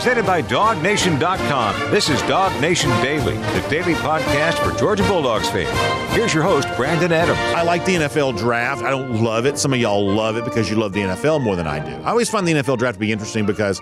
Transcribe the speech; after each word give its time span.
presented 0.00 0.24
by 0.24 0.40
DawgNation.com. 0.40 1.90
This 1.90 2.08
is 2.08 2.22
DawgNation 2.22 3.02
Daily, 3.02 3.34
the 3.36 3.68
daily 3.68 3.92
podcast 3.92 4.54
for 4.54 4.74
Georgia 4.78 5.02
Bulldogs 5.02 5.50
fans. 5.50 5.68
Here's 6.16 6.32
your 6.32 6.42
host, 6.42 6.66
Brandon 6.74 7.12
Adams. 7.12 7.38
I 7.38 7.64
like 7.64 7.84
the 7.84 7.96
NFL 7.96 8.38
draft. 8.38 8.82
I 8.82 8.88
don't 8.88 9.22
love 9.22 9.44
it. 9.44 9.58
Some 9.58 9.74
of 9.74 9.78
y'all 9.78 10.10
love 10.10 10.38
it 10.38 10.46
because 10.46 10.70
you 10.70 10.76
love 10.76 10.94
the 10.94 11.02
NFL 11.02 11.42
more 11.42 11.54
than 11.54 11.66
I 11.66 11.80
do. 11.80 11.94
I 12.02 12.08
always 12.12 12.30
find 12.30 12.48
the 12.48 12.52
NFL 12.52 12.78
draft 12.78 12.94
to 12.94 12.98
be 12.98 13.12
interesting 13.12 13.44
because 13.44 13.78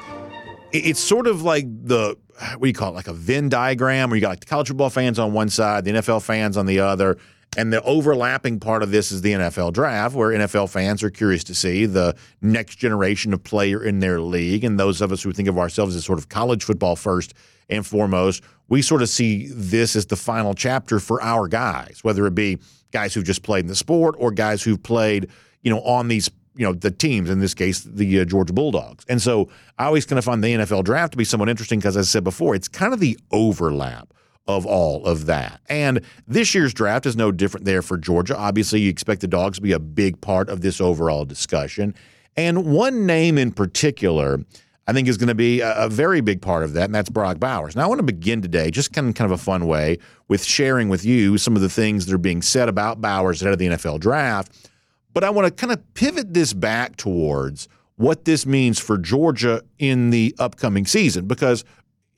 it's 0.72 0.98
sort 0.98 1.28
of 1.28 1.42
like 1.42 1.66
the 1.86 2.16
what 2.54 2.62
do 2.62 2.66
you 2.66 2.74
call 2.74 2.90
it, 2.90 2.96
like 2.96 3.06
a 3.06 3.12
Venn 3.12 3.48
diagram 3.48 4.10
where 4.10 4.16
you 4.16 4.20
got 4.20 4.30
like 4.30 4.40
the 4.40 4.46
college 4.46 4.66
football 4.66 4.90
fans 4.90 5.20
on 5.20 5.32
one 5.32 5.48
side, 5.48 5.84
the 5.84 5.92
NFL 5.92 6.24
fans 6.24 6.56
on 6.56 6.66
the 6.66 6.80
other. 6.80 7.16
And 7.56 7.72
the 7.72 7.82
overlapping 7.82 8.60
part 8.60 8.82
of 8.82 8.90
this 8.90 9.10
is 9.10 9.22
the 9.22 9.32
NFL 9.32 9.72
draft, 9.72 10.14
where 10.14 10.30
NFL 10.30 10.70
fans 10.70 11.02
are 11.02 11.10
curious 11.10 11.42
to 11.44 11.54
see 11.54 11.86
the 11.86 12.14
next 12.42 12.76
generation 12.76 13.32
of 13.32 13.42
player 13.42 13.82
in 13.82 14.00
their 14.00 14.20
league. 14.20 14.64
And 14.64 14.78
those 14.78 15.00
of 15.00 15.12
us 15.12 15.22
who 15.22 15.32
think 15.32 15.48
of 15.48 15.58
ourselves 15.58 15.96
as 15.96 16.04
sort 16.04 16.18
of 16.18 16.28
college 16.28 16.62
football 16.62 16.94
first 16.94 17.34
and 17.68 17.86
foremost, 17.86 18.42
we 18.68 18.82
sort 18.82 19.02
of 19.02 19.08
see 19.08 19.48
this 19.48 19.96
as 19.96 20.06
the 20.06 20.16
final 20.16 20.54
chapter 20.54 21.00
for 21.00 21.22
our 21.22 21.48
guys, 21.48 22.00
whether 22.02 22.26
it 22.26 22.34
be 22.34 22.58
guys 22.92 23.14
who've 23.14 23.24
just 23.24 23.42
played 23.42 23.60
in 23.60 23.66
the 23.66 23.76
sport 23.76 24.14
or 24.18 24.30
guys 24.30 24.62
who've 24.62 24.82
played, 24.82 25.28
you 25.62 25.70
know, 25.70 25.80
on 25.80 26.08
these 26.08 26.30
you 26.54 26.64
know 26.64 26.72
the 26.72 26.90
teams 26.90 27.30
in 27.30 27.38
this 27.38 27.54
case 27.54 27.80
the 27.84 28.20
uh, 28.20 28.24
Georgia 28.24 28.52
Bulldogs. 28.52 29.04
And 29.08 29.22
so 29.22 29.48
I 29.78 29.86
always 29.86 30.04
kind 30.04 30.18
of 30.18 30.24
find 30.24 30.42
the 30.42 30.54
NFL 30.54 30.84
draft 30.84 31.12
to 31.12 31.16
be 31.16 31.24
somewhat 31.24 31.48
interesting 31.48 31.78
because 31.78 31.96
as 31.96 32.08
I 32.08 32.10
said 32.10 32.24
before, 32.24 32.54
it's 32.54 32.68
kind 32.68 32.92
of 32.92 33.00
the 33.00 33.16
overlap 33.30 34.12
of 34.48 34.64
all 34.64 35.04
of 35.04 35.26
that. 35.26 35.60
And 35.68 36.00
this 36.26 36.54
year's 36.54 36.72
draft 36.72 37.04
is 37.04 37.14
no 37.14 37.30
different 37.30 37.66
there 37.66 37.82
for 37.82 37.98
Georgia. 37.98 38.36
Obviously, 38.36 38.80
you 38.80 38.88
expect 38.88 39.20
the 39.20 39.28
Dogs 39.28 39.58
to 39.58 39.62
be 39.62 39.72
a 39.72 39.78
big 39.78 40.20
part 40.22 40.48
of 40.48 40.62
this 40.62 40.80
overall 40.80 41.26
discussion. 41.26 41.94
And 42.34 42.64
one 42.64 43.04
name 43.04 43.36
in 43.36 43.52
particular, 43.52 44.40
I 44.86 44.94
think, 44.94 45.06
is 45.06 45.18
going 45.18 45.28
to 45.28 45.34
be 45.34 45.60
a, 45.60 45.74
a, 45.74 45.88
very 45.88 46.22
big 46.22 46.40
part 46.40 46.64
of 46.64 46.72
that, 46.72 46.84
and 46.84 46.94
that's 46.94 47.10
Brock 47.10 47.38
Bowers. 47.38 47.76
Now, 47.76 47.84
I 47.84 47.86
want 47.88 47.98
to 47.98 48.04
begin 48.04 48.40
today, 48.40 48.70
just 48.70 48.92
kind 48.92 49.08
of, 49.08 49.14
kind 49.14 49.30
of 49.30 49.38
a 49.38 49.42
fun 49.42 49.66
way, 49.66 49.98
with 50.28 50.42
sharing 50.42 50.88
with 50.88 51.04
you 51.04 51.36
some 51.36 51.54
of 51.54 51.62
the 51.62 51.68
things 51.68 52.06
that 52.06 52.14
are 52.14 52.18
being 52.18 52.40
said 52.40 52.68
about 52.68 53.02
Bowers 53.02 53.42
ahead 53.42 53.52
of 53.52 53.58
the 53.58 53.66
NFL 53.66 54.00
draft. 54.00 54.70
But 55.12 55.24
I 55.24 55.30
want 55.30 55.46
to 55.46 55.50
kind 55.50 55.72
of 55.72 55.94
pivot 55.94 56.32
this 56.32 56.52
back 56.54 56.96
towards 56.96 57.68
what 57.96 58.24
this 58.24 58.46
means 58.46 58.78
for 58.78 58.96
Georgia 58.96 59.62
in 59.78 60.10
the 60.10 60.34
upcoming 60.38 60.86
season, 60.86 61.26
because 61.26 61.64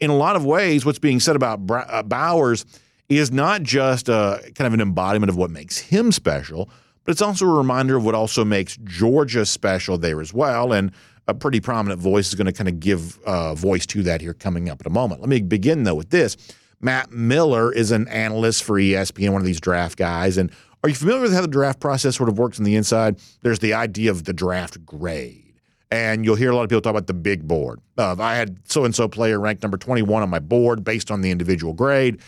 in 0.01 0.11
a 0.11 0.17
lot 0.17 0.37
of 0.37 0.45
ways, 0.45 0.85
what's 0.85 0.99
being 0.99 1.21
said 1.21 1.37
about 1.37 1.61
uh, 1.71 2.03
Bowers 2.03 2.65
is 3.09 3.31
not 3.31 3.63
just 3.63 4.09
a, 4.09 4.41
kind 4.55 4.67
of 4.67 4.75
an 4.75 4.81
embodiment 4.81 5.29
of 5.29 5.37
what 5.37 5.51
makes 5.51 5.79
him 5.79 6.11
special, 6.11 6.71
but 7.05 7.13
it's 7.13 7.23
also 7.23 7.45
a 7.45 7.53
reminder 7.53 7.97
of 7.97 8.05
what 8.05 8.15
also 8.15 8.45
makes 8.45 8.79
Georgia 8.85 9.45
special 9.45 9.99
there 9.99 10.21
as 10.21 10.33
well. 10.33 10.73
And 10.73 10.93
a 11.29 11.35
pretty 11.35 11.61
prominent 11.61 12.01
voice 12.01 12.29
is 12.29 12.35
going 12.35 12.47
to 12.47 12.53
kind 12.53 12.69
of 12.69 12.81
give 12.81 13.19
uh, 13.25 13.55
voice 13.55 13.87
to 13.87 14.03
that 14.05 14.21
here 14.21 14.35
coming 14.35 14.69
up 14.69 14.81
in 14.81 14.87
a 14.87 14.95
moment. 14.95 15.21
Let 15.21 15.29
me 15.29 15.41
begin, 15.41 15.85
though, 15.85 15.95
with 15.95 16.11
this. 16.11 16.37
Matt 16.81 17.11
Miller 17.11 17.73
is 17.73 17.91
an 17.91 18.09
analyst 18.09 18.65
for 18.65 18.77
ESPN, 18.77 19.33
one 19.33 19.43
of 19.43 19.47
these 19.47 19.61
draft 19.61 19.99
guys. 19.99 20.39
And 20.39 20.51
are 20.83 20.89
you 20.89 20.95
familiar 20.95 21.21
with 21.21 21.35
how 21.35 21.43
the 21.43 21.49
draft 21.49 21.79
process 21.79 22.17
sort 22.17 22.29
of 22.29 22.39
works 22.39 22.59
on 22.59 22.65
the 22.65 22.75
inside? 22.75 23.21
There's 23.43 23.59
the 23.59 23.75
idea 23.75 24.11
of 24.11 24.25
the 24.25 24.33
draft 24.33 24.85
grade 24.87 25.50
and 25.91 26.25
you'll 26.25 26.37
hear 26.37 26.51
a 26.51 26.57
lot 26.57 26.63
of 26.63 26.69
people 26.69 26.81
talk 26.81 26.91
about 26.91 27.07
the 27.07 27.15
big 27.15 27.47
board. 27.47 27.81
Uh, 27.99 28.17
I 28.19 28.37
had 28.37 28.59
so 28.65 28.85
and 28.85 28.95
so 28.95 29.09
player 29.09 29.41
ranked 29.41 29.63
number 29.63 29.77
21 29.77 30.23
on 30.23 30.31
my 30.31 30.39
board 30.39 30.85
based 30.85 31.11
on 31.11 31.21
the 31.21 31.31
individual 31.31 31.73
grade. 31.73 32.21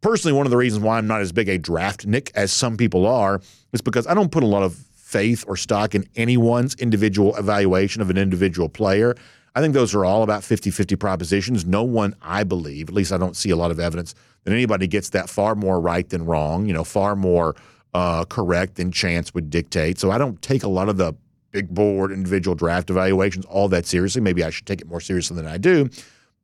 Personally, 0.00 0.36
one 0.36 0.46
of 0.46 0.50
the 0.50 0.56
reasons 0.56 0.84
why 0.84 0.98
I'm 0.98 1.06
not 1.06 1.20
as 1.20 1.32
big 1.32 1.48
a 1.48 1.58
draft 1.58 2.06
nick 2.06 2.30
as 2.34 2.52
some 2.52 2.76
people 2.76 3.06
are 3.06 3.40
is 3.72 3.80
because 3.80 4.06
I 4.06 4.14
don't 4.14 4.30
put 4.30 4.44
a 4.44 4.46
lot 4.46 4.62
of 4.62 4.74
faith 4.94 5.44
or 5.48 5.56
stock 5.56 5.94
in 5.94 6.08
anyone's 6.14 6.74
individual 6.74 7.34
evaluation 7.36 8.02
of 8.02 8.10
an 8.10 8.18
individual 8.18 8.68
player. 8.68 9.16
I 9.54 9.60
think 9.60 9.72
those 9.72 9.94
are 9.94 10.04
all 10.04 10.22
about 10.22 10.44
50 10.44 10.70
50 10.70 10.96
propositions. 10.96 11.64
No 11.64 11.82
one, 11.82 12.14
I 12.20 12.44
believe, 12.44 12.88
at 12.88 12.94
least 12.94 13.10
I 13.10 13.16
don't 13.16 13.36
see 13.36 13.50
a 13.50 13.56
lot 13.56 13.70
of 13.70 13.80
evidence 13.80 14.14
that 14.44 14.52
anybody 14.52 14.86
gets 14.86 15.08
that 15.10 15.28
far 15.28 15.54
more 15.54 15.80
right 15.80 16.08
than 16.08 16.26
wrong, 16.26 16.66
you 16.66 16.74
know, 16.74 16.84
far 16.84 17.16
more 17.16 17.56
uh, 17.94 18.24
correct 18.26 18.76
than 18.76 18.92
chance 18.92 19.32
would 19.32 19.48
dictate. 19.48 19.98
So 19.98 20.10
I 20.10 20.18
don't 20.18 20.40
take 20.42 20.62
a 20.62 20.68
lot 20.68 20.88
of 20.88 20.98
the 20.98 21.14
big 21.56 21.74
board, 21.74 22.12
individual 22.12 22.54
draft 22.54 22.90
evaluations 22.90 23.46
all 23.46 23.66
that 23.66 23.86
seriously. 23.86 24.20
Maybe 24.20 24.44
I 24.44 24.50
should 24.50 24.66
take 24.66 24.82
it 24.82 24.86
more 24.86 25.00
seriously 25.00 25.36
than 25.36 25.46
I 25.46 25.56
do, 25.56 25.88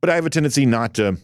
but 0.01 0.09
I 0.09 0.15
have 0.15 0.25
a 0.25 0.29
tendency 0.31 0.65
not 0.65 0.95
to 0.95 1.17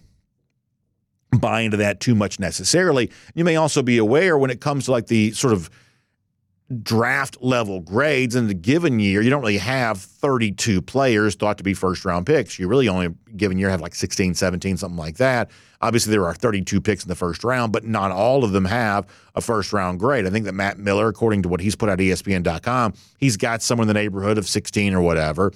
buy 1.39 1.61
into 1.61 1.77
that 1.77 1.99
too 1.99 2.13
much 2.13 2.39
necessarily. 2.39 3.09
You 3.33 3.43
may 3.43 3.55
also 3.55 3.81
be 3.81 3.97
aware 3.97 4.37
when 4.37 4.51
it 4.51 4.61
comes 4.61 4.85
to 4.85 4.91
like 4.91 5.07
the 5.07 5.31
sort 5.31 5.53
of 5.53 5.71
draft 6.83 7.37
level 7.41 7.79
grades 7.79 8.35
in 8.35 8.47
the 8.47 8.53
given 8.53 8.99
year, 8.99 9.21
you 9.21 9.29
don't 9.29 9.41
really 9.41 9.57
have 9.57 9.99
32 9.99 10.81
players 10.81 11.35
thought 11.35 11.57
to 11.57 11.63
be 11.63 11.73
first 11.73 12.05
round 12.05 12.25
picks. 12.25 12.59
You 12.59 12.67
really 12.67 12.87
only 12.87 13.09
given 13.35 13.57
year 13.57 13.69
have 13.69 13.81
like 13.81 13.95
16, 13.95 14.35
17, 14.35 14.77
something 14.77 14.97
like 14.97 15.17
that. 15.17 15.49
Obviously, 15.81 16.11
there 16.11 16.25
are 16.25 16.33
32 16.33 16.79
picks 16.81 17.03
in 17.03 17.09
the 17.09 17.15
first 17.15 17.43
round, 17.43 17.71
but 17.71 17.85
not 17.85 18.11
all 18.11 18.43
of 18.43 18.51
them 18.51 18.65
have 18.65 19.07
a 19.35 19.41
first 19.41 19.73
round 19.73 19.99
grade. 19.99 20.27
I 20.27 20.29
think 20.29 20.45
that 20.45 20.53
Matt 20.53 20.77
Miller, 20.77 21.07
according 21.07 21.41
to 21.43 21.49
what 21.49 21.61
he's 21.61 21.75
put 21.75 21.89
out 21.89 21.93
at 21.93 21.99
ESPN.com, 21.99 22.93
he's 23.17 23.37
got 23.37 23.61
somewhere 23.61 23.83
in 23.83 23.87
the 23.87 23.93
neighborhood 23.93 24.37
of 24.37 24.47
16 24.47 24.93
or 24.93 25.01
whatever. 25.01 25.51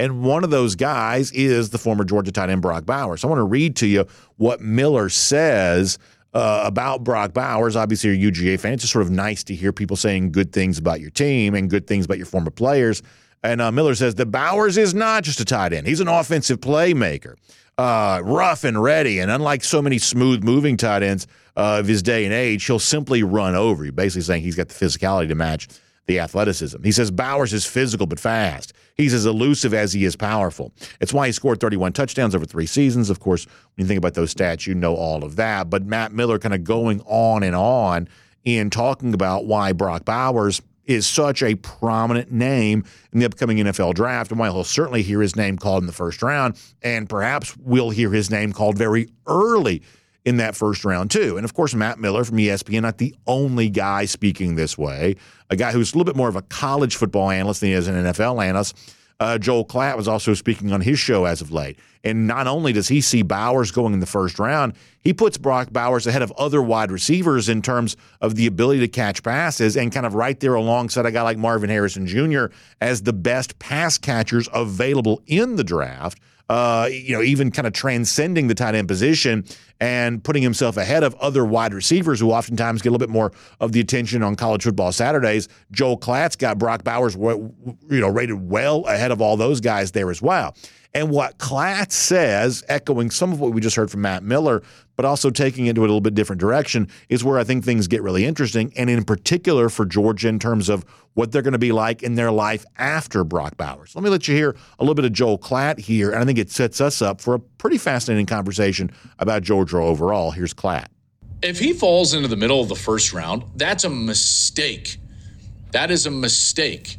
And 0.00 0.22
one 0.22 0.44
of 0.44 0.50
those 0.50 0.76
guys 0.76 1.32
is 1.32 1.70
the 1.70 1.78
former 1.78 2.04
Georgia 2.04 2.30
tight 2.30 2.50
end 2.50 2.62
Brock 2.62 2.86
Bowers. 2.86 3.22
So 3.22 3.28
I 3.28 3.30
want 3.30 3.40
to 3.40 3.44
read 3.44 3.74
to 3.76 3.86
you 3.86 4.06
what 4.36 4.60
Miller 4.60 5.08
says 5.08 5.98
uh, 6.34 6.62
about 6.64 7.04
Brock 7.04 7.32
Bowers. 7.32 7.76
Obviously, 7.76 8.16
you're 8.16 8.30
a 8.30 8.32
UGA 8.32 8.60
fan. 8.60 8.74
It's 8.74 8.82
just 8.82 8.92
sort 8.92 9.04
of 9.04 9.10
nice 9.10 9.44
to 9.44 9.54
hear 9.54 9.72
people 9.72 9.96
saying 9.96 10.32
good 10.32 10.52
things 10.52 10.78
about 10.78 11.00
your 11.00 11.10
team 11.10 11.54
and 11.54 11.70
good 11.70 11.86
things 11.86 12.04
about 12.04 12.18
your 12.18 12.26
former 12.26 12.50
players. 12.50 13.02
And 13.42 13.60
uh, 13.60 13.70
Miller 13.70 13.94
says 13.94 14.16
that 14.16 14.26
Bowers 14.26 14.76
is 14.76 14.94
not 14.94 15.22
just 15.22 15.40
a 15.40 15.44
tight 15.44 15.72
end, 15.72 15.86
he's 15.86 16.00
an 16.00 16.08
offensive 16.08 16.60
playmaker. 16.60 17.36
Uh, 17.76 18.20
rough 18.24 18.64
and 18.64 18.82
ready, 18.82 19.20
and 19.20 19.30
unlike 19.30 19.62
so 19.62 19.80
many 19.80 19.98
smooth 19.98 20.42
moving 20.42 20.76
tight 20.76 21.00
ends 21.00 21.28
uh, 21.56 21.78
of 21.78 21.86
his 21.86 22.02
day 22.02 22.24
and 22.24 22.34
age, 22.34 22.64
he'll 22.64 22.80
simply 22.80 23.22
run 23.22 23.54
over 23.54 23.84
you. 23.84 23.92
Basically, 23.92 24.22
saying 24.22 24.42
he's 24.42 24.56
got 24.56 24.68
the 24.68 24.74
physicality 24.74 25.28
to 25.28 25.36
match 25.36 25.68
the 26.08 26.18
athleticism. 26.18 26.82
He 26.82 26.90
says 26.90 27.10
Bowers 27.10 27.52
is 27.52 27.64
physical 27.64 28.06
but 28.06 28.18
fast. 28.18 28.72
He's 28.96 29.14
as 29.14 29.26
elusive 29.26 29.72
as 29.72 29.92
he 29.92 30.04
is 30.04 30.16
powerful. 30.16 30.72
It's 31.00 31.12
why 31.12 31.26
he 31.26 31.32
scored 31.32 31.60
31 31.60 31.92
touchdowns 31.92 32.34
over 32.34 32.46
three 32.46 32.66
seasons. 32.66 33.10
Of 33.10 33.20
course, 33.20 33.44
when 33.44 33.84
you 33.84 33.86
think 33.86 33.98
about 33.98 34.14
those 34.14 34.34
stats, 34.34 34.66
you 34.66 34.74
know 34.74 34.96
all 34.96 35.22
of 35.22 35.36
that. 35.36 35.70
But 35.70 35.84
Matt 35.84 36.12
Miller 36.12 36.38
kind 36.38 36.54
of 36.54 36.64
going 36.64 37.02
on 37.02 37.42
and 37.42 37.54
on 37.54 38.08
in 38.44 38.70
talking 38.70 39.14
about 39.14 39.44
why 39.44 39.72
Brock 39.72 40.06
Bowers 40.06 40.62
is 40.86 41.06
such 41.06 41.42
a 41.42 41.54
prominent 41.56 42.32
name 42.32 42.82
in 43.12 43.20
the 43.20 43.26
upcoming 43.26 43.58
NFL 43.58 43.92
draft, 43.92 44.30
and 44.30 44.40
why 44.40 44.48
he'll 44.48 44.64
certainly 44.64 45.02
hear 45.02 45.20
his 45.20 45.36
name 45.36 45.58
called 45.58 45.82
in 45.82 45.86
the 45.86 45.92
first 45.92 46.22
round, 46.22 46.58
and 46.82 47.10
perhaps 47.10 47.54
we'll 47.58 47.90
hear 47.90 48.10
his 48.10 48.30
name 48.30 48.54
called 48.54 48.78
very 48.78 49.10
early 49.26 49.82
in 50.24 50.36
that 50.38 50.56
first 50.56 50.84
round, 50.84 51.10
too. 51.10 51.36
And 51.36 51.44
of 51.44 51.54
course, 51.54 51.74
Matt 51.74 51.98
Miller 51.98 52.24
from 52.24 52.36
ESPN, 52.36 52.82
not 52.82 52.98
the 52.98 53.14
only 53.26 53.70
guy 53.70 54.04
speaking 54.04 54.56
this 54.56 54.76
way, 54.76 55.16
a 55.50 55.56
guy 55.56 55.72
who's 55.72 55.92
a 55.92 55.96
little 55.96 56.10
bit 56.10 56.16
more 56.16 56.28
of 56.28 56.36
a 56.36 56.42
college 56.42 56.96
football 56.96 57.30
analyst 57.30 57.60
than 57.60 57.68
he 57.68 57.74
is 57.74 57.88
an 57.88 57.94
NFL 57.94 58.44
analyst. 58.44 58.76
Uh, 59.20 59.36
Joel 59.36 59.64
Klatt 59.64 59.96
was 59.96 60.06
also 60.06 60.32
speaking 60.34 60.72
on 60.72 60.80
his 60.80 60.98
show 60.98 61.24
as 61.24 61.40
of 61.40 61.50
late. 61.50 61.78
And 62.04 62.28
not 62.28 62.46
only 62.46 62.72
does 62.72 62.86
he 62.86 63.00
see 63.00 63.22
Bowers 63.22 63.72
going 63.72 63.92
in 63.92 63.98
the 63.98 64.06
first 64.06 64.38
round, 64.38 64.74
he 65.00 65.12
puts 65.12 65.36
Brock 65.36 65.72
Bowers 65.72 66.06
ahead 66.06 66.22
of 66.22 66.32
other 66.32 66.62
wide 66.62 66.92
receivers 66.92 67.48
in 67.48 67.60
terms 67.60 67.96
of 68.20 68.36
the 68.36 68.46
ability 68.46 68.80
to 68.80 68.88
catch 68.88 69.22
passes 69.24 69.76
and 69.76 69.90
kind 69.90 70.06
of 70.06 70.14
right 70.14 70.38
there 70.38 70.54
alongside 70.54 71.06
a 71.06 71.10
guy 71.10 71.22
like 71.22 71.36
Marvin 71.36 71.70
Harrison 71.70 72.06
Jr. 72.06 72.46
as 72.80 73.02
the 73.02 73.12
best 73.12 73.58
pass 73.58 73.98
catchers 73.98 74.48
available 74.54 75.20
in 75.26 75.56
the 75.56 75.64
draft 75.64 76.20
uh, 76.48 76.88
you 76.90 77.14
know, 77.14 77.22
even 77.22 77.50
kind 77.50 77.66
of 77.66 77.72
transcending 77.72 78.48
the 78.48 78.54
tight 78.54 78.74
end 78.74 78.88
position 78.88 79.44
and 79.80 80.24
putting 80.24 80.42
himself 80.42 80.76
ahead 80.76 81.04
of 81.04 81.14
other 81.16 81.44
wide 81.44 81.74
receivers 81.74 82.18
who 82.18 82.30
oftentimes 82.32 82.82
get 82.82 82.88
a 82.88 82.92
little 82.92 83.06
bit 83.06 83.12
more 83.12 83.32
of 83.60 83.72
the 83.72 83.80
attention 83.80 84.22
on 84.22 84.34
college 84.34 84.64
football 84.64 84.90
Saturdays. 84.90 85.48
Joel 85.70 85.96
Klatt's 85.96 86.36
got 86.36 86.58
Brock 86.58 86.84
Bowers, 86.84 87.14
you 87.14 87.52
know, 87.90 88.08
rated 88.08 88.48
well 88.48 88.84
ahead 88.86 89.10
of 89.10 89.20
all 89.20 89.36
those 89.36 89.60
guys 89.60 89.92
there 89.92 90.10
as 90.10 90.22
well. 90.22 90.54
And 90.94 91.10
what 91.10 91.38
Klatt 91.38 91.92
says, 91.92 92.64
echoing 92.68 93.10
some 93.10 93.32
of 93.32 93.40
what 93.40 93.52
we 93.52 93.60
just 93.60 93.76
heard 93.76 93.90
from 93.90 94.00
Matt 94.00 94.22
Miller, 94.22 94.62
but 94.96 95.04
also 95.04 95.30
taking 95.30 95.66
it 95.66 95.70
into 95.70 95.82
a 95.82 95.82
little 95.82 96.00
bit 96.00 96.14
different 96.14 96.40
direction, 96.40 96.88
is 97.08 97.22
where 97.22 97.38
I 97.38 97.44
think 97.44 97.64
things 97.64 97.86
get 97.86 98.02
really 98.02 98.24
interesting. 98.24 98.72
And 98.76 98.88
in 98.88 99.04
particular 99.04 99.68
for 99.68 99.84
Georgia 99.84 100.28
in 100.28 100.38
terms 100.38 100.68
of 100.68 100.84
what 101.14 101.30
they're 101.30 101.42
going 101.42 101.52
to 101.52 101.58
be 101.58 101.72
like 101.72 102.02
in 102.02 102.14
their 102.14 102.30
life 102.30 102.64
after 102.78 103.22
Brock 103.22 103.56
Bowers. 103.56 103.94
Let 103.94 104.02
me 104.02 104.10
let 104.10 104.28
you 104.28 104.34
hear 104.34 104.56
a 104.78 104.82
little 104.82 104.94
bit 104.94 105.04
of 105.04 105.12
Joel 105.12 105.38
Klatt 105.38 105.78
here. 105.78 106.10
And 106.10 106.20
I 106.20 106.24
think 106.24 106.38
it 106.38 106.50
sets 106.50 106.80
us 106.80 107.02
up 107.02 107.20
for 107.20 107.34
a 107.34 107.38
pretty 107.38 107.78
fascinating 107.78 108.26
conversation 108.26 108.90
about 109.18 109.42
Georgia 109.42 109.78
overall. 109.78 110.30
Here's 110.30 110.54
Klatt. 110.54 110.86
If 111.42 111.58
he 111.58 111.72
falls 111.72 112.14
into 112.14 112.28
the 112.28 112.36
middle 112.36 112.60
of 112.60 112.68
the 112.68 112.74
first 112.74 113.12
round, 113.12 113.44
that's 113.56 113.84
a 113.84 113.90
mistake. 113.90 114.96
That 115.72 115.90
is 115.90 116.06
a 116.06 116.10
mistake. 116.10 116.96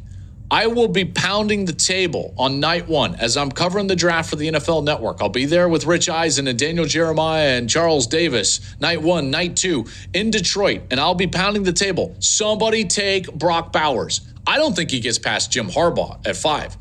I 0.52 0.66
will 0.66 0.88
be 0.88 1.04
pounding 1.04 1.64
the 1.64 1.72
table 1.72 2.34
on 2.36 2.58
night 2.58 2.88
one 2.88 3.14
as 3.14 3.36
I'm 3.36 3.52
covering 3.52 3.86
the 3.86 3.94
draft 3.94 4.30
for 4.30 4.34
the 4.34 4.48
NFL 4.48 4.82
Network. 4.82 5.22
I'll 5.22 5.28
be 5.28 5.44
there 5.44 5.68
with 5.68 5.86
Rich 5.86 6.08
Eisen 6.08 6.48
and 6.48 6.58
Daniel 6.58 6.86
Jeremiah 6.86 7.56
and 7.56 7.70
Charles 7.70 8.08
Davis, 8.08 8.60
night 8.80 9.00
one, 9.00 9.30
night 9.30 9.54
two 9.54 9.86
in 10.12 10.32
Detroit, 10.32 10.82
and 10.90 10.98
I'll 10.98 11.14
be 11.14 11.28
pounding 11.28 11.62
the 11.62 11.72
table. 11.72 12.16
Somebody 12.18 12.84
take 12.84 13.32
Brock 13.32 13.72
Bowers. 13.72 14.22
I 14.44 14.58
don't 14.58 14.74
think 14.74 14.90
he 14.90 14.98
gets 14.98 15.20
past 15.20 15.52
Jim 15.52 15.68
Harbaugh 15.68 16.26
at 16.26 16.36
five. 16.36 16.76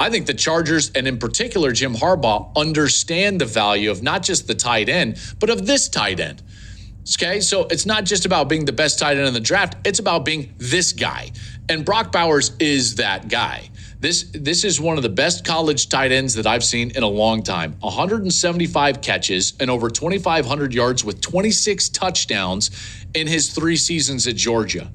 I 0.00 0.10
think 0.10 0.26
the 0.26 0.34
Chargers, 0.34 0.90
and 0.96 1.06
in 1.06 1.18
particular 1.18 1.70
Jim 1.70 1.94
Harbaugh, 1.94 2.52
understand 2.56 3.40
the 3.40 3.46
value 3.46 3.92
of 3.92 4.02
not 4.02 4.24
just 4.24 4.48
the 4.48 4.56
tight 4.56 4.88
end, 4.88 5.20
but 5.38 5.50
of 5.50 5.68
this 5.68 5.88
tight 5.88 6.18
end. 6.18 6.42
Okay, 7.16 7.40
so 7.40 7.66
it's 7.70 7.84
not 7.84 8.04
just 8.04 8.24
about 8.24 8.48
being 8.48 8.64
the 8.64 8.72
best 8.72 8.98
tight 8.98 9.18
end 9.18 9.26
in 9.28 9.34
the 9.34 9.40
draft, 9.40 9.76
it's 9.86 9.98
about 9.98 10.24
being 10.24 10.54
this 10.56 10.92
guy. 10.92 11.30
And 11.68 11.84
Brock 11.84 12.12
Bowers 12.12 12.52
is 12.58 12.96
that 12.96 13.28
guy. 13.28 13.70
This 14.00 14.24
this 14.34 14.64
is 14.64 14.80
one 14.80 14.98
of 14.98 15.02
the 15.02 15.08
best 15.08 15.46
college 15.46 15.88
tight 15.88 16.12
ends 16.12 16.34
that 16.34 16.46
I've 16.46 16.64
seen 16.64 16.90
in 16.90 17.02
a 17.02 17.08
long 17.08 17.42
time. 17.42 17.74
175 17.80 19.00
catches 19.00 19.54
and 19.60 19.70
over 19.70 19.88
2500 19.88 20.74
yards 20.74 21.04
with 21.04 21.22
26 21.22 21.88
touchdowns 21.88 22.70
in 23.14 23.26
his 23.26 23.50
3 23.54 23.76
seasons 23.76 24.26
at 24.26 24.36
Georgia. 24.36 24.90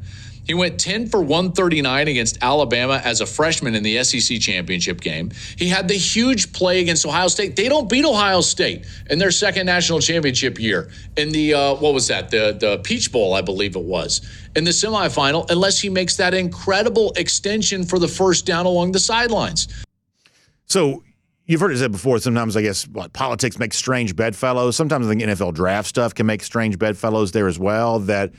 He 0.50 0.56
went 0.56 0.80
10 0.80 1.10
for 1.10 1.22
139 1.22 2.08
against 2.08 2.40
Alabama 2.42 3.00
as 3.06 3.22
a 3.22 3.28
freshman 3.28 3.76
in 3.76 3.84
the 3.84 4.04
SEC 4.04 4.40
championship 4.40 5.00
game. 5.00 5.30
He 5.60 5.70
had 5.70 5.88
the 5.88 5.94
huge 5.94 6.52
play 6.54 6.82
against 6.82 7.06
Ohio 7.06 7.28
State. 7.28 7.56
They 7.56 7.70
don't 7.70 7.88
beat 7.88 8.04
Ohio 8.04 8.42
State 8.42 8.88
in 9.12 9.20
their 9.20 9.30
second 9.30 9.68
national 9.68 10.00
championship 10.00 10.60
year. 10.60 10.90
In 11.18 11.30
the 11.30 11.54
uh, 11.54 11.76
what 11.76 11.94
was 11.94 12.08
that? 12.08 12.32
The 12.32 12.58
the 12.60 12.80
Peach 12.80 13.12
Bowl, 13.12 13.36
I 13.36 13.42
believe 13.42 13.76
it 13.76 13.84
was, 13.84 14.28
in 14.56 14.64
the 14.64 14.72
semifinal. 14.72 15.48
Unless 15.52 15.82
he 15.82 15.88
makes 15.88 16.16
that 16.16 16.34
incredible 16.34 17.14
extension 17.16 17.84
for 17.84 18.00
the 18.00 18.08
first 18.08 18.48
down 18.48 18.66
along 18.66 18.94
the 18.94 19.00
sidelines. 19.00 19.68
So 20.66 21.04
you've 21.46 21.62
heard 21.62 21.74
it 21.74 21.78
said 21.78 21.92
before. 21.92 22.18
Sometimes 22.18 22.58
I 22.58 22.64
guess 22.64 22.88
what 22.88 23.14
politics 23.14 23.60
makes 23.60 23.78
strange 23.78 24.16
bedfellows. 24.16 24.76
Sometimes 24.76 25.06
I 25.06 25.10
think 25.10 25.22
NFL 25.22 25.54
draft 25.54 25.90
stuff 25.90 26.16
can 26.16 26.26
make 26.26 26.42
strange 26.42 26.80
bedfellows 26.80 27.34
there 27.34 27.48
as 27.48 27.60
well. 27.60 28.00
That 28.00 28.32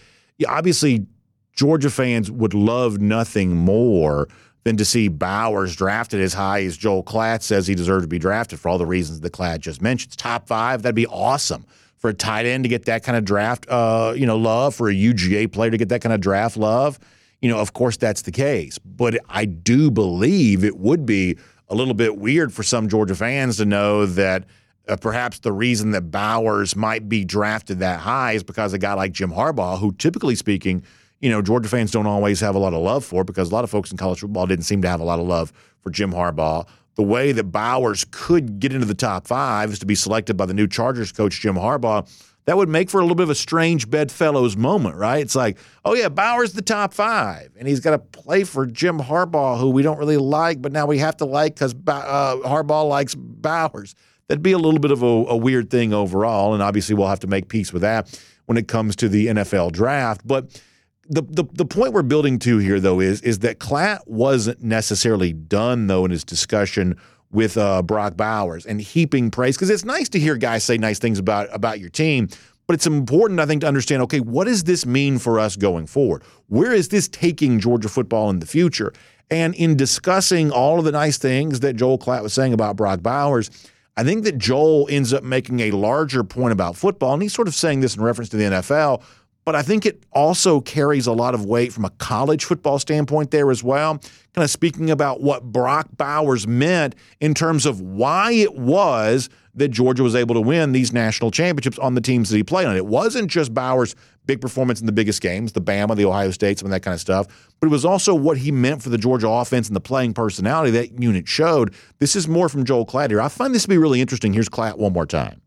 obviously 0.48 1.06
Georgia 1.54 1.90
fans 1.90 2.30
would 2.30 2.54
love 2.54 3.00
nothing 3.00 3.56
more 3.56 4.28
than 4.64 4.76
to 4.76 4.84
see 4.84 5.08
Bowers 5.08 5.74
drafted 5.74 6.20
as 6.20 6.34
high 6.34 6.62
as 6.62 6.76
Joel 6.76 7.02
Klatt 7.02 7.42
says 7.42 7.66
he 7.66 7.74
deserves 7.74 8.04
to 8.04 8.08
be 8.08 8.18
drafted 8.18 8.60
for 8.60 8.68
all 8.68 8.78
the 8.78 8.86
reasons 8.86 9.20
that 9.20 9.32
Klatt 9.32 9.60
just 9.60 9.80
mentioned. 9.80 10.16
Top 10.16 10.46
five, 10.46 10.82
that'd 10.82 10.94
be 10.94 11.06
awesome 11.06 11.64
for 11.96 12.10
a 12.10 12.14
tight 12.14 12.46
end 12.46 12.64
to 12.64 12.68
get 12.68 12.86
that 12.86 13.02
kind 13.02 13.16
of 13.16 13.24
draft, 13.24 13.66
uh, 13.68 14.14
you 14.16 14.26
know, 14.26 14.36
love 14.36 14.74
for 14.74 14.88
a 14.88 14.94
UGA 14.94 15.52
player 15.52 15.70
to 15.70 15.76
get 15.76 15.88
that 15.90 16.00
kind 16.00 16.12
of 16.12 16.20
draft 16.20 16.56
love. 16.56 16.98
You 17.40 17.50
know, 17.50 17.58
of 17.58 17.72
course 17.72 17.96
that's 17.96 18.22
the 18.22 18.32
case, 18.32 18.78
but 18.78 19.18
I 19.28 19.46
do 19.46 19.90
believe 19.90 20.62
it 20.64 20.76
would 20.76 21.06
be 21.06 21.38
a 21.68 21.74
little 21.74 21.94
bit 21.94 22.18
weird 22.18 22.52
for 22.52 22.62
some 22.62 22.88
Georgia 22.88 23.14
fans 23.14 23.56
to 23.58 23.64
know 23.64 24.04
that 24.04 24.44
uh, 24.88 24.96
perhaps 24.96 25.38
the 25.38 25.52
reason 25.52 25.92
that 25.92 26.10
Bowers 26.10 26.74
might 26.74 27.08
be 27.08 27.24
drafted 27.24 27.78
that 27.78 28.00
high 28.00 28.32
is 28.32 28.42
because 28.42 28.72
a 28.72 28.78
guy 28.78 28.92
like 28.94 29.12
Jim 29.12 29.30
Harbaugh, 29.30 29.78
who 29.78 29.92
typically 29.92 30.34
speaking 30.34 30.82
you 31.20 31.30
know, 31.30 31.42
Georgia 31.42 31.68
fans 31.68 31.90
don't 31.90 32.06
always 32.06 32.40
have 32.40 32.54
a 32.54 32.58
lot 32.58 32.72
of 32.72 32.80
love 32.80 33.04
for 33.04 33.24
because 33.24 33.50
a 33.50 33.54
lot 33.54 33.64
of 33.64 33.70
folks 33.70 33.90
in 33.90 33.96
college 33.96 34.20
football 34.20 34.46
didn't 34.46 34.64
seem 34.64 34.82
to 34.82 34.88
have 34.88 35.00
a 35.00 35.04
lot 35.04 35.18
of 35.18 35.26
love 35.26 35.52
for 35.80 35.90
Jim 35.90 36.12
Harbaugh. 36.12 36.66
The 36.96 37.02
way 37.02 37.32
that 37.32 37.44
Bowers 37.44 38.04
could 38.10 38.58
get 38.58 38.72
into 38.72 38.86
the 38.86 38.94
top 38.94 39.26
five 39.26 39.70
is 39.70 39.78
to 39.78 39.86
be 39.86 39.94
selected 39.94 40.36
by 40.36 40.46
the 40.46 40.54
new 40.54 40.66
Chargers 40.66 41.12
coach, 41.12 41.40
Jim 41.40 41.54
Harbaugh. 41.54 42.08
That 42.46 42.56
would 42.56 42.68
make 42.68 42.90
for 42.90 42.98
a 42.98 43.02
little 43.02 43.14
bit 43.16 43.24
of 43.24 43.30
a 43.30 43.34
strange 43.34 43.88
bedfellows 43.88 44.56
moment, 44.56 44.96
right? 44.96 45.20
It's 45.20 45.36
like, 45.36 45.58
oh, 45.84 45.94
yeah, 45.94 46.08
Bowers 46.08 46.54
the 46.54 46.62
top 46.62 46.92
five, 46.92 47.52
and 47.58 47.68
he's 47.68 47.80
got 47.80 47.90
to 47.90 47.98
play 47.98 48.44
for 48.44 48.66
Jim 48.66 48.98
Harbaugh, 48.98 49.60
who 49.60 49.70
we 49.70 49.82
don't 49.82 49.98
really 49.98 50.16
like, 50.16 50.60
but 50.60 50.72
now 50.72 50.86
we 50.86 50.98
have 50.98 51.18
to 51.18 51.26
like 51.26 51.54
because 51.54 51.74
uh, 51.74 52.36
Harbaugh 52.36 52.88
likes 52.88 53.14
Bowers. 53.14 53.94
That'd 54.26 54.42
be 54.42 54.52
a 54.52 54.58
little 54.58 54.80
bit 54.80 54.90
of 54.90 55.02
a, 55.02 55.06
a 55.06 55.36
weird 55.36 55.70
thing 55.70 55.92
overall, 55.92 56.54
and 56.54 56.62
obviously 56.62 56.94
we'll 56.94 57.08
have 57.08 57.20
to 57.20 57.26
make 57.26 57.48
peace 57.48 57.72
with 57.72 57.82
that 57.82 58.20
when 58.46 58.56
it 58.56 58.68
comes 58.68 58.96
to 58.96 59.08
the 59.08 59.26
NFL 59.26 59.72
draft. 59.72 60.26
But 60.26 60.60
the, 61.10 61.22
the 61.22 61.44
the 61.52 61.64
point 61.64 61.92
we're 61.92 62.02
building 62.02 62.38
to 62.38 62.58
here 62.58 62.78
though 62.78 63.00
is 63.00 63.20
is 63.22 63.40
that 63.40 63.58
Klatt 63.58 64.06
wasn't 64.06 64.62
necessarily 64.62 65.32
done 65.32 65.88
though 65.88 66.04
in 66.04 66.12
his 66.12 66.24
discussion 66.24 66.96
with 67.32 67.58
uh, 67.58 67.82
Brock 67.82 68.16
Bowers 68.16 68.64
and 68.64 68.80
heaping 68.80 69.30
praise 69.30 69.56
because 69.56 69.70
it's 69.70 69.84
nice 69.84 70.08
to 70.10 70.20
hear 70.20 70.36
guys 70.36 70.64
say 70.64 70.78
nice 70.78 71.00
things 71.00 71.18
about 71.18 71.48
about 71.52 71.80
your 71.80 71.90
team, 71.90 72.28
but 72.68 72.74
it's 72.74 72.86
important 72.86 73.40
I 73.40 73.46
think 73.46 73.62
to 73.62 73.66
understand 73.66 74.02
okay 74.02 74.20
what 74.20 74.44
does 74.44 74.64
this 74.64 74.86
mean 74.86 75.18
for 75.18 75.40
us 75.40 75.56
going 75.56 75.88
forward? 75.88 76.22
Where 76.46 76.72
is 76.72 76.88
this 76.88 77.08
taking 77.08 77.58
Georgia 77.58 77.88
football 77.88 78.30
in 78.30 78.38
the 78.38 78.46
future? 78.46 78.92
And 79.32 79.54
in 79.56 79.76
discussing 79.76 80.52
all 80.52 80.78
of 80.78 80.84
the 80.84 80.92
nice 80.92 81.18
things 81.18 81.60
that 81.60 81.74
Joel 81.74 81.98
Klatt 81.98 82.22
was 82.22 82.32
saying 82.32 82.52
about 82.52 82.76
Brock 82.76 83.02
Bowers. 83.02 83.50
I 83.96 84.04
think 84.04 84.24
that 84.24 84.38
Joel 84.38 84.88
ends 84.90 85.12
up 85.12 85.24
making 85.24 85.60
a 85.60 85.72
larger 85.72 86.24
point 86.24 86.52
about 86.52 86.74
football, 86.74 87.12
and 87.12 87.22
he's 87.22 87.34
sort 87.34 87.48
of 87.48 87.54
saying 87.54 87.80
this 87.80 87.96
in 87.96 88.02
reference 88.02 88.30
to 88.30 88.38
the 88.38 88.44
NFL, 88.44 89.02
but 89.50 89.58
I 89.58 89.62
think 89.62 89.84
it 89.84 90.04
also 90.12 90.60
carries 90.60 91.08
a 91.08 91.12
lot 91.12 91.34
of 91.34 91.44
weight 91.44 91.72
from 91.72 91.84
a 91.84 91.90
college 91.90 92.44
football 92.44 92.78
standpoint 92.78 93.32
there 93.32 93.50
as 93.50 93.64
well. 93.64 93.98
Kind 94.32 94.44
of 94.44 94.48
speaking 94.48 94.92
about 94.92 95.22
what 95.22 95.42
Brock 95.42 95.88
Bowers 95.96 96.46
meant 96.46 96.94
in 97.18 97.34
terms 97.34 97.66
of 97.66 97.80
why 97.80 98.30
it 98.30 98.54
was 98.54 99.28
that 99.56 99.70
Georgia 99.70 100.04
was 100.04 100.14
able 100.14 100.36
to 100.36 100.40
win 100.40 100.70
these 100.70 100.92
national 100.92 101.32
championships 101.32 101.80
on 101.80 101.96
the 101.96 102.00
teams 102.00 102.30
that 102.30 102.36
he 102.36 102.44
played 102.44 102.68
on. 102.68 102.76
It 102.76 102.86
wasn't 102.86 103.28
just 103.28 103.52
Bowers' 103.52 103.96
big 104.24 104.40
performance 104.40 104.78
in 104.78 104.86
the 104.86 104.92
biggest 104.92 105.20
games, 105.20 105.50
the 105.50 105.60
Bama, 105.60 105.96
the 105.96 106.04
Ohio 106.04 106.30
State, 106.30 106.60
some 106.60 106.66
of 106.66 106.70
that 106.70 106.84
kind 106.84 106.94
of 106.94 107.00
stuff, 107.00 107.26
but 107.58 107.66
it 107.66 107.70
was 107.70 107.84
also 107.84 108.14
what 108.14 108.38
he 108.38 108.52
meant 108.52 108.84
for 108.84 108.90
the 108.90 108.98
Georgia 108.98 109.28
offense 109.28 109.66
and 109.66 109.74
the 109.74 109.80
playing 109.80 110.14
personality 110.14 110.70
that 110.70 111.02
unit 111.02 111.26
showed. 111.26 111.74
This 111.98 112.14
is 112.14 112.28
more 112.28 112.48
from 112.48 112.64
Joel 112.64 112.86
Klatt 112.86 113.10
here. 113.10 113.20
I 113.20 113.26
find 113.26 113.52
this 113.52 113.64
to 113.64 113.68
be 113.68 113.78
really 113.78 114.00
interesting. 114.00 114.32
Here's 114.32 114.48
Klatt 114.48 114.78
one 114.78 114.92
more 114.92 115.06
time. 115.06 115.40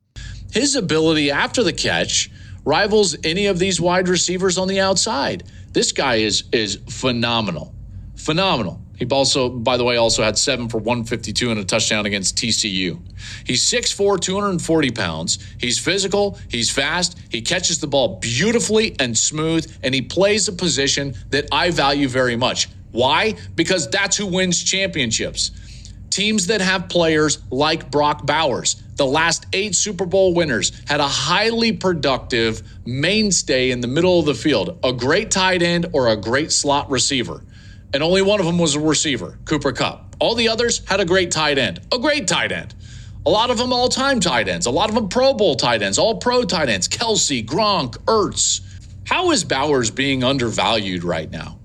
His 0.51 0.75
ability 0.75 1.31
after 1.31 1.63
the 1.63 1.71
catch– 1.71 2.29
rivals 2.65 3.15
any 3.23 3.47
of 3.47 3.59
these 3.59 3.79
wide 3.79 4.07
receivers 4.07 4.57
on 4.57 4.67
the 4.67 4.79
outside. 4.79 5.43
This 5.71 5.91
guy 5.91 6.15
is 6.15 6.43
is 6.51 6.79
phenomenal. 6.89 7.73
Phenomenal. 8.15 8.79
He 8.97 9.07
also, 9.07 9.49
by 9.49 9.77
the 9.77 9.83
way, 9.83 9.97
also 9.97 10.23
had 10.23 10.37
seven 10.37 10.69
for 10.69 10.77
152 10.77 11.49
and 11.51 11.59
a 11.59 11.65
touchdown 11.65 12.05
against 12.05 12.37
TCU. 12.37 13.01
He's 13.45 13.63
6'4, 13.63 14.19
240 14.19 14.91
pounds. 14.91 15.39
He's 15.59 15.79
physical, 15.79 16.37
he's 16.47 16.69
fast, 16.69 17.17
he 17.29 17.41
catches 17.41 17.79
the 17.79 17.87
ball 17.87 18.19
beautifully 18.19 18.95
and 18.99 19.17
smooth, 19.17 19.69
and 19.83 19.95
he 19.95 20.03
plays 20.03 20.47
a 20.47 20.53
position 20.53 21.15
that 21.31 21.47
I 21.51 21.71
value 21.71 22.07
very 22.07 22.35
much. 22.35 22.69
Why? 22.91 23.35
Because 23.55 23.89
that's 23.89 24.15
who 24.15 24.27
wins 24.27 24.63
championships. 24.63 25.51
Teams 26.11 26.47
that 26.47 26.61
have 26.61 26.89
players 26.89 27.39
like 27.49 27.89
Brock 27.89 28.23
Bowers, 28.25 28.82
the 28.95 29.05
last 29.05 29.45
eight 29.53 29.75
Super 29.75 30.05
Bowl 30.05 30.33
winners, 30.33 30.71
had 30.87 30.99
a 30.99 31.07
highly 31.07 31.71
productive 31.71 32.61
mainstay 32.85 33.71
in 33.71 33.81
the 33.81 33.87
middle 33.87 34.19
of 34.19 34.25
the 34.25 34.35
field, 34.35 34.79
a 34.83 34.93
great 34.93 35.31
tight 35.31 35.61
end 35.61 35.87
or 35.93 36.09
a 36.09 36.17
great 36.17 36.51
slot 36.51 36.89
receiver. 36.89 37.43
And 37.93 38.01
only 38.01 38.21
one 38.21 38.39
of 38.39 38.45
them 38.45 38.57
was 38.57 38.75
a 38.75 38.79
receiver, 38.79 39.37
Cooper 39.45 39.71
Kupp. 39.71 40.15
All 40.19 40.35
the 40.35 40.47
others 40.47 40.81
had 40.87 40.99
a 40.99 41.05
great 41.05 41.31
tight 41.31 41.57
end, 41.57 41.81
a 41.91 41.99
great 41.99 42.27
tight 42.27 42.51
end. 42.51 42.73
A 43.25 43.29
lot 43.29 43.49
of 43.49 43.57
them 43.57 43.71
all 43.71 43.87
time 43.87 44.19
tight 44.19 44.47
ends, 44.47 44.65
a 44.65 44.71
lot 44.71 44.89
of 44.89 44.95
them 44.95 45.07
Pro 45.07 45.33
Bowl 45.33 45.55
tight 45.55 45.81
ends, 45.81 45.97
all 45.97 46.17
pro 46.17 46.43
tight 46.43 46.69
ends, 46.69 46.87
Kelce, 46.87 47.45
Gronk, 47.45 47.97
Ertz. 48.05 48.61
How 49.05 49.31
is 49.31 49.43
Bowers 49.43 49.91
being 49.91 50.23
undervalued 50.23 51.03
right 51.03 51.29
now? 51.31 51.59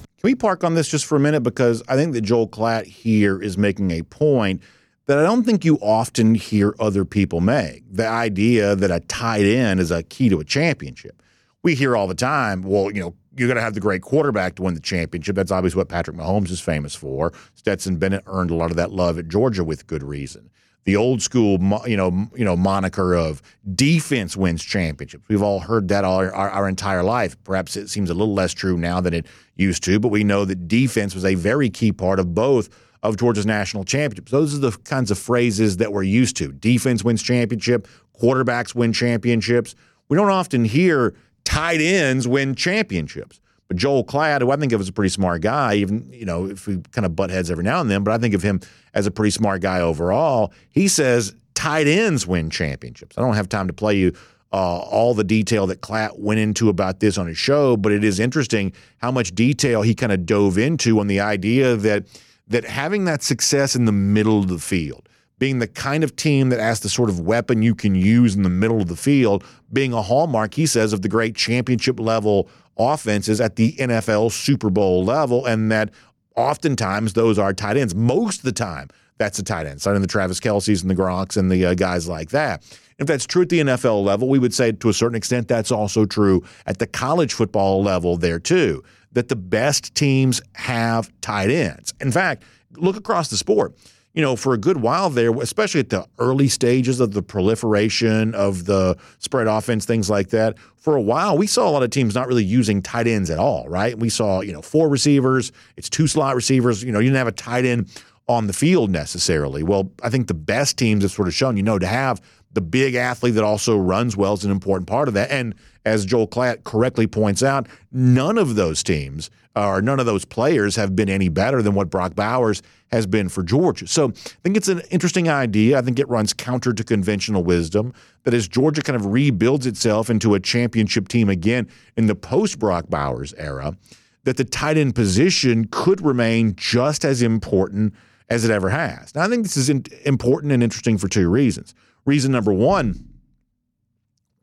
Can 0.00 0.30
we 0.30 0.34
park 0.34 0.64
on 0.64 0.74
this 0.74 0.88
just 0.88 1.06
for 1.06 1.16
a 1.16 1.20
minute? 1.20 1.42
Because 1.42 1.82
I 1.86 1.94
think 1.94 2.12
that 2.14 2.22
Joel 2.22 2.48
Klatt 2.48 2.86
here 2.86 3.40
is 3.40 3.56
making 3.56 3.92
a 3.92 4.02
point 4.02 4.62
that 5.08 5.18
I 5.18 5.22
don't 5.22 5.42
think 5.42 5.64
you 5.64 5.76
often 5.80 6.34
hear 6.34 6.74
other 6.78 7.04
people 7.06 7.40
make. 7.40 7.82
The 7.90 8.06
idea 8.06 8.76
that 8.76 8.90
a 8.90 9.00
tight 9.00 9.46
end 9.46 9.80
is 9.80 9.90
a 9.90 10.02
key 10.02 10.28
to 10.28 10.38
a 10.38 10.44
championship. 10.44 11.22
We 11.62 11.74
hear 11.74 11.96
all 11.96 12.06
the 12.06 12.14
time, 12.14 12.62
well, 12.62 12.92
you 12.92 13.00
know, 13.00 13.14
you're 13.34 13.48
going 13.48 13.56
to 13.56 13.62
have 13.62 13.72
the 13.72 13.80
great 13.80 14.02
quarterback 14.02 14.56
to 14.56 14.62
win 14.62 14.74
the 14.74 14.80
championship. 14.80 15.34
That's 15.34 15.50
obviously 15.50 15.78
what 15.78 15.88
Patrick 15.88 16.16
Mahomes 16.16 16.50
is 16.50 16.60
famous 16.60 16.94
for. 16.94 17.32
Stetson 17.54 17.96
Bennett 17.96 18.22
earned 18.26 18.50
a 18.50 18.54
lot 18.54 18.70
of 18.70 18.76
that 18.76 18.92
love 18.92 19.18
at 19.18 19.28
Georgia 19.28 19.64
with 19.64 19.86
good 19.86 20.02
reason. 20.02 20.50
The 20.84 20.96
old 20.96 21.22
school, 21.22 21.58
you 21.86 21.96
know, 21.96 22.28
you 22.36 22.44
know, 22.44 22.56
moniker 22.56 23.14
of 23.14 23.40
defense 23.74 24.36
wins 24.36 24.62
championships. 24.62 25.24
We've 25.28 25.42
all 25.42 25.60
heard 25.60 25.88
that 25.88 26.04
all 26.04 26.18
our, 26.18 26.32
our 26.32 26.68
entire 26.68 27.02
life. 27.02 27.34
Perhaps 27.44 27.76
it 27.76 27.88
seems 27.88 28.10
a 28.10 28.14
little 28.14 28.34
less 28.34 28.52
true 28.52 28.76
now 28.76 29.00
than 29.00 29.14
it 29.14 29.26
used 29.56 29.82
to, 29.84 29.98
but 29.98 30.08
we 30.08 30.22
know 30.22 30.44
that 30.44 30.68
defense 30.68 31.14
was 31.14 31.24
a 31.24 31.34
very 31.34 31.70
key 31.70 31.92
part 31.92 32.20
of 32.20 32.34
both 32.34 32.68
of 33.02 33.16
Georgia's 33.16 33.46
national 33.46 33.84
championships. 33.84 34.30
Those 34.32 34.54
are 34.54 34.58
the 34.58 34.72
kinds 34.84 35.10
of 35.10 35.18
phrases 35.18 35.76
that 35.78 35.92
we're 35.92 36.02
used 36.02 36.36
to. 36.36 36.52
Defense 36.52 37.04
wins 37.04 37.22
championship, 37.22 37.86
quarterbacks 38.20 38.74
win 38.74 38.92
championships. 38.92 39.74
We 40.08 40.16
don't 40.16 40.30
often 40.30 40.64
hear 40.64 41.14
tight 41.44 41.80
ends 41.80 42.26
win 42.26 42.54
championships. 42.54 43.40
But 43.68 43.76
Joel 43.76 44.02
Klatt, 44.02 44.40
who 44.40 44.50
I 44.50 44.56
think 44.56 44.72
of 44.72 44.80
as 44.80 44.88
a 44.88 44.92
pretty 44.92 45.10
smart 45.10 45.42
guy, 45.42 45.74
even 45.74 46.10
you 46.10 46.24
know 46.24 46.46
if 46.46 46.66
we 46.66 46.78
kind 46.92 47.04
of 47.04 47.14
butt 47.14 47.30
heads 47.30 47.50
every 47.50 47.64
now 47.64 47.80
and 47.80 47.90
then, 47.90 48.02
but 48.02 48.12
I 48.12 48.18
think 48.18 48.34
of 48.34 48.42
him 48.42 48.60
as 48.94 49.06
a 49.06 49.10
pretty 49.10 49.30
smart 49.30 49.60
guy 49.60 49.80
overall. 49.80 50.52
He 50.70 50.88
says 50.88 51.34
tight 51.54 51.86
ends 51.86 52.26
win 52.26 52.48
championships. 52.48 53.18
I 53.18 53.20
don't 53.20 53.34
have 53.34 53.48
time 53.48 53.66
to 53.66 53.74
play 53.74 53.96
you 53.96 54.14
uh, 54.52 54.78
all 54.78 55.12
the 55.12 55.24
detail 55.24 55.66
that 55.66 55.82
Klatt 55.82 56.18
went 56.18 56.40
into 56.40 56.70
about 56.70 57.00
this 57.00 57.18
on 57.18 57.26
his 57.26 57.36
show, 57.36 57.76
but 57.76 57.92
it 57.92 58.02
is 58.02 58.18
interesting 58.18 58.72
how 58.98 59.10
much 59.10 59.34
detail 59.34 59.82
he 59.82 59.94
kind 59.94 60.12
of 60.12 60.24
dove 60.24 60.56
into 60.56 61.00
on 61.00 61.06
the 61.06 61.20
idea 61.20 61.76
that 61.76 62.06
that 62.48 62.64
having 62.64 63.04
that 63.04 63.22
success 63.22 63.76
in 63.76 63.84
the 63.84 63.92
middle 63.92 64.38
of 64.38 64.48
the 64.48 64.58
field, 64.58 65.08
being 65.38 65.58
the 65.58 65.68
kind 65.68 66.02
of 66.02 66.16
team 66.16 66.48
that 66.48 66.60
has 66.60 66.80
the 66.80 66.88
sort 66.88 67.08
of 67.08 67.20
weapon 67.20 67.62
you 67.62 67.74
can 67.74 67.94
use 67.94 68.34
in 68.34 68.42
the 68.42 68.48
middle 68.48 68.80
of 68.80 68.88
the 68.88 68.96
field, 68.96 69.44
being 69.72 69.92
a 69.92 70.02
hallmark, 70.02 70.54
he 70.54 70.66
says, 70.66 70.92
of 70.92 71.02
the 71.02 71.08
great 71.08 71.36
championship 71.36 72.00
level 72.00 72.48
offenses 72.76 73.40
at 73.40 73.56
the 73.56 73.72
NFL 73.72 74.32
Super 74.32 74.70
Bowl 74.70 75.04
level, 75.04 75.46
and 75.46 75.70
that 75.70 75.90
oftentimes 76.36 77.12
those 77.12 77.38
are 77.38 77.52
tight 77.52 77.76
ends. 77.76 77.94
Most 77.94 78.38
of 78.38 78.44
the 78.44 78.52
time, 78.52 78.88
that's 79.18 79.38
a 79.38 79.42
tight 79.42 79.66
end, 79.66 79.82
signing 79.82 80.00
the 80.00 80.08
Travis 80.08 80.40
Kelces 80.40 80.82
and 80.82 80.90
the 80.90 80.94
Gronks 80.94 81.36
and 81.36 81.50
the 81.50 81.66
uh, 81.66 81.74
guys 81.74 82.08
like 82.08 82.30
that. 82.30 82.62
If 82.98 83.06
that's 83.06 83.26
true 83.26 83.42
at 83.42 83.48
the 83.48 83.60
NFL 83.60 84.04
level, 84.04 84.28
we 84.28 84.38
would 84.38 84.54
say 84.54 84.72
to 84.72 84.88
a 84.88 84.92
certain 84.92 85.16
extent 85.16 85.46
that's 85.48 85.70
also 85.70 86.04
true 86.04 86.44
at 86.66 86.78
the 86.78 86.86
college 86.86 87.32
football 87.32 87.82
level 87.82 88.16
there 88.16 88.40
too, 88.40 88.82
that 89.12 89.28
the 89.28 89.36
best 89.36 89.94
teams 89.94 90.40
have 90.54 91.10
tight 91.20 91.50
ends. 91.50 91.94
In 92.00 92.12
fact, 92.12 92.44
look 92.76 92.96
across 92.96 93.28
the 93.28 93.36
sport. 93.36 93.74
You 94.14 94.22
know, 94.22 94.36
for 94.36 94.52
a 94.52 94.58
good 94.58 94.78
while 94.78 95.10
there, 95.10 95.32
especially 95.34 95.80
at 95.80 95.90
the 95.90 96.04
early 96.18 96.48
stages 96.48 96.98
of 96.98 97.12
the 97.12 97.22
proliferation 97.22 98.34
of 98.34 98.64
the 98.64 98.96
spread 99.18 99.46
offense, 99.46 99.84
things 99.84 100.10
like 100.10 100.30
that, 100.30 100.58
for 100.76 100.96
a 100.96 101.00
while, 101.00 101.38
we 101.38 101.46
saw 101.46 101.68
a 101.68 101.70
lot 101.70 101.82
of 101.84 101.90
teams 101.90 102.14
not 102.14 102.26
really 102.26 102.42
using 102.42 102.82
tight 102.82 103.06
ends 103.06 103.30
at 103.30 103.38
all, 103.38 103.68
right? 103.68 103.96
We 103.96 104.08
saw, 104.08 104.40
you 104.40 104.52
know, 104.52 104.62
four 104.62 104.88
receivers, 104.88 105.52
it's 105.76 105.88
two 105.88 106.08
slot 106.08 106.34
receivers. 106.34 106.82
You 106.82 106.90
know, 106.90 106.98
you 106.98 107.10
didn't 107.10 107.18
have 107.18 107.28
a 107.28 107.32
tight 107.32 107.64
end 107.64 107.90
on 108.26 108.46
the 108.46 108.52
field 108.52 108.90
necessarily. 108.90 109.62
Well, 109.62 109.92
I 110.02 110.10
think 110.10 110.26
the 110.26 110.34
best 110.34 110.78
teams 110.78 111.02
have 111.02 111.12
sort 111.12 111.28
of 111.28 111.34
shown, 111.34 111.56
you 111.56 111.62
know, 111.62 111.78
to 111.78 111.86
have 111.86 112.20
the 112.52 112.60
big 112.60 112.94
athlete 112.94 113.34
that 113.34 113.44
also 113.44 113.76
runs 113.76 114.16
well 114.16 114.34
is 114.34 114.44
an 114.44 114.50
important 114.50 114.88
part 114.88 115.08
of 115.08 115.14
that. 115.14 115.30
And 115.30 115.54
as 115.88 116.04
Joel 116.04 116.28
Klatt 116.28 116.64
correctly 116.64 117.06
points 117.06 117.42
out, 117.42 117.66
none 117.90 118.38
of 118.38 118.54
those 118.54 118.82
teams 118.82 119.30
or 119.56 119.82
none 119.82 119.98
of 119.98 120.06
those 120.06 120.24
players 120.24 120.76
have 120.76 120.94
been 120.94 121.08
any 121.08 121.28
better 121.28 121.62
than 121.62 121.74
what 121.74 121.90
Brock 121.90 122.14
Bowers 122.14 122.62
has 122.92 123.06
been 123.06 123.28
for 123.28 123.42
Georgia. 123.42 123.86
So 123.86 124.08
I 124.08 124.38
think 124.42 124.56
it's 124.56 124.68
an 124.68 124.82
interesting 124.90 125.28
idea. 125.28 125.78
I 125.78 125.82
think 125.82 125.98
it 125.98 126.08
runs 126.08 126.32
counter 126.32 126.72
to 126.72 126.84
conventional 126.84 127.42
wisdom 127.42 127.92
that 128.24 128.34
as 128.34 128.46
Georgia 128.46 128.82
kind 128.82 128.96
of 128.96 129.06
rebuilds 129.06 129.66
itself 129.66 130.10
into 130.10 130.34
a 130.34 130.40
championship 130.40 131.08
team 131.08 131.28
again 131.28 131.68
in 131.96 132.06
the 132.06 132.14
post 132.14 132.58
Brock 132.58 132.86
Bowers 132.88 133.34
era, 133.36 133.76
that 134.24 134.36
the 134.36 134.44
tight 134.44 134.76
end 134.76 134.94
position 134.94 135.66
could 135.70 136.04
remain 136.04 136.54
just 136.54 137.04
as 137.04 137.22
important 137.22 137.94
as 138.28 138.44
it 138.44 138.50
ever 138.50 138.68
has. 138.68 139.14
Now, 139.14 139.22
I 139.22 139.28
think 139.28 139.42
this 139.42 139.56
is 139.56 139.70
important 139.70 140.52
and 140.52 140.62
interesting 140.62 140.98
for 140.98 141.08
two 141.08 141.28
reasons. 141.28 141.74
Reason 142.04 142.30
number 142.30 142.52
one, 142.52 143.07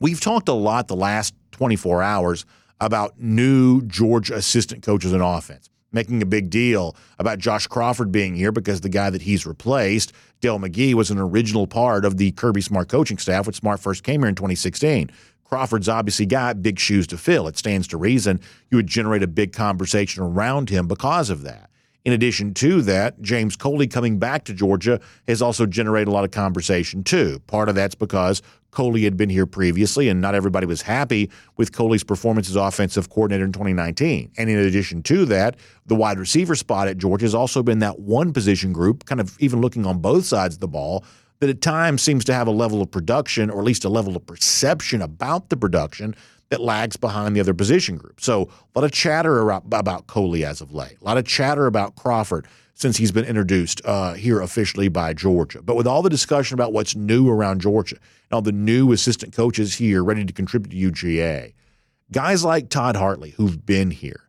we've 0.00 0.20
talked 0.20 0.48
a 0.48 0.52
lot 0.52 0.88
the 0.88 0.96
last 0.96 1.34
24 1.52 2.02
hours 2.02 2.44
about 2.80 3.18
new 3.18 3.82
Georgia 3.82 4.34
assistant 4.34 4.82
coaches 4.82 5.12
in 5.12 5.20
offense, 5.20 5.70
making 5.92 6.20
a 6.22 6.26
big 6.26 6.50
deal 6.50 6.94
about 7.18 7.38
Josh 7.38 7.66
Crawford 7.66 8.12
being 8.12 8.34
here 8.34 8.52
because 8.52 8.82
the 8.82 8.88
guy 8.88 9.10
that 9.10 9.22
he's 9.22 9.46
replaced, 9.46 10.12
Dell 10.40 10.58
McGee, 10.58 10.94
was 10.94 11.10
an 11.10 11.18
original 11.18 11.66
part 11.66 12.04
of 12.04 12.18
the 12.18 12.32
Kirby 12.32 12.60
Smart 12.60 12.88
coaching 12.88 13.18
staff 13.18 13.46
when 13.46 13.54
Smart 13.54 13.80
first 13.80 14.02
came 14.02 14.20
here 14.20 14.28
in 14.28 14.34
2016. 14.34 15.10
Crawford's 15.44 15.88
obviously 15.88 16.26
got 16.26 16.60
big 16.60 16.78
shoes 16.78 17.06
to 17.06 17.16
fill. 17.16 17.46
It 17.46 17.56
stands 17.56 17.86
to 17.88 17.96
reason 17.96 18.40
you 18.70 18.76
would 18.76 18.88
generate 18.88 19.22
a 19.22 19.28
big 19.28 19.52
conversation 19.52 20.22
around 20.22 20.70
him 20.70 20.88
because 20.88 21.30
of 21.30 21.42
that. 21.42 21.70
In 22.06 22.12
addition 22.12 22.54
to 22.54 22.82
that, 22.82 23.20
James 23.20 23.56
Coley 23.56 23.88
coming 23.88 24.20
back 24.20 24.44
to 24.44 24.54
Georgia 24.54 25.00
has 25.26 25.42
also 25.42 25.66
generated 25.66 26.06
a 26.06 26.12
lot 26.12 26.22
of 26.22 26.30
conversation 26.30 27.02
too. 27.02 27.40
Part 27.48 27.68
of 27.68 27.74
that's 27.74 27.96
because 27.96 28.42
Coley 28.70 29.02
had 29.02 29.16
been 29.16 29.28
here 29.28 29.44
previously, 29.44 30.08
and 30.08 30.20
not 30.20 30.32
everybody 30.36 30.66
was 30.68 30.82
happy 30.82 31.32
with 31.56 31.72
Coley's 31.72 32.04
performance 32.04 32.48
as 32.48 32.54
offensive 32.54 33.10
coordinator 33.10 33.44
in 33.44 33.50
2019. 33.50 34.30
And 34.38 34.48
in 34.48 34.56
addition 34.56 35.02
to 35.02 35.24
that, 35.24 35.56
the 35.86 35.96
wide 35.96 36.20
receiver 36.20 36.54
spot 36.54 36.86
at 36.86 36.96
Georgia 36.96 37.24
has 37.24 37.34
also 37.34 37.60
been 37.60 37.80
that 37.80 37.98
one 37.98 38.32
position 38.32 38.72
group, 38.72 39.04
kind 39.06 39.20
of 39.20 39.36
even 39.40 39.60
looking 39.60 39.84
on 39.84 39.98
both 39.98 40.26
sides 40.26 40.54
of 40.54 40.60
the 40.60 40.68
ball, 40.68 41.04
that 41.40 41.50
at 41.50 41.60
times 41.60 42.02
seems 42.02 42.24
to 42.26 42.32
have 42.32 42.46
a 42.46 42.52
level 42.52 42.80
of 42.80 42.88
production, 42.88 43.50
or 43.50 43.58
at 43.58 43.64
least 43.64 43.84
a 43.84 43.88
level 43.88 44.14
of 44.14 44.24
perception 44.24 45.02
about 45.02 45.48
the 45.48 45.56
production 45.56 46.14
that 46.48 46.60
lags 46.60 46.96
behind 46.96 47.34
the 47.34 47.40
other 47.40 47.54
position 47.54 47.96
group. 47.96 48.20
So 48.20 48.42
a 48.42 48.78
lot 48.78 48.84
of 48.84 48.92
chatter 48.92 49.40
about, 49.40 49.64
about 49.72 50.06
Coley 50.06 50.44
as 50.44 50.60
of 50.60 50.72
late, 50.72 50.96
a 51.00 51.04
lot 51.04 51.18
of 51.18 51.24
chatter 51.24 51.66
about 51.66 51.96
Crawford 51.96 52.46
since 52.74 52.98
he's 52.98 53.10
been 53.10 53.24
introduced 53.24 53.80
uh, 53.84 54.12
here 54.14 54.40
officially 54.40 54.88
by 54.88 55.14
Georgia. 55.14 55.62
But 55.62 55.76
with 55.76 55.86
all 55.86 56.02
the 56.02 56.10
discussion 56.10 56.54
about 56.54 56.72
what's 56.72 56.94
new 56.94 57.28
around 57.28 57.60
Georgia 57.60 57.96
all 58.32 58.42
the 58.42 58.52
new 58.52 58.92
assistant 58.92 59.32
coaches 59.32 59.76
here 59.76 60.02
ready 60.02 60.24
to 60.24 60.32
contribute 60.32 60.70
to 60.70 60.92
UGA, 60.92 61.54
guys 62.12 62.44
like 62.44 62.68
Todd 62.68 62.96
Hartley 62.96 63.30
who've 63.30 63.64
been 63.64 63.90
here 63.90 64.28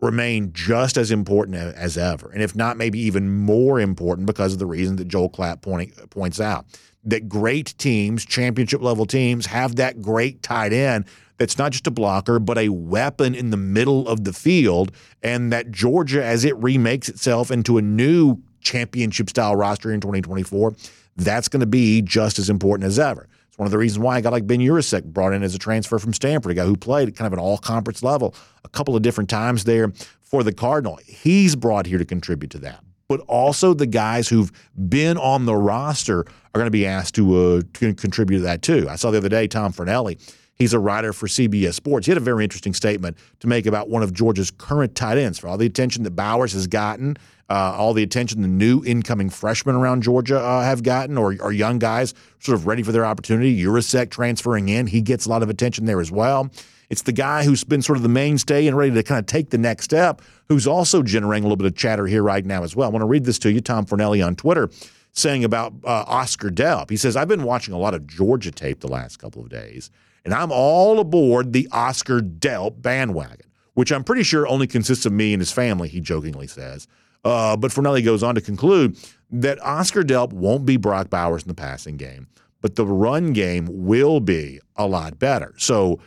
remain 0.00 0.52
just 0.52 0.96
as 0.96 1.10
important 1.10 1.56
as 1.56 1.98
ever, 1.98 2.30
and 2.30 2.42
if 2.42 2.54
not, 2.54 2.76
maybe 2.76 3.00
even 3.00 3.30
more 3.30 3.80
important 3.80 4.26
because 4.26 4.52
of 4.52 4.58
the 4.58 4.66
reason 4.66 4.96
that 4.96 5.08
Joel 5.08 5.28
pointing, 5.28 5.90
points 6.10 6.40
out 6.40 6.66
that 7.04 7.28
great 7.28 7.74
teams, 7.78 8.24
championship 8.24 8.82
level 8.82 9.06
teams, 9.06 9.46
have 9.46 9.76
that 9.76 10.02
great 10.02 10.42
tight 10.42 10.72
end 10.72 11.04
that's 11.38 11.56
not 11.56 11.72
just 11.72 11.86
a 11.86 11.90
blocker, 11.90 12.38
but 12.38 12.58
a 12.58 12.68
weapon 12.68 13.34
in 13.34 13.50
the 13.50 13.56
middle 13.56 14.06
of 14.08 14.24
the 14.24 14.32
field. 14.32 14.92
And 15.22 15.52
that 15.52 15.70
Georgia, 15.70 16.22
as 16.24 16.44
it 16.44 16.56
remakes 16.56 17.08
itself 17.08 17.50
into 17.50 17.78
a 17.78 17.82
new 17.82 18.38
championship 18.60 19.30
style 19.30 19.56
roster 19.56 19.92
in 19.92 20.00
2024, 20.00 20.74
that's 21.16 21.48
going 21.48 21.60
to 21.60 21.66
be 21.66 22.02
just 22.02 22.38
as 22.38 22.50
important 22.50 22.86
as 22.86 22.98
ever. 22.98 23.28
It's 23.48 23.58
one 23.58 23.66
of 23.66 23.72
the 23.72 23.78
reasons 23.78 24.00
why 24.00 24.16
I 24.16 24.20
got 24.20 24.32
like 24.32 24.46
Ben 24.46 24.60
Yurosek 24.60 25.04
brought 25.04 25.32
in 25.32 25.42
as 25.42 25.54
a 25.54 25.58
transfer 25.58 25.98
from 25.98 26.12
Stanford, 26.12 26.52
a 26.52 26.54
guy 26.54 26.64
who 26.64 26.76
played 26.76 27.08
at 27.08 27.16
kind 27.16 27.26
of 27.26 27.32
an 27.32 27.38
all 27.38 27.58
conference 27.58 28.02
level 28.02 28.34
a 28.64 28.68
couple 28.68 28.94
of 28.94 29.02
different 29.02 29.30
times 29.30 29.64
there 29.64 29.92
for 30.20 30.42
the 30.42 30.52
Cardinal. 30.52 30.98
He's 31.06 31.56
brought 31.56 31.86
here 31.86 31.98
to 31.98 32.04
contribute 32.04 32.50
to 32.50 32.58
that. 32.58 32.84
But 33.08 33.20
also 33.20 33.72
the 33.72 33.86
guys 33.86 34.28
who've 34.28 34.52
been 34.88 35.16
on 35.16 35.46
the 35.46 35.56
roster 35.56 36.20
are 36.20 36.52
going 36.52 36.66
to 36.66 36.70
be 36.70 36.84
asked 36.84 37.14
to, 37.14 37.36
uh, 37.36 37.62
to 37.74 37.94
contribute 37.94 38.38
to 38.38 38.42
that 38.42 38.60
too. 38.60 38.86
I 38.88 38.96
saw 38.96 39.10
the 39.10 39.18
other 39.18 39.30
day 39.30 39.46
Tom 39.46 39.72
Fornelli 39.72 40.20
He's 40.58 40.72
a 40.72 40.78
writer 40.78 41.12
for 41.12 41.28
CBS 41.28 41.74
Sports. 41.74 42.06
He 42.06 42.10
had 42.10 42.16
a 42.18 42.24
very 42.24 42.42
interesting 42.42 42.74
statement 42.74 43.16
to 43.40 43.46
make 43.46 43.66
about 43.66 43.88
one 43.88 44.02
of 44.02 44.12
Georgia's 44.12 44.50
current 44.50 44.94
tight 44.94 45.16
ends 45.16 45.38
for 45.38 45.48
all 45.48 45.56
the 45.56 45.66
attention 45.66 46.02
that 46.02 46.16
Bowers 46.16 46.52
has 46.52 46.66
gotten, 46.66 47.16
uh, 47.48 47.76
all 47.78 47.94
the 47.94 48.02
attention 48.02 48.42
the 48.42 48.48
new 48.48 48.82
incoming 48.84 49.30
freshmen 49.30 49.76
around 49.76 50.02
Georgia 50.02 50.38
uh, 50.38 50.62
have 50.62 50.82
gotten, 50.82 51.16
or, 51.16 51.36
or 51.40 51.52
young 51.52 51.78
guys 51.78 52.12
sort 52.40 52.58
of 52.58 52.66
ready 52.66 52.82
for 52.82 52.90
their 52.90 53.06
opportunity. 53.06 53.56
Yurosek 53.56 54.10
transferring 54.10 54.68
in, 54.68 54.88
he 54.88 55.00
gets 55.00 55.26
a 55.26 55.28
lot 55.28 55.42
of 55.42 55.48
attention 55.48 55.84
there 55.84 56.00
as 56.00 56.10
well. 56.10 56.50
It's 56.90 57.02
the 57.02 57.12
guy 57.12 57.44
who's 57.44 57.64
been 57.64 57.82
sort 57.82 57.98
of 57.98 58.02
the 58.02 58.08
mainstay 58.08 58.66
and 58.66 58.76
ready 58.76 58.92
to 58.94 59.02
kind 59.02 59.18
of 59.18 59.26
take 59.26 59.50
the 59.50 59.58
next 59.58 59.84
step, 59.84 60.22
who's 60.48 60.66
also 60.66 61.02
generating 61.02 61.44
a 61.44 61.46
little 61.46 61.56
bit 61.56 61.66
of 61.66 61.76
chatter 61.76 62.06
here 62.06 62.22
right 62.22 62.44
now 62.44 62.64
as 62.64 62.74
well. 62.74 62.88
I 62.88 62.92
want 62.92 63.02
to 63.02 63.06
read 63.06 63.24
this 63.24 63.38
to 63.40 63.52
you, 63.52 63.60
Tom 63.60 63.84
Fornelli 63.84 64.26
on 64.26 64.34
Twitter 64.34 64.70
saying 65.12 65.44
about 65.44 65.72
uh, 65.84 66.04
Oscar 66.06 66.50
Delp. 66.50 66.90
He 66.90 66.96
says, 66.96 67.16
I've 67.16 67.28
been 67.28 67.42
watching 67.42 67.74
a 67.74 67.78
lot 67.78 67.94
of 67.94 68.06
Georgia 68.06 68.50
tape 68.50 68.80
the 68.80 68.88
last 68.88 69.18
couple 69.18 69.42
of 69.42 69.48
days, 69.48 69.90
and 70.24 70.34
I'm 70.34 70.52
all 70.52 71.00
aboard 71.00 71.52
the 71.52 71.68
Oscar 71.72 72.20
Delp 72.20 72.82
bandwagon, 72.82 73.46
which 73.74 73.92
I'm 73.92 74.04
pretty 74.04 74.22
sure 74.22 74.46
only 74.46 74.66
consists 74.66 75.06
of 75.06 75.12
me 75.12 75.32
and 75.32 75.40
his 75.40 75.52
family, 75.52 75.88
he 75.88 76.00
jokingly 76.00 76.46
says. 76.46 76.86
Uh, 77.24 77.56
but 77.56 77.70
Fornelli 77.70 78.04
goes 78.04 78.22
on 78.22 78.34
to 78.34 78.40
conclude 78.40 78.96
that 79.30 79.60
Oscar 79.62 80.02
Delp 80.02 80.32
won't 80.32 80.64
be 80.64 80.76
Brock 80.76 81.10
Bowers 81.10 81.42
in 81.42 81.48
the 81.48 81.54
passing 81.54 81.96
game, 81.96 82.28
but 82.60 82.76
the 82.76 82.86
run 82.86 83.32
game 83.32 83.68
will 83.70 84.20
be 84.20 84.60
a 84.76 84.86
lot 84.86 85.18
better. 85.18 85.54
So, 85.58 86.00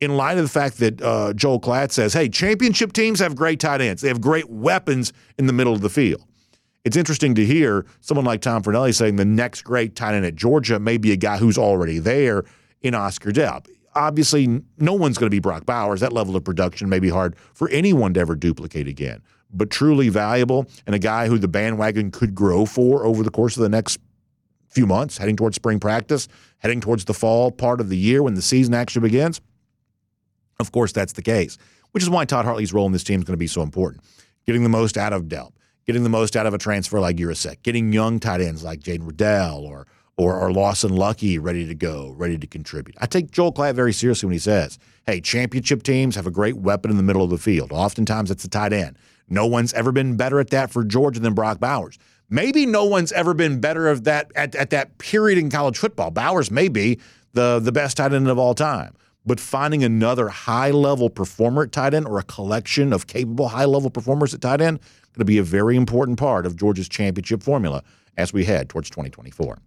in 0.00 0.16
light 0.16 0.36
of 0.36 0.44
the 0.44 0.50
fact 0.50 0.78
that 0.78 1.00
uh, 1.00 1.32
Joel 1.32 1.60
Klatt 1.60 1.90
says, 1.90 2.12
hey, 2.12 2.28
championship 2.28 2.92
teams 2.92 3.20
have 3.20 3.34
great 3.34 3.60
tight 3.60 3.80
ends, 3.80 4.02
they 4.02 4.08
have 4.08 4.20
great 4.20 4.50
weapons 4.50 5.12
in 5.38 5.46
the 5.46 5.52
middle 5.52 5.72
of 5.72 5.80
the 5.80 5.88
field. 5.88 6.24
It's 6.84 6.96
interesting 6.96 7.34
to 7.36 7.46
hear 7.46 7.86
someone 8.00 8.26
like 8.26 8.42
Tom 8.42 8.62
Fornelli 8.62 8.94
saying 8.94 9.16
the 9.16 9.24
next 9.24 9.62
great 9.62 9.96
tight 9.96 10.14
end 10.14 10.26
at 10.26 10.34
Georgia 10.34 10.78
may 10.78 10.98
be 10.98 11.12
a 11.12 11.16
guy 11.16 11.38
who's 11.38 11.56
already 11.56 11.98
there 11.98 12.44
in 12.84 12.94
Oscar 12.94 13.32
Delp. 13.32 13.66
Obviously, 13.96 14.60
no 14.78 14.92
one's 14.92 15.18
going 15.18 15.26
to 15.26 15.34
be 15.34 15.40
Brock 15.40 15.66
Bowers. 15.66 16.00
That 16.00 16.12
level 16.12 16.36
of 16.36 16.44
production 16.44 16.88
may 16.88 17.00
be 17.00 17.08
hard 17.08 17.36
for 17.54 17.68
anyone 17.70 18.14
to 18.14 18.20
ever 18.20 18.36
duplicate 18.36 18.86
again, 18.86 19.22
but 19.52 19.70
truly 19.70 20.08
valuable 20.10 20.66
and 20.86 20.94
a 20.94 20.98
guy 20.98 21.26
who 21.26 21.38
the 21.38 21.48
bandwagon 21.48 22.10
could 22.10 22.34
grow 22.34 22.66
for 22.66 23.04
over 23.04 23.22
the 23.22 23.30
course 23.30 23.56
of 23.56 23.62
the 23.62 23.68
next 23.68 23.98
few 24.68 24.86
months, 24.86 25.16
heading 25.16 25.36
towards 25.36 25.56
spring 25.56 25.80
practice, 25.80 26.28
heading 26.58 26.80
towards 26.80 27.04
the 27.06 27.14
fall 27.14 27.50
part 27.50 27.80
of 27.80 27.88
the 27.88 27.96
year 27.96 28.22
when 28.22 28.34
the 28.34 28.42
season 28.42 28.74
actually 28.74 29.02
begins. 29.02 29.40
Of 30.60 30.72
course, 30.72 30.92
that's 30.92 31.14
the 31.14 31.22
case, 31.22 31.56
which 31.92 32.02
is 32.02 32.10
why 32.10 32.24
Todd 32.24 32.44
Hartley's 32.44 32.72
role 32.72 32.86
in 32.86 32.92
this 32.92 33.04
team 33.04 33.20
is 33.20 33.24
going 33.24 33.34
to 33.34 33.38
be 33.38 33.46
so 33.46 33.62
important. 33.62 34.02
Getting 34.46 34.62
the 34.62 34.68
most 34.68 34.98
out 34.98 35.12
of 35.12 35.24
Delp, 35.24 35.52
getting 35.86 36.02
the 36.02 36.10
most 36.10 36.36
out 36.36 36.46
of 36.46 36.52
a 36.52 36.58
transfer 36.58 37.00
like 37.00 37.16
Yurosek, 37.16 37.62
getting 37.62 37.92
young 37.92 38.20
tight 38.20 38.40
ends 38.40 38.62
like 38.62 38.80
Jaden 38.80 39.06
Reddell 39.06 39.60
or 39.60 39.86
or, 40.16 40.38
or 40.38 40.52
Lawson 40.52 40.94
Luckie 40.94 41.38
ready 41.38 41.66
to 41.66 41.74
go, 41.74 42.14
ready 42.16 42.38
to 42.38 42.46
contribute. 42.46 42.96
I 43.00 43.06
take 43.06 43.30
Joel 43.30 43.52
Klatt 43.52 43.74
very 43.74 43.92
seriously 43.92 44.26
when 44.26 44.34
he 44.34 44.38
says, 44.38 44.78
hey, 45.06 45.20
championship 45.20 45.82
teams 45.82 46.16
have 46.16 46.26
a 46.26 46.30
great 46.30 46.56
weapon 46.56 46.90
in 46.90 46.96
the 46.96 47.02
middle 47.02 47.22
of 47.22 47.30
the 47.30 47.38
field. 47.38 47.72
Oftentimes 47.72 48.30
it's 48.30 48.44
a 48.44 48.48
tight 48.48 48.72
end. 48.72 48.96
No 49.28 49.46
one's 49.46 49.72
ever 49.72 49.92
been 49.92 50.16
better 50.16 50.38
at 50.38 50.50
that 50.50 50.70
for 50.70 50.84
Georgia 50.84 51.20
than 51.20 51.34
Brock 51.34 51.58
Bowers. 51.58 51.98
Maybe 52.30 52.66
no 52.66 52.84
one's 52.84 53.12
ever 53.12 53.34
been 53.34 53.60
better 53.60 53.88
of 53.88 54.04
that 54.04 54.30
at, 54.34 54.54
at 54.54 54.70
that 54.70 54.98
period 54.98 55.38
in 55.38 55.50
college 55.50 55.78
football. 55.78 56.10
Bowers 56.10 56.50
may 56.50 56.68
be 56.68 57.00
the, 57.32 57.58
the 57.58 57.72
best 57.72 57.96
tight 57.96 58.12
end 58.12 58.28
of 58.28 58.38
all 58.38 58.54
time. 58.54 58.94
But 59.26 59.40
finding 59.40 59.82
another 59.82 60.28
high 60.28 60.70
level 60.70 61.08
performer 61.08 61.62
at 61.62 61.72
tight 61.72 61.94
end 61.94 62.06
or 62.06 62.18
a 62.18 62.22
collection 62.24 62.92
of 62.92 63.06
capable 63.06 63.48
high 63.48 63.64
level 63.64 63.88
performers 63.88 64.34
at 64.34 64.42
tight 64.42 64.60
end 64.60 64.80
going 65.14 65.20
to 65.20 65.24
be 65.24 65.38
a 65.38 65.44
very 65.44 65.76
important 65.76 66.18
part 66.18 66.44
of 66.44 66.56
Georgia's 66.56 66.88
championship 66.88 67.42
formula 67.42 67.82
as 68.16 68.32
we 68.32 68.44
head 68.44 68.68
towards 68.68 68.90
2024. 68.90 69.58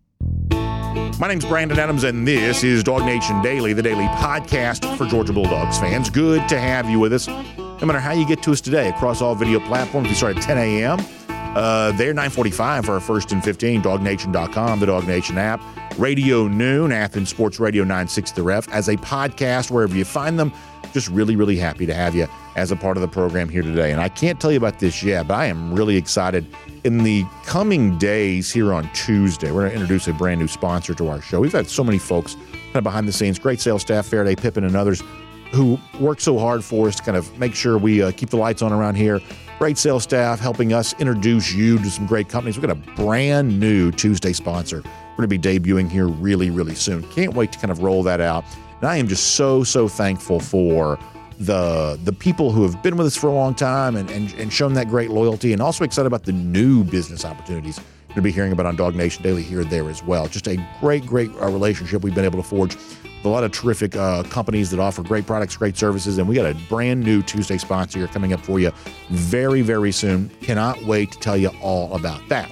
My 1.19 1.27
name's 1.27 1.45
Brandon 1.45 1.79
Adams, 1.79 2.03
and 2.03 2.27
this 2.27 2.63
is 2.63 2.83
DawgNation 2.83 3.41
Daily, 3.41 3.73
the 3.73 3.81
daily 3.81 4.05
podcast 4.05 4.97
for 4.97 5.05
Georgia 5.07 5.33
Bulldogs 5.33 5.79
fans. 5.79 6.11
Good 6.11 6.47
to 6.49 6.59
have 6.59 6.87
you 6.89 6.99
with 6.99 7.11
us. 7.11 7.27
no 7.27 7.79
matter 7.85 7.99
how 7.99 8.11
you 8.11 8.25
get 8.27 8.43
to 8.43 8.51
us 8.51 8.61
today 8.61 8.89
across 8.89 9.19
all 9.19 9.33
video 9.33 9.59
platforms. 9.61 10.09
We 10.09 10.13
start 10.13 10.37
at 10.37 10.43
10 10.43 10.57
a.m. 10.59 10.99
Uh, 11.29 11.91
they're 11.93 12.13
945 12.13 12.85
for 12.85 12.91
our 12.93 12.99
first 12.99 13.31
and 13.31 13.43
15, 13.43 13.81
dawgnation.com, 13.81 14.79
the 14.79 14.85
DawgNation 14.85 15.37
app, 15.37 15.59
Radio 15.97 16.47
Noon, 16.47 16.91
Athens 16.91 17.29
Sports 17.29 17.59
Radio 17.59 17.83
96 17.83 18.31
The 18.33 18.43
Ref, 18.43 18.69
as 18.69 18.87
a 18.87 18.95
podcast, 18.97 19.71
wherever 19.71 19.95
you 19.95 20.05
find 20.05 20.37
them. 20.37 20.53
Just 20.93 21.09
really, 21.09 21.35
really 21.35 21.57
happy 21.57 21.87
to 21.87 21.95
have 21.95 22.13
you 22.13 22.27
as 22.57 22.71
a 22.71 22.75
part 22.75 22.97
of 22.97 23.01
the 23.01 23.07
program 23.07 23.47
here 23.47 23.61
today. 23.61 23.91
And 23.91 24.01
I 24.01 24.09
can't 24.09 24.41
tell 24.41 24.51
you 24.51 24.57
about 24.57 24.79
this 24.79 25.03
yet, 25.03 25.27
but 25.27 25.35
I 25.35 25.45
am 25.45 25.73
really 25.73 25.95
excited. 25.95 26.45
In 26.83 27.03
the 27.03 27.23
coming 27.45 27.97
days 27.99 28.51
here 28.51 28.73
on 28.73 28.91
Tuesday, 28.93 29.51
we're 29.51 29.61
going 29.61 29.71
to 29.73 29.79
introduce 29.79 30.07
a 30.07 30.13
brand 30.13 30.39
new 30.41 30.47
sponsor 30.47 30.95
to 30.95 31.07
our 31.07 31.21
show. 31.21 31.39
We've 31.39 31.51
had 31.51 31.69
so 31.69 31.83
many 31.83 31.99
folks 31.99 32.33
kind 32.33 32.77
of 32.77 32.83
behind 32.83 33.07
the 33.07 33.13
scenes, 33.13 33.37
great 33.37 33.61
sales 33.61 33.83
staff, 33.83 34.07
Faraday 34.07 34.35
Pippin, 34.35 34.63
and 34.63 34.75
others 34.75 35.03
who 35.51 35.79
work 35.99 36.19
so 36.19 36.37
hard 36.37 36.63
for 36.63 36.87
us 36.87 36.95
to 36.95 37.03
kind 37.03 37.15
of 37.15 37.37
make 37.37 37.53
sure 37.53 37.77
we 37.77 38.01
uh, 38.01 38.11
keep 38.11 38.29
the 38.29 38.37
lights 38.37 38.61
on 38.61 38.73
around 38.73 38.95
here. 38.95 39.21
Great 39.59 39.77
sales 39.77 40.03
staff 40.03 40.39
helping 40.39 40.73
us 40.73 40.93
introduce 40.99 41.53
you 41.53 41.77
to 41.77 41.89
some 41.89 42.07
great 42.07 42.27
companies. 42.27 42.57
We've 42.57 42.67
got 42.67 42.75
a 42.75 42.95
brand 42.95 43.59
new 43.59 43.91
Tuesday 43.91 44.33
sponsor. 44.33 44.81
We're 44.83 45.25
going 45.25 45.29
to 45.29 45.37
be 45.37 45.59
debuting 45.59 45.89
here 45.89 46.07
really, 46.07 46.49
really 46.49 46.75
soon. 46.75 47.03
Can't 47.11 47.33
wait 47.33 47.51
to 47.51 47.59
kind 47.59 47.71
of 47.71 47.81
roll 47.81 48.03
that 48.03 48.19
out. 48.19 48.43
And 48.81 48.89
I 48.89 48.97
am 48.97 49.07
just 49.07 49.35
so, 49.35 49.63
so 49.63 49.87
thankful 49.87 50.39
for 50.39 50.99
the 51.39 51.99
the 52.03 52.13
people 52.13 52.51
who 52.51 52.63
have 52.63 52.81
been 52.81 52.97
with 52.97 53.07
us 53.07 53.15
for 53.15 53.27
a 53.27 53.33
long 53.33 53.53
time 53.53 53.95
and, 53.95 54.09
and, 54.09 54.33
and 54.33 54.51
shown 54.51 54.73
that 54.73 54.87
great 54.87 55.11
loyalty, 55.11 55.53
and 55.53 55.61
also 55.61 55.83
excited 55.83 56.07
about 56.07 56.23
the 56.23 56.31
new 56.31 56.83
business 56.83 57.25
opportunities 57.25 57.79
to 58.15 58.21
be 58.21 58.31
hearing 58.31 58.51
about 58.51 58.65
on 58.65 58.75
DawgNation 58.75 59.21
Daily 59.21 59.43
here 59.43 59.61
and 59.61 59.69
there 59.69 59.89
as 59.89 60.03
well. 60.03 60.27
Just 60.27 60.47
a 60.47 60.57
great, 60.79 61.05
great 61.05 61.29
uh, 61.39 61.47
relationship 61.49 62.01
we've 62.01 62.15
been 62.15 62.25
able 62.25 62.41
to 62.41 62.47
forge 62.47 62.75
with 62.75 63.25
a 63.25 63.29
lot 63.29 63.43
of 63.43 63.51
terrific 63.51 63.95
uh, 63.95 64.23
companies 64.23 64.71
that 64.71 64.79
offer 64.79 65.03
great 65.03 65.25
products, 65.25 65.55
great 65.55 65.77
services, 65.77 66.17
and 66.17 66.27
we 66.27 66.35
got 66.35 66.45
a 66.45 66.55
brand 66.67 67.03
new 67.03 67.21
Tuesday 67.21 67.57
sponsor 67.57 67.99
here 67.99 68.07
coming 68.07 68.33
up 68.33 68.39
for 68.39 68.59
you 68.59 68.71
very, 69.09 69.61
very 69.61 69.91
soon. 69.91 70.29
Cannot 70.41 70.81
wait 70.83 71.11
to 71.11 71.19
tell 71.19 71.37
you 71.37 71.49
all 71.61 71.93
about 71.93 72.27
that. 72.29 72.49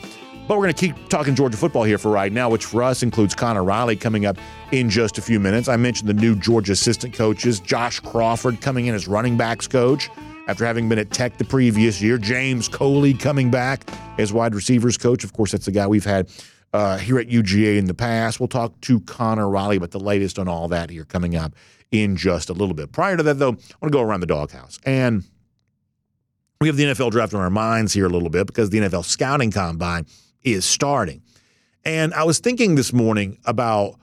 But 0.48 0.58
we're 0.58 0.66
going 0.66 0.75
to 0.75 0.94
keep 0.94 1.10
talking 1.10 1.34
Georgia 1.34 1.58
football 1.58 1.84
here 1.84 1.98
for 1.98 2.12
right 2.12 2.32
now, 2.32 2.50
which 2.50 2.66
for 2.66 2.84
us 2.84 3.02
includes 3.02 3.34
Connor 3.34 3.64
Riley 3.64 3.96
coming 3.96 4.28
up 4.28 4.38
in 4.72 4.92
just 4.92 5.18
a 5.18 5.22
few 5.22 5.40
minutes. 5.40 5.68
I 5.68 5.75
mentioned 5.75 6.08
the 6.08 6.14
new 6.14 6.36
Georgia 6.36 6.74
assistant 6.74 7.16
coaches, 7.16 7.60
Josh 7.60 8.00
Crawford 8.00 8.62
coming 8.62 8.86
in 8.86 8.94
as 8.94 9.08
running 9.08 9.38
backs 9.38 9.68
coach 9.68 10.08
after 10.48 10.64
having 10.64 10.88
been 10.88 11.00
at 11.00 11.10
Tech 11.10 11.38
the 11.40 11.46
previous 11.46 12.00
year. 12.00 12.20
James 12.20 12.68
Coley 12.68 13.16
coming 13.16 13.50
back 13.50 13.90
as 14.20 14.32
wide 14.32 14.54
receivers 14.54 14.98
coach. 14.98 15.24
Of 15.24 15.34
course, 15.34 15.52
that's 15.52 15.66
the 15.66 15.72
guy 15.72 15.88
we've 15.88 16.06
had 16.06 16.30
uh, 16.74 16.98
here 16.98 17.18
at 17.18 17.28
UGA 17.28 17.78
in 17.78 17.86
the 17.86 17.96
past. 17.96 18.40
We'll 18.40 18.48
talk 18.48 18.80
to 18.82 19.00
Connor 19.02 19.50
Riley 19.50 19.78
about 19.78 19.92
the 19.92 20.00
latest 20.00 20.38
on 20.38 20.48
all 20.48 20.68
that 20.68 20.92
here 20.92 21.06
coming 21.06 21.36
up 21.36 21.56
in 21.90 22.16
just 22.18 22.52
a 22.52 22.54
little 22.54 22.75
bit. 22.75 22.92
Prior 22.92 23.18
to 23.18 23.24
that, 23.24 23.40
though, 23.40 23.54
I 23.54 23.75
want 23.82 23.84
to 23.84 23.90
go 23.90 24.02
around 24.02 24.20
the 24.20 24.28
doghouse. 24.28 24.80
And 24.86 25.24
we 26.62 26.68
have 26.68 26.78
the 26.78 26.84
NFL 26.84 27.10
draft 27.10 27.34
on 27.34 27.42
our 27.42 27.50
minds 27.50 27.94
here 27.94 28.06
a 28.06 28.10
little 28.10 28.30
bit 28.30 28.46
because 28.46 28.70
the 28.70 28.78
NFL 28.78 29.06
scouting 29.06 29.52
combine 29.52 30.06
is 30.46 30.64
starting. 30.64 31.22
And 31.84 32.14
I 32.14 32.24
was 32.24 32.40
thinking 32.40 32.75
this 32.75 32.94
morning 32.94 33.38
about 33.46 34.00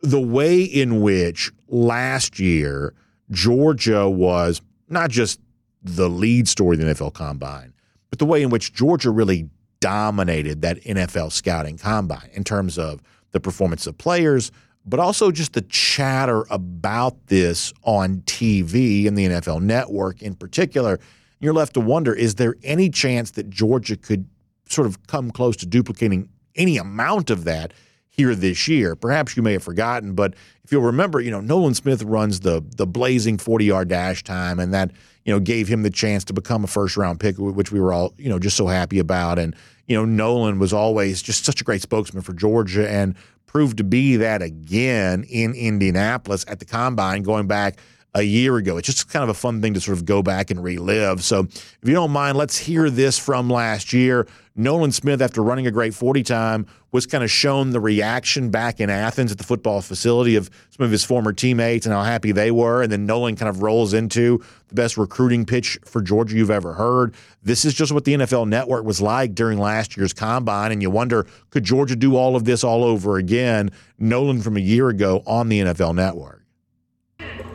the 0.00 0.20
way 0.20 0.62
in 0.62 1.00
which 1.00 1.50
last 1.68 2.38
year 2.38 2.94
Georgia 3.30 4.08
was 4.08 4.62
not 4.88 5.10
just 5.10 5.40
the 5.82 6.08
lead 6.08 6.48
story 6.48 6.76
of 6.76 6.80
the 6.80 6.94
NFL 6.94 7.14
combine, 7.14 7.72
but 8.10 8.18
the 8.18 8.26
way 8.26 8.42
in 8.42 8.50
which 8.50 8.72
Georgia 8.72 9.10
really 9.10 9.48
dominated 9.80 10.62
that 10.62 10.82
NFL 10.82 11.32
scouting 11.32 11.78
combine 11.78 12.30
in 12.32 12.44
terms 12.44 12.78
of 12.78 13.00
the 13.32 13.40
performance 13.40 13.86
of 13.86 13.96
players, 13.98 14.50
but 14.86 14.98
also 14.98 15.30
just 15.30 15.52
the 15.52 15.62
chatter 15.62 16.44
about 16.50 17.26
this 17.26 17.72
on 17.82 18.18
TV 18.22 19.06
and 19.06 19.16
the 19.16 19.26
NFL 19.26 19.60
network 19.60 20.22
in 20.22 20.34
particular. 20.34 20.98
You're 21.40 21.52
left 21.52 21.74
to 21.74 21.80
wonder 21.80 22.14
is 22.14 22.36
there 22.36 22.56
any 22.64 22.88
chance 22.88 23.32
that 23.32 23.50
Georgia 23.50 23.96
could 23.96 24.26
sort 24.68 24.86
of 24.86 25.06
come 25.06 25.30
close 25.30 25.56
to 25.56 25.66
duplicating 25.66 26.28
any 26.56 26.76
amount 26.76 27.30
of 27.30 27.44
that 27.44 27.72
here 28.08 28.34
this 28.34 28.66
year. 28.66 28.96
Perhaps 28.96 29.36
you 29.36 29.42
may 29.42 29.52
have 29.52 29.62
forgotten, 29.62 30.14
but 30.14 30.34
if 30.64 30.72
you'll 30.72 30.82
remember, 30.82 31.20
you 31.20 31.30
know, 31.30 31.40
Nolan 31.40 31.74
Smith 31.74 32.02
runs 32.02 32.40
the 32.40 32.64
the 32.76 32.86
blazing 32.86 33.38
40-yard 33.38 33.88
dash 33.88 34.24
time 34.24 34.58
and 34.58 34.74
that, 34.74 34.90
you 35.24 35.32
know, 35.32 35.40
gave 35.40 35.68
him 35.68 35.82
the 35.82 35.90
chance 35.90 36.24
to 36.24 36.32
become 36.32 36.64
a 36.64 36.66
first 36.66 36.96
round 36.96 37.20
pick 37.20 37.36
which 37.38 37.70
we 37.70 37.80
were 37.80 37.92
all, 37.92 38.14
you 38.18 38.28
know, 38.28 38.38
just 38.38 38.56
so 38.56 38.66
happy 38.66 38.98
about 38.98 39.38
and 39.38 39.54
you 39.86 39.96
know, 39.96 40.04
Nolan 40.04 40.58
was 40.58 40.72
always 40.72 41.22
just 41.22 41.44
such 41.46 41.62
a 41.62 41.64
great 41.64 41.80
spokesman 41.80 42.22
for 42.22 42.34
Georgia 42.34 42.88
and 42.88 43.16
proved 43.46 43.78
to 43.78 43.84
be 43.84 44.16
that 44.16 44.42
again 44.42 45.24
in 45.24 45.54
Indianapolis 45.54 46.44
at 46.46 46.58
the 46.58 46.66
combine 46.66 47.22
going 47.22 47.46
back 47.46 47.78
a 48.18 48.22
year 48.22 48.56
ago. 48.56 48.76
It's 48.76 48.86
just 48.86 49.08
kind 49.08 49.22
of 49.22 49.28
a 49.28 49.34
fun 49.34 49.62
thing 49.62 49.74
to 49.74 49.80
sort 49.80 49.96
of 49.96 50.04
go 50.04 50.22
back 50.22 50.50
and 50.50 50.62
relive. 50.62 51.22
So, 51.22 51.40
if 51.40 51.78
you 51.84 51.94
don't 51.94 52.10
mind, 52.10 52.36
let's 52.36 52.58
hear 52.58 52.90
this 52.90 53.18
from 53.18 53.48
last 53.48 53.92
year. 53.92 54.26
Nolan 54.56 54.90
Smith, 54.90 55.22
after 55.22 55.40
running 55.40 55.68
a 55.68 55.70
great 55.70 55.94
40 55.94 56.24
time, 56.24 56.66
was 56.90 57.06
kind 57.06 57.22
of 57.22 57.30
shown 57.30 57.70
the 57.70 57.78
reaction 57.78 58.50
back 58.50 58.80
in 58.80 58.90
Athens 58.90 59.30
at 59.30 59.38
the 59.38 59.44
football 59.44 59.80
facility 59.80 60.34
of 60.34 60.50
some 60.70 60.84
of 60.84 60.90
his 60.90 61.04
former 61.04 61.32
teammates 61.32 61.86
and 61.86 61.94
how 61.94 62.02
happy 62.02 62.32
they 62.32 62.50
were. 62.50 62.82
And 62.82 62.90
then 62.90 63.06
Nolan 63.06 63.36
kind 63.36 63.48
of 63.48 63.62
rolls 63.62 63.94
into 63.94 64.42
the 64.66 64.74
best 64.74 64.96
recruiting 64.96 65.46
pitch 65.46 65.78
for 65.84 66.02
Georgia 66.02 66.36
you've 66.36 66.50
ever 66.50 66.72
heard. 66.72 67.14
This 67.44 67.64
is 67.64 67.72
just 67.72 67.92
what 67.92 68.04
the 68.04 68.14
NFL 68.14 68.48
network 68.48 68.84
was 68.84 69.00
like 69.00 69.36
during 69.36 69.58
last 69.60 69.96
year's 69.96 70.12
combine. 70.12 70.72
And 70.72 70.82
you 70.82 70.90
wonder, 70.90 71.26
could 71.50 71.62
Georgia 71.62 71.94
do 71.94 72.16
all 72.16 72.34
of 72.34 72.44
this 72.44 72.64
all 72.64 72.82
over 72.82 73.16
again? 73.16 73.70
Nolan 74.00 74.42
from 74.42 74.56
a 74.56 74.60
year 74.60 74.88
ago 74.88 75.22
on 75.24 75.48
the 75.48 75.60
NFL 75.60 75.94
network. 75.94 76.37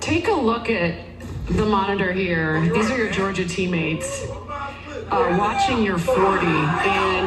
Take 0.04 0.28
a 0.28 0.34
look 0.34 0.70
at 0.70 1.00
the 1.48 1.66
monitor 1.66 2.12
here. 2.12 2.60
These 2.74 2.92
are 2.92 2.98
your 2.98 3.10
Georgia 3.10 3.48
teammates 3.48 4.28
uh, 4.30 5.38
watching 5.40 5.82
your 5.82 5.98
40, 5.98 6.46
and 6.46 7.26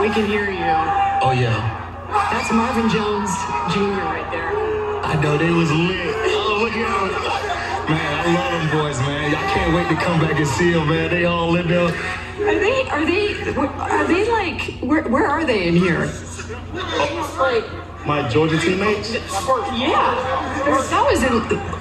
we 0.00 0.08
can 0.08 0.24
hear 0.24 0.50
you. 0.50 0.72
Oh, 1.20 1.36
yeah. 1.36 2.08
That's 2.32 2.50
Marvin 2.50 2.88
Jones 2.88 3.28
Jr. 3.74 4.00
right 4.08 4.26
there. 4.30 4.56
I 5.04 5.20
know 5.20 5.36
they 5.36 5.50
was 5.50 5.70
lit. 5.70 6.14
Oh, 6.32 6.60
look 6.62 6.72
at 6.72 6.88
them. 6.88 7.92
Man, 7.94 8.14
I 8.14 8.34
love 8.34 8.70
them 8.70 8.80
boys, 8.80 8.98
man. 9.00 9.30
Y'all 9.30 9.50
can't 9.52 9.74
wait 9.74 9.88
to 9.90 10.02
come 10.02 10.20
back 10.22 10.38
and 10.38 10.48
see 10.48 10.72
them, 10.72 10.88
man. 10.88 11.10
They 11.10 11.26
all 11.26 11.56
in 11.56 11.68
there. 11.68 11.88
Are 11.88 12.58
they, 12.58 12.88
are 12.88 13.04
they, 13.04 13.34
are 13.58 14.06
they 14.06 14.30
like, 14.32 14.78
where, 14.80 15.02
where 15.02 15.26
are 15.26 15.44
they 15.44 15.68
in 15.68 15.76
here? 15.76 16.10
Like, 17.36 17.64
my 18.06 18.28
Georgia 18.28 18.58
teammates? 18.58 19.14
Yeah. 19.14 20.44
That 20.64 21.06
was 21.10 21.22
in. 21.22 21.74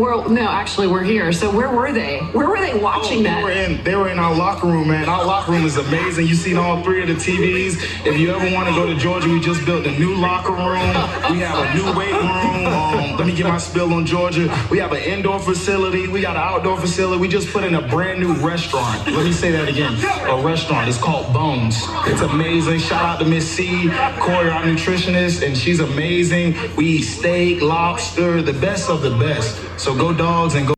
Well, 0.00 0.28
no, 0.28 0.42
actually, 0.42 0.86
we're 0.86 1.02
here. 1.02 1.32
So 1.32 1.50
where 1.50 1.70
were 1.70 1.92
they? 1.92 2.18
Where 2.32 2.48
were 2.48 2.60
they 2.60 2.78
watching 2.78 3.20
oh, 3.20 3.22
they 3.22 3.28
that? 3.28 3.42
Were 3.42 3.50
in, 3.50 3.82
they 3.82 3.96
were 3.96 4.08
in 4.08 4.18
our 4.18 4.34
locker 4.34 4.68
room, 4.68 4.88
man. 4.88 5.08
Our 5.08 5.24
locker 5.24 5.52
room 5.52 5.64
is 5.64 5.76
amazing. 5.76 6.26
You've 6.26 6.38
seen 6.38 6.56
all 6.56 6.82
three 6.84 7.02
of 7.02 7.08
the 7.08 7.14
TVs. 7.14 8.06
If 8.06 8.18
you 8.18 8.32
ever 8.32 8.54
want 8.54 8.68
to 8.68 8.74
go 8.74 8.86
to 8.86 8.94
Georgia, 8.94 9.28
we 9.28 9.40
just 9.40 9.66
built 9.66 9.86
a 9.86 9.98
new 9.98 10.14
locker 10.14 10.52
room. 10.52 10.90
We 11.32 11.40
have 11.40 11.58
a 11.58 11.74
new 11.74 11.98
weight 11.98 12.12
room. 12.12 12.66
Um, 12.66 13.16
let 13.16 13.26
me 13.26 13.34
get 13.34 13.46
my 13.46 13.58
spill 13.58 13.92
on 13.92 14.06
Georgia. 14.06 14.46
We 14.70 14.78
have 14.78 14.92
an 14.92 15.02
indoor 15.02 15.40
facility. 15.40 16.06
We 16.06 16.20
got 16.20 16.36
an 16.36 16.42
outdoor 16.42 16.78
facility. 16.78 17.20
We 17.20 17.28
just 17.28 17.52
put 17.52 17.64
in 17.64 17.74
a 17.74 17.82
brand 17.88 18.20
new 18.20 18.34
restaurant. 18.34 19.06
Let 19.06 19.24
me 19.24 19.32
say 19.32 19.50
that 19.50 19.68
again. 19.68 19.94
A 20.28 20.40
restaurant. 20.40 20.88
It's 20.88 20.98
called 20.98 21.32
Bones. 21.32 21.76
It's 22.06 22.20
amazing. 22.20 22.78
Shout 22.78 23.04
out 23.04 23.18
to 23.18 23.24
Miss 23.24 23.50
C, 23.50 23.88
Corey, 24.18 24.50
our 24.50 24.62
nutritionist, 24.62 25.44
and 25.44 25.56
she's 25.60 25.80
amazing. 25.80 26.54
We 26.76 26.86
eat 26.86 27.02
steak, 27.02 27.60
lobster, 27.60 28.42
the 28.42 28.52
best 28.54 28.88
of 28.88 29.02
the 29.02 29.10
best. 29.10 29.60
So 29.78 29.94
go 29.94 30.12
dogs 30.12 30.54
and 30.54 30.66
go. 30.66 30.74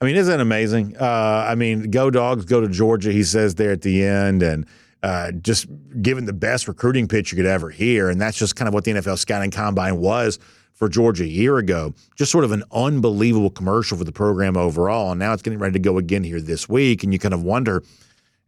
I 0.00 0.04
mean, 0.04 0.16
isn't 0.16 0.32
it 0.32 0.40
amazing? 0.40 0.96
Uh, 0.96 1.46
I 1.48 1.54
mean, 1.54 1.90
go 1.90 2.10
dogs, 2.10 2.44
go 2.44 2.60
to 2.60 2.68
Georgia. 2.68 3.10
He 3.10 3.24
says 3.24 3.54
there 3.54 3.72
at 3.72 3.82
the 3.82 4.04
end, 4.04 4.42
and 4.42 4.66
uh, 5.02 5.32
just 5.32 5.66
given 6.02 6.26
the 6.26 6.32
best 6.34 6.68
recruiting 6.68 7.08
pitch 7.08 7.32
you 7.32 7.36
could 7.36 7.46
ever 7.46 7.70
hear, 7.70 8.10
and 8.10 8.20
that's 8.20 8.36
just 8.36 8.56
kind 8.56 8.68
of 8.68 8.74
what 8.74 8.84
the 8.84 8.92
NFL 8.92 9.18
scouting 9.18 9.50
combine 9.50 9.98
was 9.98 10.38
for 10.74 10.88
Georgia 10.88 11.24
a 11.24 11.28
year 11.28 11.56
ago. 11.56 11.94
Just 12.16 12.30
sort 12.30 12.44
of 12.44 12.52
an 12.52 12.62
unbelievable 12.72 13.50
commercial 13.50 13.96
for 13.96 14.04
the 14.04 14.12
program 14.12 14.56
overall, 14.56 15.12
and 15.12 15.18
now 15.18 15.32
it's 15.32 15.42
getting 15.42 15.58
ready 15.58 15.72
to 15.72 15.78
go 15.78 15.96
again 15.96 16.22
here 16.22 16.40
this 16.40 16.68
week, 16.68 17.02
and 17.02 17.12
you 17.12 17.18
kind 17.18 17.34
of 17.34 17.42
wonder. 17.42 17.82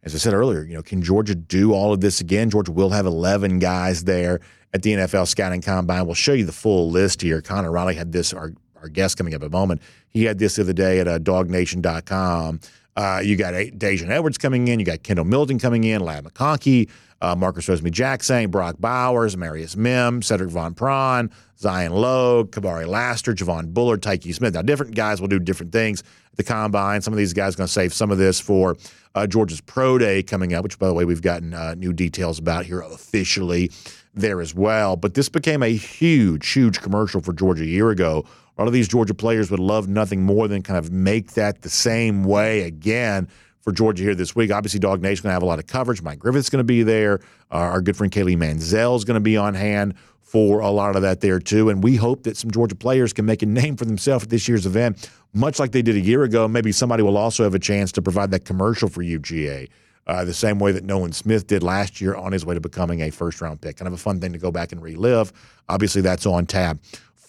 As 0.03 0.15
I 0.15 0.17
said 0.17 0.33
earlier, 0.33 0.63
you 0.63 0.73
know, 0.73 0.81
can 0.81 1.01
Georgia 1.01 1.35
do 1.35 1.73
all 1.73 1.91
of 1.91 1.99
this 1.99 2.21
again? 2.21 2.49
Georgia 2.49 2.71
will 2.71 2.91
have 2.91 3.05
11 3.05 3.59
guys 3.59 4.05
there 4.05 4.39
at 4.73 4.81
the 4.81 4.93
NFL 4.93 5.27
Scouting 5.27 5.61
Combine. 5.61 6.05
We'll 6.05 6.15
show 6.15 6.33
you 6.33 6.45
the 6.45 6.53
full 6.53 6.89
list 6.89 7.21
here. 7.21 7.41
Connor 7.41 7.71
Riley 7.71 7.95
had 7.95 8.13
this, 8.13 8.33
our, 8.33 8.53
our 8.81 8.87
guest 8.87 9.17
coming 9.17 9.33
up 9.33 9.41
in 9.41 9.47
a 9.47 9.51
moment. 9.51 9.81
He 10.07 10.23
had 10.23 10.39
this 10.39 10.55
the 10.55 10.61
other 10.61 10.73
day 10.73 10.99
at 10.99 11.07
uh, 11.07 11.19
dawgnation.com. 11.19 12.61
Uh, 12.95 13.21
you 13.23 13.35
got 13.35 13.53
Daijun 13.53 14.09
Edwards 14.09 14.37
coming 14.37 14.67
in. 14.67 14.79
You 14.79 14.85
got 14.85 15.03
Kendall 15.03 15.25
Milton 15.25 15.59
coming 15.59 15.83
in, 15.83 16.01
Ladd 16.01 16.25
McConkey, 16.25 16.89
uh, 17.21 17.35
Marcus 17.35 17.67
Rosemy-Jacksaint, 17.67 18.51
Brock 18.51 18.75
Bowers, 18.79 19.35
Amarius 19.35 19.75
Mims, 19.75 20.27
Sedrick 20.27 20.49
Van 20.49 20.73
Pran, 20.73 21.31
Zion 21.57 21.91
Logue, 21.93 22.51
Kamari 22.51 22.87
Lassiter, 22.87 23.33
Javon 23.33 23.73
Bullard, 23.73 24.01
Tykee 24.01 24.33
Smith. 24.33 24.53
Now, 24.53 24.61
different 24.61 24.95
guys 24.95 25.21
will 25.21 25.27
do 25.27 25.39
different 25.39 25.71
things 25.71 26.01
at 26.01 26.37
the 26.37 26.43
combine. 26.43 27.01
Some 27.01 27.13
of 27.13 27.17
these 27.17 27.33
guys 27.33 27.55
are 27.55 27.57
going 27.57 27.67
to 27.67 27.73
save 27.73 27.93
some 27.93 28.11
of 28.11 28.17
this 28.17 28.39
for 28.39 28.75
uh, 29.15 29.27
Georgia's 29.27 29.61
Pro 29.61 29.97
Day 29.97 30.23
coming 30.23 30.53
up, 30.53 30.63
which, 30.63 30.79
by 30.79 30.87
the 30.87 30.93
way, 30.93 31.05
we've 31.05 31.21
gotten 31.21 31.53
uh, 31.53 31.75
new 31.75 31.93
details 31.93 32.39
about 32.39 32.65
here 32.65 32.81
officially 32.81 33.71
there 34.13 34.41
as 34.41 34.53
well. 34.55 34.95
But 34.95 35.13
this 35.13 35.29
became 35.29 35.63
a 35.63 35.69
huge, 35.69 36.49
huge 36.51 36.81
commercial 36.81 37.21
for 37.21 37.33
Georgia 37.33 37.63
a 37.63 37.67
year 37.67 37.89
ago 37.91 38.25
A 38.59 38.61
lot 38.61 38.67
of 38.67 38.73
these 38.73 38.89
Georgia 38.89 39.13
players 39.13 39.49
would 39.51 39.61
love 39.61 39.87
nothing 39.87 40.21
more 40.21 40.49
than 40.49 40.61
kind 40.61 40.77
of 40.77 40.91
make 40.91 41.31
that 41.35 41.61
the 41.61 41.69
same 41.69 42.25
way 42.25 42.63
again 42.63 43.29
for 43.61 43.71
Georgia 43.71 44.03
here 44.03 44.15
this 44.15 44.35
week. 44.35 44.51
Obviously, 44.51 44.81
DawgNation 44.81 44.99
going 44.99 45.15
to 45.15 45.29
have 45.29 45.43
a 45.43 45.45
lot 45.45 45.59
of 45.59 45.67
coverage. 45.67 46.01
Mike 46.01 46.19
Griffith's 46.19 46.49
going 46.49 46.59
to 46.59 46.65
be 46.65 46.83
there. 46.83 47.21
Uh, 47.49 47.55
our 47.55 47.81
good 47.81 47.95
friend 47.95 48.11
Kaylee 48.11 48.37
Mansell 48.37 48.97
is 48.97 49.05
going 49.05 49.15
to 49.15 49.21
be 49.21 49.37
on 49.37 49.53
hand 49.53 49.93
for 50.19 50.59
a 50.59 50.69
lot 50.71 50.97
of 50.97 51.03
that 51.03 51.21
there 51.21 51.39
too. 51.39 51.69
And 51.69 51.81
we 51.81 51.95
hope 51.95 52.23
that 52.23 52.35
some 52.35 52.51
Georgia 52.51 52.75
players 52.75 53.13
can 53.13 53.25
make 53.25 53.41
a 53.41 53.45
name 53.45 53.77
for 53.77 53.85
themselves 53.85 54.25
at 54.25 54.29
this 54.29 54.49
year's 54.49 54.65
event, 54.65 55.09
much 55.33 55.57
like 55.57 55.71
they 55.71 55.81
did 55.81 55.95
a 55.95 56.01
year 56.01 56.23
ago. 56.23 56.45
Maybe 56.45 56.73
somebody 56.73 57.01
will 57.01 57.17
also 57.17 57.45
have 57.45 57.55
a 57.55 57.59
chance 57.59 57.93
to 57.93 58.01
provide 58.01 58.29
that 58.31 58.43
commercial 58.43 58.89
for 58.89 59.01
UGA. 59.01 59.69
Uh, 60.05 60.25
the 60.25 60.33
same 60.33 60.59
way 60.59 60.73
that 60.73 60.83
Nolan 60.83 61.13
Smith 61.13 61.47
did 61.47 61.63
last 61.63 62.01
year 62.01 62.15
on 62.15 62.33
his 62.33 62.43
way 62.43 62.55
to 62.55 62.59
becoming 62.59 63.03
a 63.03 63.09
first 63.09 63.39
round 63.39 63.61
pick. 63.61 63.77
Kind 63.77 63.87
of 63.87 63.93
a 63.93 63.97
fun 63.97 64.19
thing 64.19 64.33
to 64.33 64.39
go 64.39 64.51
back 64.51 64.73
and 64.73 64.81
relive. 64.81 65.31
Obviously, 65.69 66.01
that's 66.01 66.25
on 66.25 66.45
tap 66.45 66.79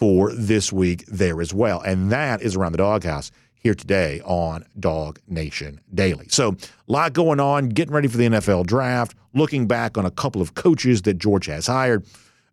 for 0.00 0.32
this 0.32 0.72
week 0.72 1.04
there 1.06 1.42
as 1.42 1.52
well. 1.52 1.82
And 1.82 2.10
that 2.10 2.40
is 2.40 2.56
around 2.56 2.72
the 2.72 2.78
doghouse 2.78 3.30
here 3.52 3.74
today 3.74 4.22
on 4.24 4.64
DawgNation 4.80 5.78
Daily. 5.92 6.26
So, 6.30 6.52
a 6.52 6.92
lot 6.92 7.12
going 7.12 7.38
on, 7.38 7.68
getting 7.68 7.92
ready 7.92 8.08
for 8.08 8.16
the 8.16 8.24
NFL 8.24 8.66
draft, 8.66 9.14
looking 9.34 9.66
back 9.66 9.98
on 9.98 10.06
a 10.06 10.10
couple 10.10 10.40
of 10.40 10.54
coaches 10.54 11.02
that 11.02 11.18
George 11.18 11.44
has 11.46 11.66
hired. 11.66 12.06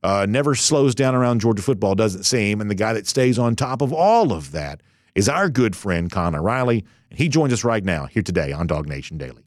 Uh, 0.03 0.25
never 0.29 0.55
slows 0.55 0.93
down 0.93 1.15
around 1.15 1.39
Georgia 1.39 1.63
football, 1.63 1.95
doesn't 1.95 2.23
seem. 2.23 2.59
And 2.59 2.69
the 2.69 2.75
guy 2.75 2.91
that 2.91 3.07
stays 3.07 3.39
on 3.39 3.55
top 3.55 3.81
of 3.81 3.93
all 3.93 4.33
of 4.33 4.51
that 4.51 4.81
is 5.15 5.29
our 5.29 5.49
good 5.49 5.75
friend, 5.75 6.11
Connor 6.11 6.41
Riley. 6.41 6.83
And 7.09 7.17
he 7.17 7.29
joins 7.29 7.53
us 7.53 7.63
right 7.63 7.83
now 7.83 8.07
here 8.07 8.23
today 8.23 8.51
on 8.51 8.67
DawgNation 8.67 9.17
Daily. 9.17 9.46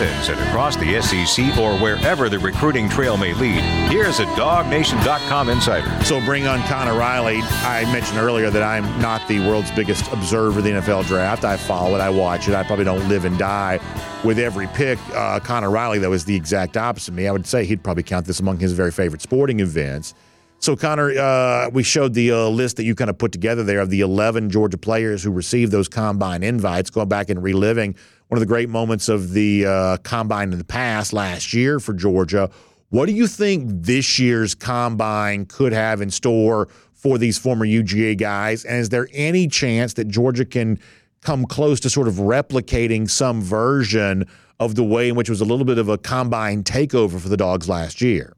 And 0.00 0.40
across 0.48 0.76
the 0.76 1.00
SEC 1.02 1.58
or 1.58 1.76
wherever 1.78 2.28
the 2.28 2.38
recruiting 2.38 2.88
trail 2.88 3.16
may 3.16 3.34
lead, 3.34 3.60
here's 3.90 4.18
a 4.18 4.24
DawgNation.com 4.26 5.50
insider. 5.50 6.04
So 6.04 6.24
bring 6.24 6.46
on 6.46 6.62
Connor 6.62 6.94
Riley. 6.94 7.40
I 7.42 7.82
mentioned 7.92 8.18
earlier 8.18 8.48
that 8.50 8.62
I'm 8.62 8.84
not 9.02 9.26
the 9.28 9.40
world's 9.40 9.70
biggest 9.72 10.10
observer 10.10 10.60
of 10.60 10.64
the 10.64 10.70
NFL 10.70 11.06
draft. 11.06 11.44
I 11.44 11.56
follow 11.56 11.94
it, 11.96 12.00
I 12.00 12.08
watch 12.08 12.48
it. 12.48 12.54
I 12.54 12.62
probably 12.62 12.86
don't 12.86 13.06
live 13.08 13.26
and 13.26 13.36
die 13.38 13.78
with 14.24 14.38
every 14.38 14.68
pick. 14.68 14.98
Uh, 15.14 15.38
Connor 15.40 15.70
Riley, 15.70 15.98
that 15.98 16.08
was 16.08 16.24
the 16.24 16.34
exact 16.34 16.78
opposite 16.78 17.10
of 17.10 17.16
me. 17.16 17.28
I 17.28 17.32
would 17.32 17.46
say 17.46 17.66
he'd 17.66 17.84
probably 17.84 18.02
count 18.02 18.26
this 18.26 18.40
among 18.40 18.58
his 18.58 18.72
very 18.72 18.90
favorite 18.90 19.20
sporting 19.20 19.60
events. 19.60 20.14
So, 20.60 20.76
Connor, 20.76 21.18
uh, 21.18 21.70
we 21.70 21.82
showed 21.82 22.12
the 22.12 22.32
uh, 22.32 22.48
list 22.48 22.76
that 22.76 22.84
you 22.84 22.94
kind 22.94 23.08
of 23.08 23.16
put 23.16 23.32
together 23.32 23.64
there 23.64 23.80
of 23.80 23.88
the 23.88 24.00
11 24.00 24.50
Georgia 24.50 24.76
players 24.76 25.22
who 25.22 25.30
received 25.30 25.72
those 25.72 25.88
combine 25.88 26.42
invites, 26.42 26.90
going 26.90 27.08
back 27.08 27.30
and 27.30 27.42
reliving 27.42 27.96
one 28.30 28.36
of 28.36 28.40
the 28.40 28.46
great 28.46 28.68
moments 28.68 29.08
of 29.08 29.32
the 29.32 29.66
uh, 29.66 29.96
combine 30.04 30.52
in 30.52 30.58
the 30.58 30.64
past 30.64 31.12
last 31.12 31.52
year 31.52 31.80
for 31.80 31.92
Georgia. 31.92 32.48
What 32.90 33.06
do 33.06 33.12
you 33.12 33.26
think 33.26 33.64
this 33.82 34.20
year's 34.20 34.54
combine 34.54 35.46
could 35.46 35.72
have 35.72 36.00
in 36.00 36.12
store 36.12 36.68
for 36.94 37.18
these 37.18 37.38
former 37.38 37.66
UGA 37.66 38.16
guys? 38.16 38.64
And 38.64 38.78
is 38.78 38.90
there 38.90 39.08
any 39.12 39.48
chance 39.48 39.94
that 39.94 40.06
Georgia 40.06 40.44
can 40.44 40.78
come 41.22 41.44
close 41.44 41.80
to 41.80 41.90
sort 41.90 42.06
of 42.06 42.14
replicating 42.14 43.10
some 43.10 43.42
version 43.42 44.28
of 44.60 44.76
the 44.76 44.84
way 44.84 45.08
in 45.08 45.16
which 45.16 45.28
it 45.28 45.32
was 45.32 45.40
a 45.40 45.44
little 45.44 45.64
bit 45.66 45.78
of 45.78 45.88
a 45.88 45.98
combine 45.98 46.62
takeover 46.62 47.20
for 47.20 47.28
the 47.28 47.36
dogs 47.36 47.68
last 47.68 48.00
year? 48.00 48.34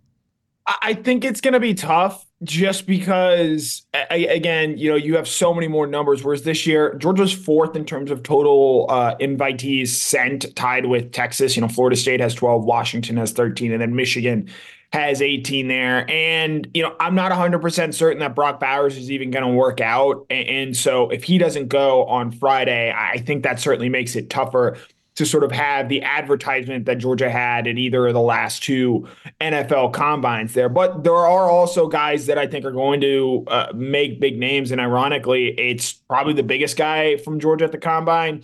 I 0.66 0.94
think 0.94 1.24
it's 1.24 1.40
going 1.40 1.54
to 1.54 1.60
be 1.60 1.74
tough 1.74 2.24
just 2.42 2.86
because 2.86 3.86
again 4.10 4.76
you 4.76 4.90
know 4.90 4.96
you 4.96 5.14
have 5.14 5.28
so 5.28 5.54
many 5.54 5.68
more 5.68 5.86
numbers 5.86 6.24
whereas 6.24 6.42
this 6.42 6.66
year 6.66 6.94
georgia's 6.94 7.32
fourth 7.32 7.76
in 7.76 7.84
terms 7.84 8.10
of 8.10 8.22
total 8.24 8.86
uh, 8.88 9.14
invitees 9.18 9.88
sent 9.88 10.54
tied 10.56 10.86
with 10.86 11.12
texas. 11.12 11.56
You 11.56 11.62
know 11.62 11.68
florida 11.68 11.96
state 11.96 12.20
has 12.20 12.34
12 12.34 12.64
washington 12.64 13.16
has 13.16 13.32
13 13.32 13.72
and 13.72 13.80
then 13.80 13.94
michigan 13.94 14.50
has 14.92 15.22
18 15.22 15.68
there. 15.68 16.10
And 16.10 16.68
you 16.74 16.82
know 16.82 16.96
i'm 16.98 17.14
not 17.14 17.30
100% 17.30 17.94
certain 17.94 18.18
that 18.18 18.34
brock 18.34 18.58
bowers 18.58 18.96
is 18.96 19.10
even 19.10 19.30
going 19.30 19.44
to 19.44 19.52
work 19.52 19.80
out. 19.80 20.26
And 20.28 20.76
so 20.76 21.10
if 21.10 21.22
he 21.24 21.38
doesn't 21.38 21.68
go 21.68 22.04
on 22.06 22.32
friday 22.32 22.92
i 22.96 23.18
think 23.18 23.44
that 23.44 23.60
certainly 23.60 23.88
makes 23.88 24.16
it 24.16 24.30
tougher 24.30 24.76
to 25.14 25.26
sort 25.26 25.44
of 25.44 25.52
have 25.52 25.88
the 25.88 26.02
advertisement 26.02 26.86
that 26.86 26.98
Georgia 26.98 27.30
had 27.30 27.66
in 27.66 27.76
either 27.76 28.06
of 28.06 28.14
the 28.14 28.20
last 28.20 28.62
two 28.62 29.06
NFL 29.40 29.92
combines 29.92 30.54
there. 30.54 30.68
But 30.68 31.04
there 31.04 31.14
are 31.14 31.50
also 31.50 31.86
guys 31.86 32.26
that 32.26 32.38
I 32.38 32.46
think 32.46 32.64
are 32.64 32.72
going 32.72 33.00
to 33.02 33.44
uh, 33.46 33.72
make 33.74 34.20
big 34.20 34.38
names. 34.38 34.70
And 34.70 34.80
ironically, 34.80 35.48
it's 35.58 35.92
probably 35.92 36.32
the 36.32 36.42
biggest 36.42 36.76
guy 36.76 37.18
from 37.18 37.40
Georgia 37.40 37.66
at 37.66 37.72
the 37.72 37.78
combine. 37.78 38.42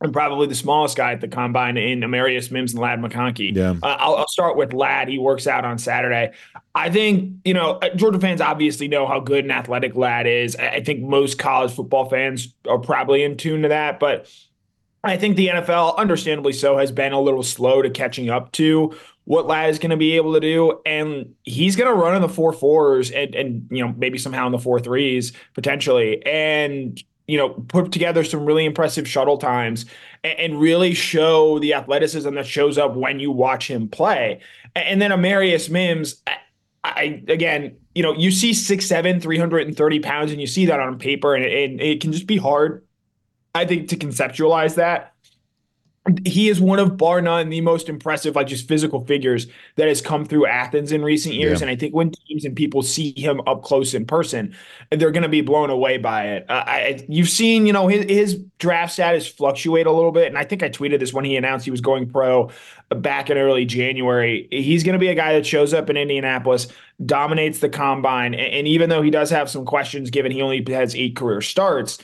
And 0.00 0.12
probably 0.12 0.48
the 0.48 0.54
smallest 0.56 0.98
guy 0.98 1.12
at 1.12 1.22
the 1.22 1.28
combine 1.28 1.78
in 1.78 2.00
Amarius 2.00 2.50
Mims 2.50 2.72
and 2.72 2.82
Ladd 2.82 2.98
McConkey. 2.98 3.54
Yeah. 3.56 3.76
Uh, 3.82 3.96
I'll, 3.98 4.16
I'll, 4.16 4.28
start 4.28 4.54
with 4.54 4.74
Ladd. 4.74 5.08
He 5.08 5.18
works 5.18 5.46
out 5.46 5.64
on 5.64 5.78
Saturday. 5.78 6.32
I 6.74 6.90
think, 6.90 7.36
you 7.44 7.54
know, 7.54 7.78
uh, 7.78 7.88
Georgia 7.94 8.18
fans 8.18 8.42
obviously 8.42 8.86
know 8.86 9.06
how 9.06 9.20
good 9.20 9.44
and 9.44 9.52
athletic 9.52 9.94
Ladd 9.94 10.26
is. 10.26 10.56
I 10.56 10.82
think 10.82 11.00
most 11.00 11.38
college 11.38 11.72
football 11.72 12.10
fans 12.10 12.52
are 12.68 12.78
probably 12.78 13.22
in 13.22 13.38
tune 13.38 13.62
to 13.62 13.68
that. 13.68 13.98
But 13.98 14.28
I 15.04 15.18
think 15.18 15.36
the 15.36 15.48
NFL, 15.48 15.96
understandably 15.98 16.52
so, 16.52 16.78
has 16.78 16.90
been 16.90 17.12
a 17.12 17.20
little 17.20 17.42
slow 17.42 17.82
to 17.82 17.90
catching 17.90 18.30
up 18.30 18.52
to 18.52 18.94
what 19.24 19.46
Ladd 19.46 19.70
is 19.70 19.78
going 19.78 19.90
to 19.90 19.96
be 19.96 20.16
able 20.16 20.34
to 20.34 20.40
do, 20.40 20.80
and 20.86 21.34
he's 21.44 21.76
going 21.76 21.90
to 21.90 21.94
run 21.94 22.16
in 22.16 22.22
the 22.22 22.28
four 22.28 22.52
fours 22.52 23.10
and 23.10 23.34
and 23.34 23.66
you 23.70 23.84
know 23.84 23.94
maybe 23.96 24.18
somehow 24.18 24.46
in 24.46 24.52
the 24.52 24.58
four 24.58 24.80
threes 24.80 25.32
potentially, 25.54 26.24
and 26.24 27.02
you 27.26 27.38
know 27.38 27.50
put 27.50 27.92
together 27.92 28.24
some 28.24 28.44
really 28.46 28.64
impressive 28.64 29.08
shuttle 29.08 29.38
times 29.38 29.86
and, 30.24 30.38
and 30.38 30.60
really 30.60 30.94
show 30.94 31.58
the 31.58 31.74
athleticism 31.74 32.34
that 32.34 32.46
shows 32.46 32.78
up 32.78 32.94
when 32.96 33.20
you 33.20 33.30
watch 33.30 33.70
him 33.70 33.88
play. 33.88 34.40
And 34.74 35.00
then 35.00 35.10
Amarius 35.10 35.70
Mims, 35.70 36.22
I, 36.26 36.36
I 36.82 37.22
again, 37.28 37.76
you 37.94 38.02
know, 38.02 38.14
you 38.14 38.30
see 38.30 38.52
six 38.52 38.86
seven, 38.86 39.20
330 39.20 40.00
pounds, 40.00 40.32
and 40.32 40.40
you 40.40 40.46
see 40.46 40.66
that 40.66 40.80
on 40.80 40.98
paper, 40.98 41.34
and 41.34 41.44
it, 41.44 41.80
it 41.80 42.00
can 42.00 42.12
just 42.12 42.26
be 42.26 42.36
hard 42.36 42.83
I 43.54 43.64
think 43.64 43.88
to 43.88 43.96
conceptualize 43.96 44.74
that, 44.76 45.14
he 46.26 46.50
is 46.50 46.60
one 46.60 46.78
of 46.78 46.98
bar 46.98 47.22
none 47.22 47.48
the 47.48 47.62
most 47.62 47.88
impressive, 47.88 48.36
like 48.36 48.46
just 48.46 48.68
physical 48.68 49.04
figures 49.06 49.46
that 49.76 49.88
has 49.88 50.02
come 50.02 50.26
through 50.26 50.46
Athens 50.46 50.92
in 50.92 51.02
recent 51.02 51.34
years. 51.34 51.60
Yeah. 51.60 51.64
And 51.64 51.70
I 51.70 51.76
think 51.76 51.94
when 51.94 52.10
teams 52.10 52.44
and 52.44 52.54
people 52.54 52.82
see 52.82 53.14
him 53.16 53.40
up 53.46 53.62
close 53.62 53.94
in 53.94 54.04
person, 54.04 54.54
they're 54.90 55.10
going 55.10 55.22
to 55.22 55.30
be 55.30 55.40
blown 55.40 55.70
away 55.70 55.96
by 55.96 56.26
it. 56.26 56.50
Uh, 56.50 56.64
I, 56.66 57.04
you've 57.08 57.30
seen, 57.30 57.66
you 57.66 57.72
know, 57.72 57.88
his, 57.88 58.04
his 58.04 58.34
draft 58.58 58.92
status 58.92 59.26
fluctuate 59.26 59.86
a 59.86 59.92
little 59.92 60.12
bit, 60.12 60.26
and 60.26 60.36
I 60.36 60.44
think 60.44 60.62
I 60.62 60.68
tweeted 60.68 61.00
this 61.00 61.14
when 61.14 61.24
he 61.24 61.36
announced 61.36 61.64
he 61.64 61.70
was 61.70 61.80
going 61.80 62.10
pro 62.10 62.50
back 62.90 63.30
in 63.30 63.38
early 63.38 63.64
January. 63.64 64.46
He's 64.50 64.84
going 64.84 64.92
to 64.92 64.98
be 64.98 65.08
a 65.08 65.14
guy 65.14 65.32
that 65.32 65.46
shows 65.46 65.72
up 65.72 65.88
in 65.88 65.96
Indianapolis, 65.96 66.68
dominates 67.06 67.60
the 67.60 67.70
combine, 67.70 68.34
and, 68.34 68.52
and 68.52 68.68
even 68.68 68.90
though 68.90 69.00
he 69.00 69.10
does 69.10 69.30
have 69.30 69.48
some 69.48 69.64
questions, 69.64 70.10
given 70.10 70.32
he 70.32 70.42
only 70.42 70.62
has 70.68 70.94
eight 70.94 71.16
career 71.16 71.40
starts 71.40 71.98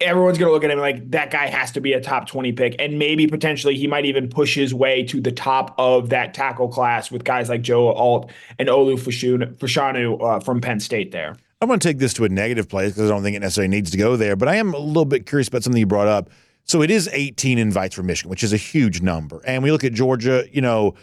everyone's 0.00 0.38
going 0.38 0.48
to 0.48 0.52
look 0.52 0.64
at 0.64 0.70
him 0.70 0.78
like 0.78 1.10
that 1.10 1.30
guy 1.30 1.46
has 1.46 1.72
to 1.72 1.80
be 1.80 1.92
a 1.92 2.00
top 2.00 2.26
20 2.26 2.52
pick. 2.52 2.76
And 2.78 2.98
maybe 2.98 3.26
potentially 3.26 3.76
he 3.76 3.86
might 3.86 4.04
even 4.04 4.28
push 4.28 4.54
his 4.54 4.72
way 4.72 5.02
to 5.04 5.20
the 5.20 5.32
top 5.32 5.74
of 5.78 6.10
that 6.10 6.34
tackle 6.34 6.68
class 6.68 7.10
with 7.10 7.24
guys 7.24 7.48
like 7.48 7.62
Joe 7.62 7.88
Alt 7.88 8.30
and 8.58 8.68
Olu 8.68 8.94
Fashanu 8.96 10.22
uh, 10.22 10.40
from 10.40 10.60
Penn 10.60 10.80
State 10.80 11.10
there. 11.10 11.36
I 11.60 11.64
want 11.64 11.82
to 11.82 11.88
take 11.88 11.98
this 11.98 12.14
to 12.14 12.24
a 12.24 12.28
negative 12.28 12.68
place 12.68 12.92
because 12.92 13.10
I 13.10 13.14
don't 13.14 13.22
think 13.22 13.36
it 13.36 13.40
necessarily 13.40 13.68
needs 13.68 13.90
to 13.90 13.98
go 13.98 14.16
there, 14.16 14.36
but 14.36 14.46
I 14.46 14.56
am 14.56 14.74
a 14.74 14.78
little 14.78 15.04
bit 15.04 15.26
curious 15.26 15.48
about 15.48 15.64
something 15.64 15.80
you 15.80 15.86
brought 15.86 16.06
up. 16.06 16.30
So 16.62 16.82
it 16.82 16.90
is 16.90 17.08
18 17.12 17.58
invites 17.58 17.94
for 17.94 18.02
Michigan, 18.02 18.30
which 18.30 18.44
is 18.44 18.52
a 18.52 18.56
huge 18.56 19.00
number. 19.00 19.40
And 19.44 19.62
we 19.62 19.72
look 19.72 19.82
at 19.82 19.92
Georgia, 19.92 20.44
you 20.52 20.60
know, 20.60 20.94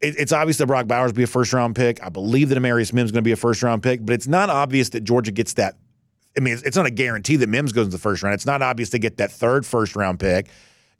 it, 0.00 0.14
it's 0.16 0.32
obvious 0.32 0.56
that 0.58 0.66
Brock 0.66 0.86
Bowers 0.86 1.12
will 1.12 1.16
be 1.16 1.24
a 1.24 1.26
first 1.26 1.52
round 1.52 1.76
pick. 1.76 2.02
I 2.02 2.08
believe 2.08 2.48
that 2.48 2.56
Amarius 2.56 2.92
Mims 2.92 3.08
is 3.08 3.12
going 3.12 3.22
to 3.22 3.28
be 3.28 3.32
a 3.32 3.36
first 3.36 3.62
round 3.62 3.82
pick, 3.82 4.06
but 4.06 4.14
it's 4.14 4.28
not 4.28 4.48
obvious 4.48 4.90
that 4.90 5.02
Georgia 5.02 5.32
gets 5.32 5.54
that 5.54 5.76
I 6.36 6.40
mean, 6.40 6.58
it's 6.64 6.76
not 6.76 6.86
a 6.86 6.90
guarantee 6.90 7.36
that 7.36 7.48
Mims 7.48 7.72
goes 7.72 7.86
in 7.86 7.90
the 7.90 7.98
first 7.98 8.22
round. 8.22 8.34
It's 8.34 8.46
not 8.46 8.62
obvious 8.62 8.90
to 8.90 8.98
get 8.98 9.16
that 9.16 9.32
third 9.32 9.66
first 9.66 9.96
round 9.96 10.20
pick. 10.20 10.48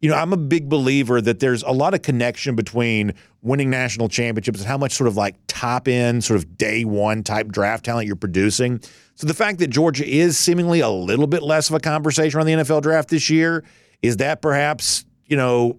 You 0.01 0.09
know, 0.09 0.17
I'm 0.17 0.33
a 0.33 0.39
big 0.39 0.69
believer 0.69 1.21
that 1.21 1.41
there's 1.41 1.63
a 1.63 1.71
lot 1.71 1.93
of 1.93 2.03
connection 2.03 2.57
between 2.57 3.13
winning 3.43 3.69
national 3.69 4.09
championships 4.09 4.61
and 4.61 4.67
how 4.67 4.79
much 4.79 4.93
sort 4.93 5.09
of 5.09 5.17
like 5.17 5.37
top 5.47 5.89
end, 5.89 6.25
sort 6.25 6.39
of 6.39 6.57
day 6.57 6.85
one 6.85 7.23
type 7.23 7.49
draft 7.49 7.85
talent 7.85 8.07
you're 8.07 8.17
producing. 8.17 8.81
So 9.15 9.27
the 9.27 9.35
fact 9.35 9.59
that 9.59 9.69
Georgia 9.69 10.07
is 10.07 10.39
seemingly 10.39 10.81
a 10.81 10.89
little 10.89 11.27
bit 11.27 11.43
less 11.43 11.69
of 11.69 11.75
a 11.75 11.81
conversation 11.81 12.41
on 12.41 12.47
the 12.47 12.53
NFL 12.55 12.83
draft 12.83 13.11
this 13.11 13.29
year, 13.29 13.63
is 14.01 14.17
that 14.17 14.41
perhaps, 14.41 15.05
you 15.27 15.37
know, 15.37 15.79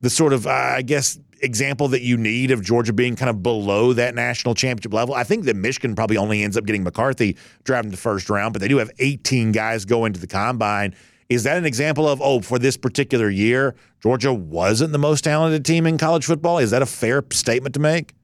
the 0.00 0.10
sort 0.10 0.32
of, 0.32 0.46
uh, 0.46 0.50
I 0.50 0.82
guess, 0.82 1.18
example 1.42 1.88
that 1.88 2.02
you 2.02 2.16
need 2.16 2.50
of 2.50 2.62
Georgia 2.62 2.92
being 2.92 3.16
kind 3.16 3.28
of 3.28 3.42
below 3.42 3.92
that 3.92 4.14
national 4.14 4.54
championship 4.54 4.94
level. 4.94 5.14
I 5.14 5.24
think 5.24 5.44
that 5.44 5.56
Michigan 5.56 5.94
probably 5.94 6.16
only 6.16 6.42
ends 6.42 6.56
up 6.56 6.64
getting 6.64 6.84
McCarthy 6.84 7.36
drafting 7.64 7.90
the 7.90 7.96
first 7.96 8.30
round, 8.30 8.52
but 8.52 8.62
they 8.62 8.68
do 8.68 8.78
have 8.78 8.90
18 8.98 9.52
guys 9.52 9.84
go 9.84 10.04
into 10.04 10.20
the 10.20 10.26
combine. 10.26 10.94
Is 11.28 11.44
that 11.44 11.56
an 11.56 11.64
example 11.64 12.08
of, 12.08 12.20
oh, 12.20 12.40
for 12.40 12.58
this 12.58 12.76
particular 12.76 13.30
year, 13.30 13.74
Georgia 14.02 14.32
wasn't 14.32 14.92
the 14.92 14.98
most 14.98 15.24
talented 15.24 15.64
team 15.64 15.86
in 15.86 15.98
college 15.98 16.26
football? 16.26 16.58
Is 16.58 16.70
that 16.70 16.82
a 16.82 16.86
fair 16.86 17.24
statement 17.30 17.74
to 17.74 17.80
make? 17.80 18.14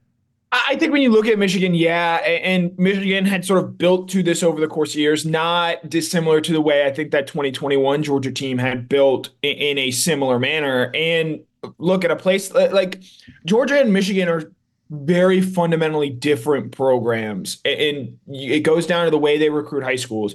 I 0.51 0.77
think 0.77 0.93
when 0.93 1.03
you 1.03 1.11
look 1.11 1.27
at 1.27 1.39
Michigan, 1.39 1.75
yeah, 1.75 2.17
and 2.17 2.77
Michigan 2.79 3.27
had 3.27 3.45
sort 3.45 3.63
of 3.63 3.77
built 3.77 4.09
to 4.11 4.23
this 4.23 4.43
over 4.43 4.59
the 4.61 4.67
course 4.67 4.95
of 4.95 4.97
years, 4.97 5.27
not 5.27 5.91
dissimilar 5.91 6.41
to 6.41 6.53
the 6.53 6.61
way 6.61 6.87
I 6.87 6.91
think 6.91 7.11
that 7.11 7.27
2021 7.27 8.03
Georgia 8.03 8.33
team 8.33 8.57
had 8.57 8.89
built 8.89 9.29
in 9.43 9.77
a 9.77 9.91
similar 9.91 10.39
manner. 10.39 10.91
And 10.95 11.41
look 11.79 12.05
at 12.05 12.11
a 12.11 12.17
place 12.17 12.55
uh, 12.55 12.69
like 12.73 13.03
Georgia 13.45 13.81
and 13.81 13.93
Michigan 13.93 14.29
are 14.29 14.53
very 14.91 15.41
fundamentally 15.41 16.11
different 16.11 16.73
programs. 16.73 17.59
And 17.65 18.19
it 18.27 18.61
goes 18.61 18.87
down 18.87 19.05
to 19.05 19.11
the 19.11 19.19
way 19.19 19.39
they 19.39 19.51
recruit 19.51 19.83
high 19.83 19.97
schools. 19.97 20.35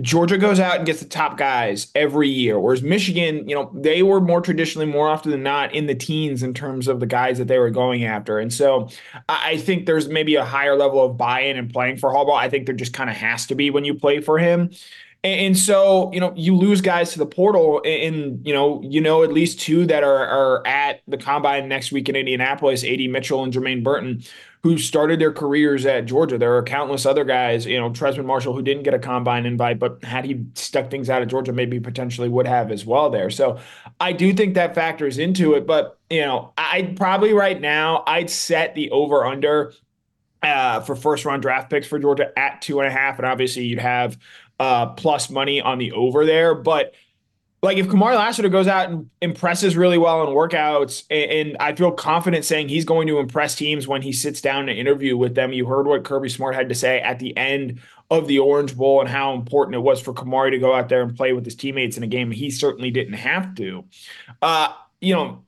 Georgia 0.00 0.38
goes 0.38 0.60
out 0.60 0.76
and 0.76 0.86
gets 0.86 1.00
the 1.00 1.08
top 1.08 1.36
guys 1.36 1.88
every 1.96 2.28
year, 2.28 2.60
whereas 2.60 2.80
Michigan, 2.80 3.48
you 3.48 3.56
know, 3.56 3.72
they 3.74 4.04
were 4.04 4.20
more 4.20 4.40
traditionally, 4.40 4.86
more 4.86 5.08
often 5.08 5.32
than 5.32 5.42
not, 5.42 5.74
in 5.74 5.88
the 5.88 5.96
teens 5.96 6.44
in 6.44 6.54
terms 6.54 6.86
of 6.86 7.00
the 7.00 7.06
guys 7.06 7.38
that 7.38 7.48
they 7.48 7.58
were 7.58 7.70
going 7.70 8.04
after. 8.04 8.38
And 8.38 8.52
so 8.52 8.88
I 9.28 9.56
think 9.56 9.86
there's 9.86 10.08
maybe 10.08 10.36
a 10.36 10.44
higher 10.44 10.76
level 10.76 11.04
of 11.04 11.16
buy 11.16 11.40
in 11.40 11.56
and 11.56 11.72
playing 11.72 11.96
for 11.96 12.10
Harbaugh. 12.10 12.38
I 12.38 12.48
think 12.48 12.66
there 12.66 12.74
just 12.74 12.92
kind 12.92 13.10
of 13.10 13.16
has 13.16 13.46
to 13.46 13.56
be 13.56 13.70
when 13.70 13.84
you 13.84 13.94
play 13.94 14.20
for 14.20 14.38
him. 14.38 14.70
And 15.22 15.58
so, 15.58 16.10
you 16.14 16.20
know, 16.20 16.32
you 16.34 16.56
lose 16.56 16.80
guys 16.80 17.12
to 17.12 17.18
the 17.18 17.26
portal, 17.26 17.82
and 17.84 18.40
you 18.46 18.54
know, 18.54 18.80
you 18.82 19.02
know, 19.02 19.22
at 19.22 19.32
least 19.32 19.60
two 19.60 19.84
that 19.86 20.02
are 20.02 20.26
are 20.26 20.66
at 20.66 21.02
the 21.06 21.18
combine 21.18 21.68
next 21.68 21.92
week 21.92 22.08
in 22.08 22.16
Indianapolis, 22.16 22.84
AD 22.84 23.00
Mitchell 23.10 23.44
and 23.44 23.52
Jermaine 23.52 23.84
Burton, 23.84 24.22
who 24.62 24.76
started 24.78 25.20
their 25.20 25.32
careers 25.32 25.86
at 25.86 26.06
Georgia. 26.06 26.36
There 26.36 26.56
are 26.56 26.62
countless 26.62 27.06
other 27.06 27.24
guys, 27.24 27.64
you 27.66 27.78
know, 27.78 27.90
Trezmen 27.90 28.26
Marshall, 28.26 28.54
who 28.54 28.62
didn't 28.62 28.82
get 28.82 28.92
a 28.92 28.98
combine 28.98 29.46
invite, 29.46 29.78
but 29.78 30.02
had 30.04 30.24
he 30.24 30.44
stuck 30.54 30.90
things 30.90 31.08
out 31.08 31.22
at 31.22 31.28
Georgia, 31.28 31.52
maybe 31.52 31.80
potentially 31.80 32.28
would 32.28 32.46
have 32.46 32.70
as 32.70 32.84
well 32.84 33.08
there. 33.08 33.30
So 33.30 33.58
I 34.00 34.12
do 34.12 34.34
think 34.34 34.54
that 34.54 34.74
factors 34.74 35.18
into 35.18 35.54
it. 35.54 35.66
But, 35.66 35.98
you 36.10 36.20
know, 36.20 36.52
I'd 36.58 36.96
probably 36.96 37.32
right 37.32 37.58
now, 37.58 38.04
I'd 38.06 38.28
set 38.28 38.74
the 38.74 38.90
over 38.90 39.24
under 39.24 39.72
uh, 40.42 40.80
for 40.80 40.94
first 40.94 41.24
round 41.24 41.42
draft 41.42 41.70
picks 41.70 41.86
for 41.86 41.98
Georgia 41.98 42.30
at 42.38 42.60
two 42.60 42.80
and 42.80 42.88
a 42.88 42.90
half. 42.90 43.18
And 43.18 43.26
obviously 43.26 43.64
you'd 43.64 43.78
have 43.78 44.18
uh, 44.60 44.86
plus 44.88 45.30
money 45.30 45.60
on 45.60 45.78
the 45.78 45.90
over 45.92 46.26
there. 46.26 46.54
But 46.54 46.94
like 47.62 47.78
if 47.78 47.88
Kamari 47.88 48.14
Lassiter 48.14 48.50
goes 48.50 48.66
out 48.66 48.90
and 48.90 49.10
impresses 49.22 49.76
really 49.76 49.98
well 49.98 50.22
in 50.22 50.34
workouts, 50.34 51.04
and, 51.10 51.30
and, 51.30 51.56
I 51.58 51.74
feel 51.74 51.90
confident 51.90 52.44
saying 52.44 52.68
he's 52.68 52.84
going 52.84 53.06
to 53.08 53.18
impress 53.18 53.54
teams 53.54 53.88
when 53.88 54.02
he 54.02 54.12
sits 54.12 54.40
down 54.40 54.66
to 54.66 54.72
interview 54.72 55.16
with 55.16 55.34
them. 55.34 55.52
You 55.52 55.66
heard 55.66 55.86
what 55.86 56.04
Kirby 56.04 56.28
Smart 56.28 56.54
had 56.54 56.68
to 56.68 56.74
say 56.74 57.00
at 57.00 57.18
the 57.18 57.36
end 57.36 57.80
of 58.10 58.28
the 58.28 58.38
Orange 58.38 58.76
Bowl 58.76 59.00
and 59.00 59.08
how 59.08 59.34
important 59.34 59.76
it 59.76 59.80
was 59.80 60.00
for 60.00 60.12
Kamari 60.12 60.50
to 60.50 60.58
go 60.58 60.74
out 60.74 60.88
there 60.88 61.02
and 61.02 61.16
play 61.16 61.32
with 61.32 61.44
his 61.44 61.54
teammates 61.54 61.96
in 61.96 62.02
a 62.02 62.06
game. 62.06 62.30
He 62.30 62.50
certainly 62.50 62.90
didn't 62.90 63.14
have 63.14 63.54
to. 63.56 63.84
Uh, 64.42 64.72
you 65.00 65.14
know, 65.14 65.44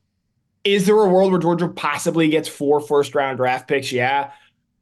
is 0.65 0.87
there 0.87 0.97
a 0.97 1.09
world 1.09 1.33
where 1.33 1.41
Georgia 1.41 1.69
possibly 1.69 2.29
gets 2.29 2.49
four 2.49 2.81
first 2.81 3.15
round 3.15 3.39
draft 3.39 3.69
picks? 3.69 3.93
Yeah. 3.93 4.31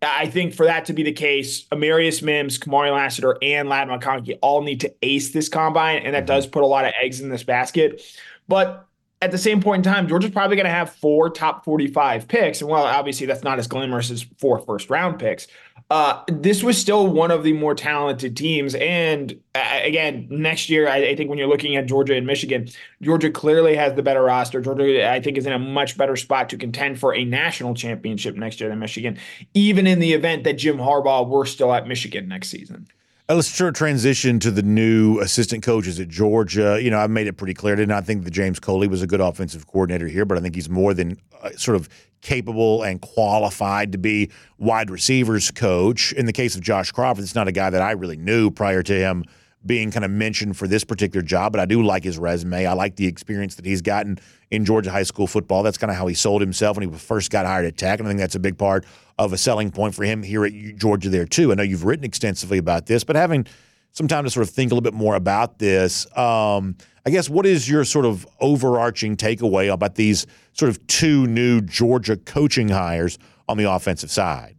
I 0.03 0.29
think 0.29 0.55
for 0.55 0.65
that 0.65 0.87
to 0.87 0.93
be 0.93 1.03
the 1.03 1.13
case, 1.13 1.65
Amarius 1.67 2.23
Mims, 2.23 2.59
Kamari 2.59 2.91
Lassiter, 2.91 3.37
and 3.43 3.69
Ladd 3.69 3.89
McConkey 3.89 4.39
all 4.41 4.63
need 4.63 4.81
to 4.81 4.95
ace 5.03 5.31
this 5.31 5.49
combine, 5.49 5.99
and 5.99 6.15
that 6.15 6.21
mm-hmm. 6.21 6.27
does 6.27 6.47
put 6.47 6.63
a 6.63 6.67
lot 6.67 6.87
of 6.87 6.93
eggs 7.01 7.21
in 7.21 7.29
this 7.29 7.43
basket. 7.43 8.03
But 8.49 8.87
at 9.23 9.31
the 9.31 9.39
same 9.39 9.61
point 9.61 9.85
in 9.87 9.93
time, 9.93 10.09
Georgia's 10.09 10.31
probably 10.31 10.57
going 10.57 10.65
to 10.65 10.73
have 10.73 10.91
four 10.95 11.29
top 11.29 11.65
45 11.65 12.27
picks. 12.27 12.61
And 12.61 12.71
while 12.71 12.85
obviously 12.85 13.27
that's 13.27 13.45
not 13.45 13.59
as 13.59 13.67
glamorous 13.67 14.11
as 14.11 14.23
four 14.39 14.59
first 14.61 14.89
round 14.89 15.19
picks, 15.19 15.47
uh, 15.91 16.23
this 16.29 16.63
was 16.63 16.79
still 16.79 17.09
one 17.09 17.33
of 17.33 17.43
the 17.43 17.53
more 17.53 17.75
talented 17.75 18.37
teams. 18.37 18.77
And 18.77 19.39
uh, 19.57 19.81
again, 19.83 20.29
next 20.31 20.71
year, 20.71 20.89
I, 20.89 20.99
I, 21.09 21.17
think 21.17 21.29
when 21.29 21.39
you're 21.39 21.49
looking 21.49 21.75
at 21.75 21.87
Georgia 21.87 22.15
and 22.15 22.25
Michigan, 22.25 22.69
Georgia 23.03 23.29
clearly 23.29 23.75
has 23.75 23.95
the 23.95 24.03
better 24.03 24.23
roster. 24.23 24.61
Georgia, 24.61 25.11
I 25.11 25.21
think, 25.21 25.37
is 25.37 25.47
in 25.47 25.53
a 25.53 25.59
much 25.59 25.99
better 25.99 26.15
spot 26.15 26.49
to 26.51 26.57
contend 26.57 27.01
for 27.01 27.13
a 27.13 27.25
national 27.25 27.75
championship 27.75 28.37
next 28.37 28.61
year 28.61 28.71
than 28.71 28.79
Michigan, 28.79 29.19
even 29.53 29.89
in 29.89 29.99
the 29.99 30.13
event 30.13 30.45
that 30.45 30.59
Jim 30.59 30.79
Harbaugh 30.79 31.29
were 31.29 31.45
still 31.45 31.75
at 31.75 31.89
Michigan 31.89 32.29
next 32.29 32.51
season. 32.51 32.87
Uh, 33.31 33.37
let's 33.37 33.61
of 33.61 33.75
transition 33.75 34.41
to 34.41 34.51
the 34.51 34.63
new 34.63 35.21
assistant 35.21 35.63
coaches 35.63 36.01
at 36.01 36.09
Georgia. 36.09 36.81
You 36.83 36.91
know, 36.91 36.99
I've 36.99 37.11
made 37.11 37.29
it 37.29 37.35
pretty 37.35 37.55
clear. 37.55 37.75
I 37.75 37.77
did 37.77 37.89
not 37.89 38.05
think 38.05 38.25
that 38.25 38.33
James 38.33 38.59
Coley 38.59 38.89
was 38.89 39.03
a 39.03 39.07
good 39.07 39.21
offensive 39.21 39.69
coordinator 39.69 40.09
here, 40.09 40.25
but 40.25 40.37
I 40.37 40.41
think 40.41 40.57
he's 40.57 40.69
more 40.69 40.95
than 40.95 41.17
uh, 41.41 41.51
sort 41.51 41.77
of 41.77 41.89
capable 42.23 42.83
and 42.83 43.01
qualified 43.01 43.93
to 43.93 43.99
be 43.99 44.33
wide 44.59 44.91
receivers 44.91 45.49
coach. 45.53 46.13
In 46.15 46.27
the 46.27 46.33
case 46.33 46.57
of 46.57 46.61
Josh 46.61 46.91
Crawford, 46.91 47.23
it's 47.23 47.37
not 47.37 47.47
a 47.47 47.53
guy 47.53 47.71
that 47.71 47.81
I 47.81 47.93
really 47.93 48.17
knew 48.17 48.51
prior 48.51 48.83
to 48.83 48.93
him 48.93 49.25
being 49.65 49.93
kind 49.93 50.05
of 50.05 50.11
mentioned 50.11 50.57
for 50.57 50.67
this 50.67 50.83
particular 50.83 51.23
job, 51.23 51.53
but 51.53 51.61
I 51.61 51.67
do 51.67 51.85
like 51.85 52.03
his 52.03 52.19
resume. 52.19 52.67
I 52.67 52.73
like 52.73 52.97
the 52.97 53.07
experience 53.07 53.55
that 53.57 53.65
he's 53.65 53.83
gotten 53.83 54.19
in 54.51 54.65
Georgia 54.65 54.91
high 54.91 55.05
school 55.05 55.29
football. 55.29 55.63
That's 55.63 55.79
kind 55.79 55.91
of 55.93 55.97
how 55.97 56.09
he 56.09 56.15
sold 56.15 56.41
himself 56.41 56.77
when 56.77 56.89
he 56.89 56.99
first 56.99 57.31
got 57.31 57.47
hired 57.47 57.67
at 57.67 57.77
Tech, 57.77 58.01
and 58.01 58.09
I 58.09 58.11
think 58.11 58.21
that's 58.21 58.35
a 58.35 58.41
big 58.41 58.59
part 58.59 58.87
of 59.25 59.33
a 59.35 59.39
selling 59.39 59.71
point 59.71 59.95
for 59.95 60.03
him 60.03 60.23
here 60.23 60.45
at 60.47 60.53
Georgia 60.77 61.11
there 61.11 61.27
too. 61.27 61.53
I 61.53 61.55
know 61.55 61.63
you've 61.63 61.85
written 61.85 62.05
extensively 62.05 62.59
about 62.59 62.87
this, 62.87 63.05
but 63.05 63.17
having 63.17 63.47
some 63.93 64.09
time 64.09 64.25
to 64.25 64.31
sort 64.31 64.49
of 64.49 64.51
think 64.51 64.73
a 64.73 64.75
little 64.75 64.91
bit 64.91 64.95
more 64.95 65.15
about 65.15 65.59
this, 65.59 66.07
um, 66.17 66.77
I 67.05 67.11
guess 67.11 67.29
what 67.29 67.45
is 67.45 67.69
your 67.69 67.85
sort 67.85 68.07
of 68.07 68.27
overarching 68.41 69.17
takeaway 69.17 69.73
about 69.73 69.97
these 69.97 70.27
sort 70.55 70.71
of 70.71 70.87
two 70.87 71.27
new 71.27 71.61
Georgia 71.61 72.17
coaching 72.17 72.69
hires 72.69 73.19
on 73.49 73.59
the 73.59 73.71
offensive 73.71 74.11
side? 74.11 74.57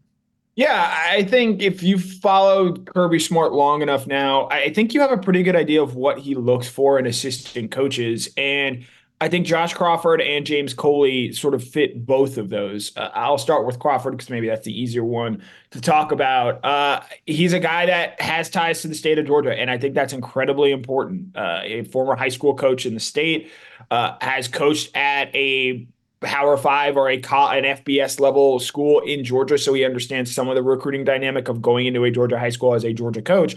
Yeah, 0.55 0.93
I 1.09 1.23
think 1.23 1.63
if 1.63 1.81
you 1.81 1.97
followed 1.97 2.85
Kirby 2.85 3.19
Smart 3.19 3.53
long 3.53 3.81
enough 3.81 4.05
now, 4.05 4.47
I 4.49 4.71
think 4.71 4.93
you 4.93 5.01
have 5.01 5.11
a 5.11 5.17
pretty 5.17 5.41
good 5.43 5.55
idea 5.55 5.81
of 5.81 5.95
what 5.95 6.19
he 6.19 6.35
looks 6.35 6.67
for 6.67 6.99
in 6.99 7.07
assistant 7.07 7.71
coaches. 7.71 8.29
And 8.37 8.85
I 9.21 9.29
think 9.29 9.45
Josh 9.45 9.75
Crawford 9.75 10.19
and 10.19 10.47
James 10.47 10.73
Coley 10.73 11.31
sort 11.31 11.53
of 11.53 11.63
fit 11.63 12.07
both 12.07 12.39
of 12.39 12.49
those. 12.49 12.91
Uh, 12.97 13.11
I'll 13.13 13.37
start 13.37 13.67
with 13.67 13.77
Crawford 13.77 14.13
because 14.13 14.31
maybe 14.31 14.47
that's 14.47 14.65
the 14.65 14.81
easier 14.81 15.03
one 15.03 15.43
to 15.69 15.79
talk 15.79 16.11
about. 16.11 16.65
Uh, 16.65 17.01
he's 17.27 17.53
a 17.53 17.59
guy 17.59 17.85
that 17.85 18.19
has 18.19 18.49
ties 18.49 18.81
to 18.81 18.87
the 18.87 18.95
state 18.95 19.19
of 19.19 19.27
Georgia, 19.27 19.53
and 19.53 19.69
I 19.69 19.77
think 19.77 19.93
that's 19.93 20.11
incredibly 20.11 20.71
important. 20.71 21.37
Uh, 21.37 21.59
a 21.61 21.83
former 21.83 22.15
high 22.15 22.29
school 22.29 22.55
coach 22.55 22.87
in 22.87 22.95
the 22.95 22.99
state 22.99 23.51
uh, 23.91 24.17
has 24.21 24.47
coached 24.47 24.89
at 24.97 25.33
a 25.35 25.87
Power 26.21 26.55
Five 26.55 26.97
or 26.97 27.09
a 27.09 27.15
an 27.15 27.63
FBS 27.63 28.19
level 28.19 28.59
school 28.59 28.99
in 28.99 29.23
Georgia, 29.23 29.57
so 29.57 29.73
he 29.73 29.83
understands 29.83 30.33
some 30.33 30.47
of 30.49 30.55
the 30.55 30.61
recruiting 30.61 31.03
dynamic 31.03 31.47
of 31.47 31.63
going 31.63 31.87
into 31.87 32.03
a 32.03 32.11
Georgia 32.11 32.37
high 32.37 32.49
school 32.49 32.75
as 32.75 32.83
a 32.83 32.93
Georgia 32.93 33.23
coach, 33.23 33.55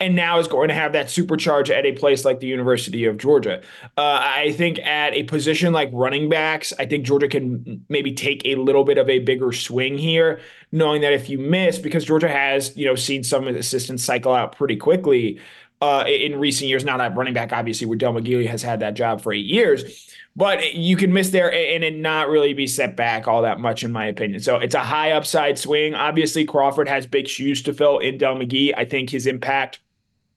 and 0.00 0.16
now 0.16 0.38
is 0.38 0.48
going 0.48 0.68
to 0.68 0.74
have 0.74 0.92
that 0.94 1.08
supercharge 1.08 1.68
at 1.68 1.84
a 1.84 1.92
place 1.92 2.24
like 2.24 2.40
the 2.40 2.46
University 2.46 3.04
of 3.04 3.18
Georgia. 3.18 3.60
Uh, 3.98 4.18
I 4.22 4.52
think 4.52 4.78
at 4.78 5.12
a 5.12 5.24
position 5.24 5.74
like 5.74 5.90
running 5.92 6.30
backs, 6.30 6.72
I 6.78 6.86
think 6.86 7.04
Georgia 7.04 7.28
can 7.28 7.84
maybe 7.90 8.14
take 8.14 8.40
a 8.46 8.54
little 8.54 8.84
bit 8.84 8.96
of 8.96 9.10
a 9.10 9.18
bigger 9.18 9.52
swing 9.52 9.98
here, 9.98 10.40
knowing 10.72 11.02
that 11.02 11.12
if 11.12 11.28
you 11.28 11.38
miss, 11.38 11.78
because 11.78 12.06
Georgia 12.06 12.28
has 12.28 12.74
you 12.78 12.86
know 12.86 12.94
seen 12.94 13.24
some 13.24 13.46
assistants 13.46 14.02
cycle 14.02 14.32
out 14.32 14.56
pretty 14.56 14.76
quickly 14.76 15.38
uh, 15.82 16.04
in 16.08 16.38
recent 16.40 16.70
years. 16.70 16.82
Now 16.82 16.96
that 16.96 17.14
running 17.14 17.34
back, 17.34 17.52
obviously, 17.52 17.86
where 17.86 17.98
Del 17.98 18.14
McGeely 18.14 18.46
has 18.46 18.62
had 18.62 18.80
that 18.80 18.94
job 18.94 19.20
for 19.20 19.34
eight 19.34 19.44
years 19.44 20.06
but 20.36 20.74
you 20.74 20.96
can 20.96 21.12
miss 21.12 21.30
there 21.30 21.50
and 21.50 21.82
it 21.82 21.96
not 21.96 22.28
really 22.28 22.52
be 22.52 22.66
set 22.66 22.94
back 22.94 23.26
all 23.26 23.42
that 23.42 23.58
much, 23.58 23.82
in 23.82 23.90
my 23.90 24.06
opinion. 24.06 24.40
So 24.40 24.56
it's 24.56 24.74
a 24.74 24.80
high 24.80 25.12
upside 25.12 25.58
swing. 25.58 25.94
Obviously, 25.94 26.44
Crawford 26.44 26.88
has 26.88 27.06
big 27.06 27.26
shoes 27.26 27.62
to 27.62 27.72
fill 27.72 27.98
in 27.98 28.18
Dell 28.18 28.36
McGee. 28.36 28.74
I 28.76 28.84
think 28.84 29.08
his 29.08 29.26
impact 29.26 29.80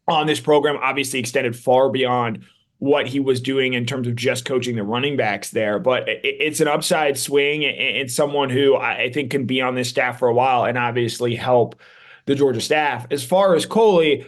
on 0.08 0.26
this 0.26 0.40
program 0.40 0.78
obviously 0.82 1.20
extended 1.20 1.56
far 1.56 1.90
beyond 1.90 2.46
what 2.78 3.08
he 3.08 3.20
was 3.20 3.42
doing 3.42 3.74
in 3.74 3.86
terms 3.86 4.08
of 4.08 4.16
just 4.16 4.46
coaching 4.46 4.78
the 4.78 4.84
running 4.84 5.18
backs 5.18 5.52
there. 5.52 5.80
But 5.80 6.06
it's 6.08 6.62
an 6.62 6.70
upside 6.70 7.18
swing 7.18 7.66
and 7.66 8.10
someone 8.10 8.50
who 8.50 8.78
I 8.78 9.12
think 9.12 9.32
can 9.32 9.46
be 9.46 9.62
on 9.62 9.76
this 9.76 9.90
staff 9.90 10.18
for 10.18 10.30
a 10.30 10.34
while 10.34 10.64
and 10.64 10.78
obviously 10.78 11.36
help 11.36 11.76
the 12.26 12.36
Georgia 12.36 12.62
staff. 12.62 13.06
As 13.12 13.22
far 13.26 13.54
as 13.54 13.66
Coley, 13.66 14.26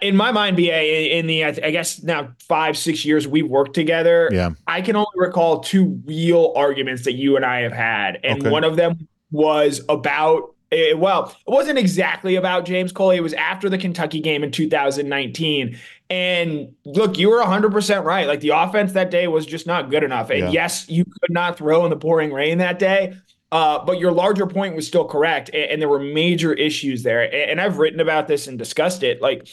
in 0.00 0.16
my 0.16 0.32
mind, 0.32 0.56
BA, 0.56 1.16
in 1.16 1.26
the 1.26 1.44
I 1.44 1.70
guess 1.70 2.02
now 2.02 2.32
five 2.40 2.76
six 2.76 3.04
years 3.04 3.26
we've 3.26 3.48
worked 3.48 3.74
together. 3.74 4.28
Yeah, 4.32 4.50
I 4.66 4.80
can 4.80 4.96
only 4.96 5.08
recall 5.16 5.60
two 5.60 6.00
real 6.04 6.52
arguments 6.56 7.04
that 7.04 7.14
you 7.14 7.36
and 7.36 7.44
I 7.44 7.60
have 7.60 7.72
had, 7.72 8.18
and 8.24 8.40
okay. 8.40 8.50
one 8.50 8.64
of 8.64 8.76
them 8.76 9.08
was 9.30 9.82
about. 9.88 10.54
Eh, 10.72 10.94
well, 10.94 11.32
it 11.46 11.50
wasn't 11.50 11.78
exactly 11.78 12.34
about 12.34 12.64
James 12.64 12.90
Coley. 12.90 13.16
It 13.16 13.22
was 13.22 13.34
after 13.34 13.68
the 13.68 13.78
Kentucky 13.78 14.18
game 14.18 14.42
in 14.42 14.50
2019. 14.50 15.78
And 16.10 16.74
look, 16.84 17.18
you 17.18 17.30
were 17.30 17.40
100% 17.40 18.04
right. 18.04 18.26
Like 18.26 18.40
the 18.40 18.48
offense 18.50 18.92
that 18.92 19.10
day 19.10 19.28
was 19.28 19.46
just 19.46 19.66
not 19.66 19.90
good 19.90 20.02
enough. 20.02 20.30
And 20.30 20.40
yeah. 20.40 20.50
yes, 20.50 20.88
you 20.88 21.04
could 21.04 21.30
not 21.30 21.56
throw 21.56 21.84
in 21.84 21.90
the 21.90 21.96
pouring 21.96 22.32
rain 22.32 22.58
that 22.58 22.80
day. 22.80 23.16
Uh, 23.52 23.84
but 23.84 24.00
your 24.00 24.10
larger 24.10 24.46
point 24.46 24.74
was 24.74 24.86
still 24.86 25.04
correct. 25.04 25.50
And, 25.50 25.70
and, 25.70 25.82
there 25.82 25.88
were 25.88 26.00
major 26.00 26.52
issues 26.52 27.04
there. 27.04 27.32
And 27.32 27.60
I've 27.60 27.78
written 27.78 28.00
about 28.00 28.26
this 28.26 28.48
and 28.48 28.58
discussed 28.58 29.04
it. 29.04 29.22
Like, 29.22 29.46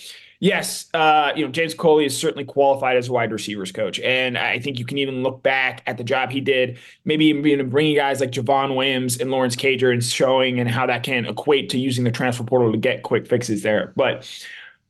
Yes, 0.44 0.88
uh, 0.94 1.32
you 1.38 1.46
know 1.46 1.52
James 1.52 1.74
Coley 1.74 2.04
is 2.04 2.18
certainly 2.18 2.44
qualified 2.44 2.98
as 2.98 3.08
a 3.08 3.14
wide 3.14 3.32
receivers 3.32 3.72
coach, 3.72 3.98
and 4.02 4.38
I 4.38 4.60
think 4.60 4.78
you 4.78 4.84
can 4.84 4.98
even 4.98 5.24
look 5.24 5.42
back 5.42 5.82
at 5.88 5.98
the 5.98 6.04
job 6.04 6.32
he 6.32 6.42
did, 6.42 6.78
maybe 7.06 7.28
even 7.28 7.70
bringing 7.70 7.96
guys 7.96 8.20
like 8.20 8.32
Javon 8.32 8.76
Williams 8.76 9.22
and 9.22 9.32
Lawrence 9.32 9.56
Cager 9.56 9.94
and 9.94 10.04
showing 10.04 10.60
and 10.60 10.70
how 10.70 10.86
that 10.86 11.04
can 11.04 11.26
equate 11.26 11.70
to 11.70 11.80
using 11.80 12.04
the 12.04 12.12
transfer 12.12 12.44
portal 12.44 12.74
to 12.74 12.78
get 12.78 13.04
quick 13.04 13.26
fixes 13.26 13.64
there. 13.64 13.94
But 13.96 14.30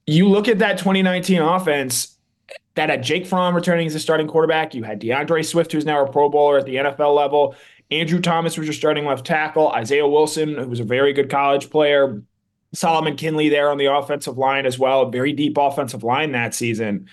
you 0.07 0.27
look 0.27 0.47
at 0.47 0.57
that 0.57 0.79
2019 0.79 1.39
offense 1.39 2.17
that 2.73 2.89
had 2.89 3.03
Jake 3.03 3.27
Fromm 3.27 3.53
returning 3.53 3.85
as 3.85 3.93
a 3.93 3.99
starting 3.99 4.27
quarterback. 4.27 4.73
You 4.73 4.81
had 4.81 4.97
D'Andre 4.97 5.43
Swift, 5.43 5.71
who's 5.71 5.85
now 5.85 6.03
a 6.03 6.11
Pro 6.11 6.29
Bowler 6.29 6.57
at 6.57 6.65
the 6.65 6.77
NFL 6.77 7.15
level. 7.15 7.55
Andrew 7.91 8.19
Thomas 8.19 8.57
was 8.57 8.65
your 8.65 8.73
starting 8.73 9.05
left 9.05 9.23
tackle. 9.23 9.69
Isaiah 9.69 10.07
Wilson, 10.07 10.55
who 10.55 10.67
was 10.67 10.79
a 10.79 10.83
very 10.83 11.13
good 11.13 11.29
college 11.29 11.69
player. 11.69 12.23
Solomon 12.73 13.15
Kindley 13.15 13.49
there 13.49 13.69
on 13.69 13.77
the 13.77 13.85
offensive 13.85 14.37
line 14.37 14.65
as 14.65 14.79
well, 14.79 15.03
a 15.03 15.11
very 15.11 15.33
deep 15.33 15.57
offensive 15.57 16.03
line 16.03 16.31
that 16.31 16.53
season. 16.53 17.07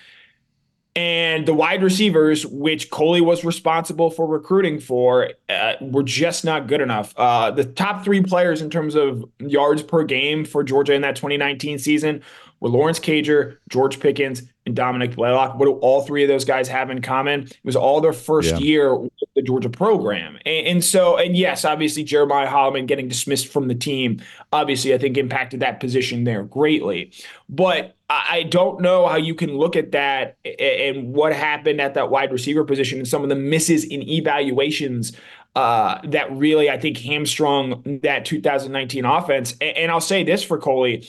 And 0.93 1.47
the 1.47 1.53
wide 1.53 1.83
receivers, 1.83 2.45
which 2.45 2.89
Coley 2.89 3.21
was 3.21 3.45
responsible 3.45 4.11
for 4.11 4.27
recruiting 4.27 4.77
for, 4.79 5.29
uh, 5.47 5.73
were 5.79 6.03
just 6.03 6.43
not 6.43 6.67
good 6.67 6.81
enough. 6.81 7.13
Uh, 7.15 7.49
the 7.49 7.63
top 7.63 8.03
three 8.03 8.21
players 8.21 8.61
in 8.61 8.69
terms 8.69 8.95
of 8.95 9.23
yards 9.39 9.83
per 9.83 10.03
game 10.03 10.43
for 10.43 10.65
Georgia 10.65 10.93
in 10.93 11.01
that 11.03 11.15
2019 11.15 11.79
season 11.79 12.21
were 12.61 12.69
Lawrence 12.69 12.99
Cager, 12.99 13.57
George 13.69 13.99
Pickens, 13.99 14.43
and 14.65 14.75
Dominick 14.75 15.15
Blaylock. 15.15 15.57
What 15.57 15.65
do 15.65 15.73
all 15.73 16.03
three 16.03 16.23
of 16.23 16.29
those 16.29 16.45
guys 16.45 16.67
have 16.67 16.89
in 16.89 17.01
common? 17.01 17.41
It 17.41 17.57
was 17.63 17.75
all 17.75 17.99
their 17.99 18.13
first 18.13 18.51
yeah. 18.51 18.57
year 18.59 18.95
with 18.95 19.11
the 19.35 19.41
Georgia 19.41 19.69
program. 19.69 20.37
And, 20.45 20.67
and, 20.67 20.83
so, 20.83 21.17
and 21.17 21.35
yes, 21.35 21.65
obviously 21.65 22.03
Jeremiah 22.03 22.47
Holloman 22.47 22.85
getting 22.85 23.07
dismissed 23.07 23.47
from 23.47 23.67
the 23.67 23.75
team, 23.75 24.21
obviously 24.53 24.93
I 24.93 24.99
think 24.99 25.17
impacted 25.17 25.59
that 25.61 25.79
position 25.79 26.23
there 26.23 26.43
greatly. 26.43 27.11
But 27.49 27.95
I 28.09 28.43
don't 28.43 28.81
know 28.81 29.07
how 29.07 29.15
you 29.15 29.33
can 29.33 29.57
look 29.57 29.75
at 29.75 29.93
that 29.93 30.37
and 30.43 31.13
what 31.13 31.33
happened 31.33 31.79
at 31.79 31.93
that 31.93 32.11
wide 32.11 32.31
receiver 32.31 32.63
position 32.63 32.99
and 32.99 33.07
some 33.07 33.23
of 33.23 33.29
the 33.29 33.35
misses 33.35 33.85
in 33.85 34.01
evaluations 34.07 35.13
uh, 35.55 35.99
that 36.05 36.31
really, 36.31 36.69
I 36.69 36.77
think, 36.77 36.97
hamstrung 36.97 37.99
that 38.03 38.25
2019 38.25 39.05
offense. 39.05 39.55
And, 39.61 39.77
and 39.77 39.91
I'll 39.91 40.01
say 40.01 40.23
this 40.23 40.43
for 40.43 40.57
Coley 40.57 41.07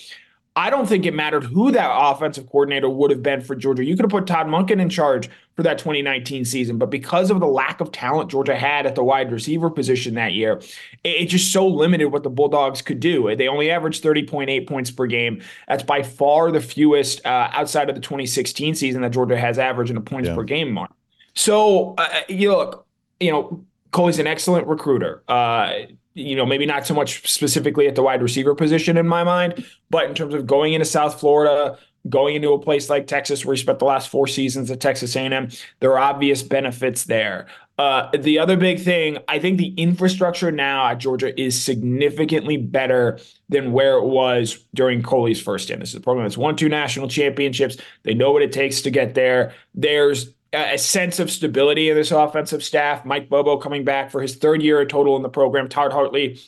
I 0.54 0.68
don't 0.68 0.86
think 0.86 1.06
it 1.06 1.14
mattered 1.14 1.44
who 1.44 1.72
that 1.72 1.90
offensive 1.90 2.46
coordinator 2.46 2.88
would 2.88 3.10
have 3.10 3.22
been 3.22 3.40
for 3.40 3.54
Georgia. 3.56 3.84
You 3.84 3.96
could 3.96 4.04
have 4.04 4.10
put 4.10 4.26
Todd 4.26 4.48
Monken 4.48 4.80
in 4.80 4.90
charge 4.90 5.30
for 5.56 5.62
that 5.62 5.78
2019 5.78 6.44
season, 6.44 6.76
but 6.76 6.90
because 6.90 7.30
of 7.30 7.40
the 7.40 7.46
lack 7.46 7.80
of 7.80 7.90
talent 7.90 8.30
Georgia 8.30 8.54
had 8.54 8.84
at 8.84 8.94
the 8.94 9.02
wide 9.02 9.32
receiver 9.32 9.70
position 9.70 10.14
that 10.14 10.34
year, 10.34 10.60
it, 11.04 11.26
just 11.26 11.52
so 11.52 11.66
limited 11.66 12.08
what 12.08 12.22
the 12.22 12.30
Bulldogs 12.30 12.82
could 12.82 13.00
do. 13.00 13.34
They 13.34 13.48
only 13.48 13.70
averaged 13.70 14.04
30.8 14.04 14.68
points 14.68 14.90
per 14.90 15.06
game. 15.06 15.40
That's 15.68 15.82
by 15.82 16.02
far 16.02 16.52
the 16.52 16.60
fewest 16.60 17.24
uh, 17.24 17.48
outside 17.52 17.88
of 17.88 17.94
the 17.94 18.02
2016 18.02 18.74
season 18.74 19.00
that 19.02 19.12
Georgia 19.12 19.38
has 19.38 19.58
averaged 19.58 19.90
in 19.90 19.96
a 19.96 20.02
points 20.02 20.28
yeah. 20.28 20.34
per 20.34 20.42
game 20.42 20.70
mark. 20.70 20.92
So, 21.34 21.94
uh, 21.96 22.08
you 22.28 22.50
look, 22.50 22.86
you 23.20 23.32
know, 23.32 23.64
Coley's 23.90 24.18
an 24.18 24.26
excellent 24.26 24.66
recruiter. 24.66 25.22
Uh, 25.28 25.72
you 26.14 26.36
know, 26.36 26.46
maybe 26.46 26.66
not 26.66 26.86
so 26.86 26.94
much 26.94 27.30
specifically 27.30 27.86
at 27.86 27.94
the 27.94 28.02
wide 28.02 28.22
receiver 28.22 28.54
position 28.54 28.96
in 28.96 29.06
my 29.06 29.24
mind, 29.24 29.64
but 29.90 30.06
in 30.06 30.14
terms 30.14 30.34
of 30.34 30.46
going 30.46 30.74
into 30.74 30.84
South 30.84 31.18
Florida, 31.18 31.78
going 32.08 32.34
into 32.34 32.52
a 32.52 32.58
place 32.58 32.90
like 32.90 33.06
Texas 33.06 33.44
where 33.44 33.54
he 33.54 33.62
spent 33.62 33.78
the 33.78 33.84
last 33.84 34.08
four 34.08 34.26
seasons 34.26 34.70
at 34.70 34.80
Texas 34.80 35.14
A&M, 35.16 35.48
there 35.80 35.92
are 35.92 35.98
obvious 35.98 36.42
benefits 36.42 37.04
there. 37.04 37.46
Uh, 37.78 38.10
the 38.16 38.38
other 38.38 38.56
big 38.56 38.80
thing, 38.80 39.18
I 39.28 39.38
think 39.38 39.58
the 39.58 39.72
infrastructure 39.74 40.52
now 40.52 40.86
at 40.88 40.98
Georgia 40.98 41.38
is 41.40 41.60
significantly 41.60 42.56
better 42.56 43.18
than 43.48 43.72
where 43.72 43.96
it 43.96 44.04
was 44.04 44.64
during 44.74 45.02
Coley's 45.02 45.40
first 45.40 45.64
stint. 45.64 45.80
This 45.80 45.90
is 45.90 45.96
a 45.96 46.00
program 46.00 46.26
that's 46.26 46.36
won 46.36 46.54
two 46.54 46.68
national 46.68 47.08
championships. 47.08 47.78
They 48.02 48.14
know 48.14 48.30
what 48.30 48.42
it 48.42 48.52
takes 48.52 48.82
to 48.82 48.90
get 48.90 49.14
there. 49.14 49.54
There's 49.74 50.32
a 50.52 50.78
sense 50.78 51.18
of 51.18 51.30
stability 51.30 51.88
in 51.88 51.96
this 51.96 52.10
offensive 52.10 52.62
staff. 52.62 53.04
Mike 53.04 53.28
Bobo 53.28 53.56
coming 53.56 53.84
back 53.84 54.10
for 54.10 54.20
his 54.20 54.36
third 54.36 54.62
year 54.62 54.84
total 54.84 55.16
in 55.16 55.22
the 55.22 55.28
program. 55.28 55.68
Todd 55.68 55.92
Hartley, 55.92 56.38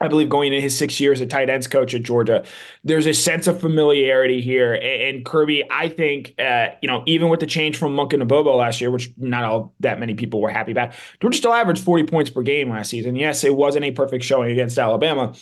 I 0.00 0.08
believe, 0.08 0.28
going 0.28 0.52
into 0.52 0.60
his 0.60 0.76
six 0.76 1.00
years 1.00 1.20
as 1.20 1.28
tight 1.28 1.48
ends 1.48 1.66
coach 1.66 1.94
at 1.94 2.02
Georgia. 2.02 2.44
There's 2.84 3.06
a 3.06 3.14
sense 3.14 3.46
of 3.46 3.60
familiarity 3.60 4.42
here. 4.42 4.74
And, 4.74 5.24
Kirby, 5.24 5.64
I 5.70 5.88
think, 5.88 6.34
uh, 6.38 6.68
you 6.82 6.88
know, 6.88 7.02
even 7.06 7.30
with 7.30 7.40
the 7.40 7.46
change 7.46 7.78
from 7.78 7.96
Monken 7.96 8.18
to 8.18 8.26
Bobo 8.26 8.54
last 8.54 8.80
year, 8.80 8.90
which 8.90 9.10
not 9.16 9.44
all 9.44 9.74
that 9.80 9.98
many 9.98 10.14
people 10.14 10.40
were 10.42 10.50
happy 10.50 10.72
about, 10.72 10.92
Georgia 11.20 11.38
still 11.38 11.54
averaged 11.54 11.82
40 11.82 12.04
points 12.04 12.30
per 12.30 12.42
game 12.42 12.68
last 12.70 12.90
season. 12.90 13.16
Yes, 13.16 13.44
it 13.44 13.56
wasn't 13.56 13.86
a 13.86 13.92
perfect 13.92 14.24
showing 14.24 14.50
against 14.50 14.78
Alabama. 14.78 15.32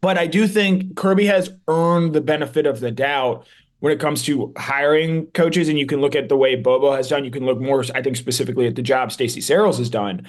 But 0.00 0.18
I 0.18 0.26
do 0.26 0.46
think 0.46 0.96
Kirby 0.96 1.26
has 1.26 1.52
earned 1.66 2.14
the 2.14 2.20
benefit 2.20 2.66
of 2.66 2.80
the 2.80 2.90
doubt 2.90 3.46
when 3.80 3.92
it 3.92 4.00
comes 4.00 4.22
to 4.24 4.52
hiring 4.56 5.26
coaches, 5.28 5.68
and 5.68 5.78
you 5.78 5.86
can 5.86 6.00
look 6.00 6.16
at 6.16 6.28
the 6.28 6.36
way 6.36 6.56
Bobo 6.56 6.92
has 6.92 7.08
done. 7.08 7.24
You 7.24 7.30
can 7.30 7.46
look 7.46 7.60
more, 7.60 7.84
I 7.94 8.02
think, 8.02 8.16
specifically 8.16 8.66
at 8.66 8.74
the 8.74 8.82
job 8.82 9.12
Stacy 9.12 9.40
Searels 9.40 9.78
has 9.78 9.88
done. 9.88 10.26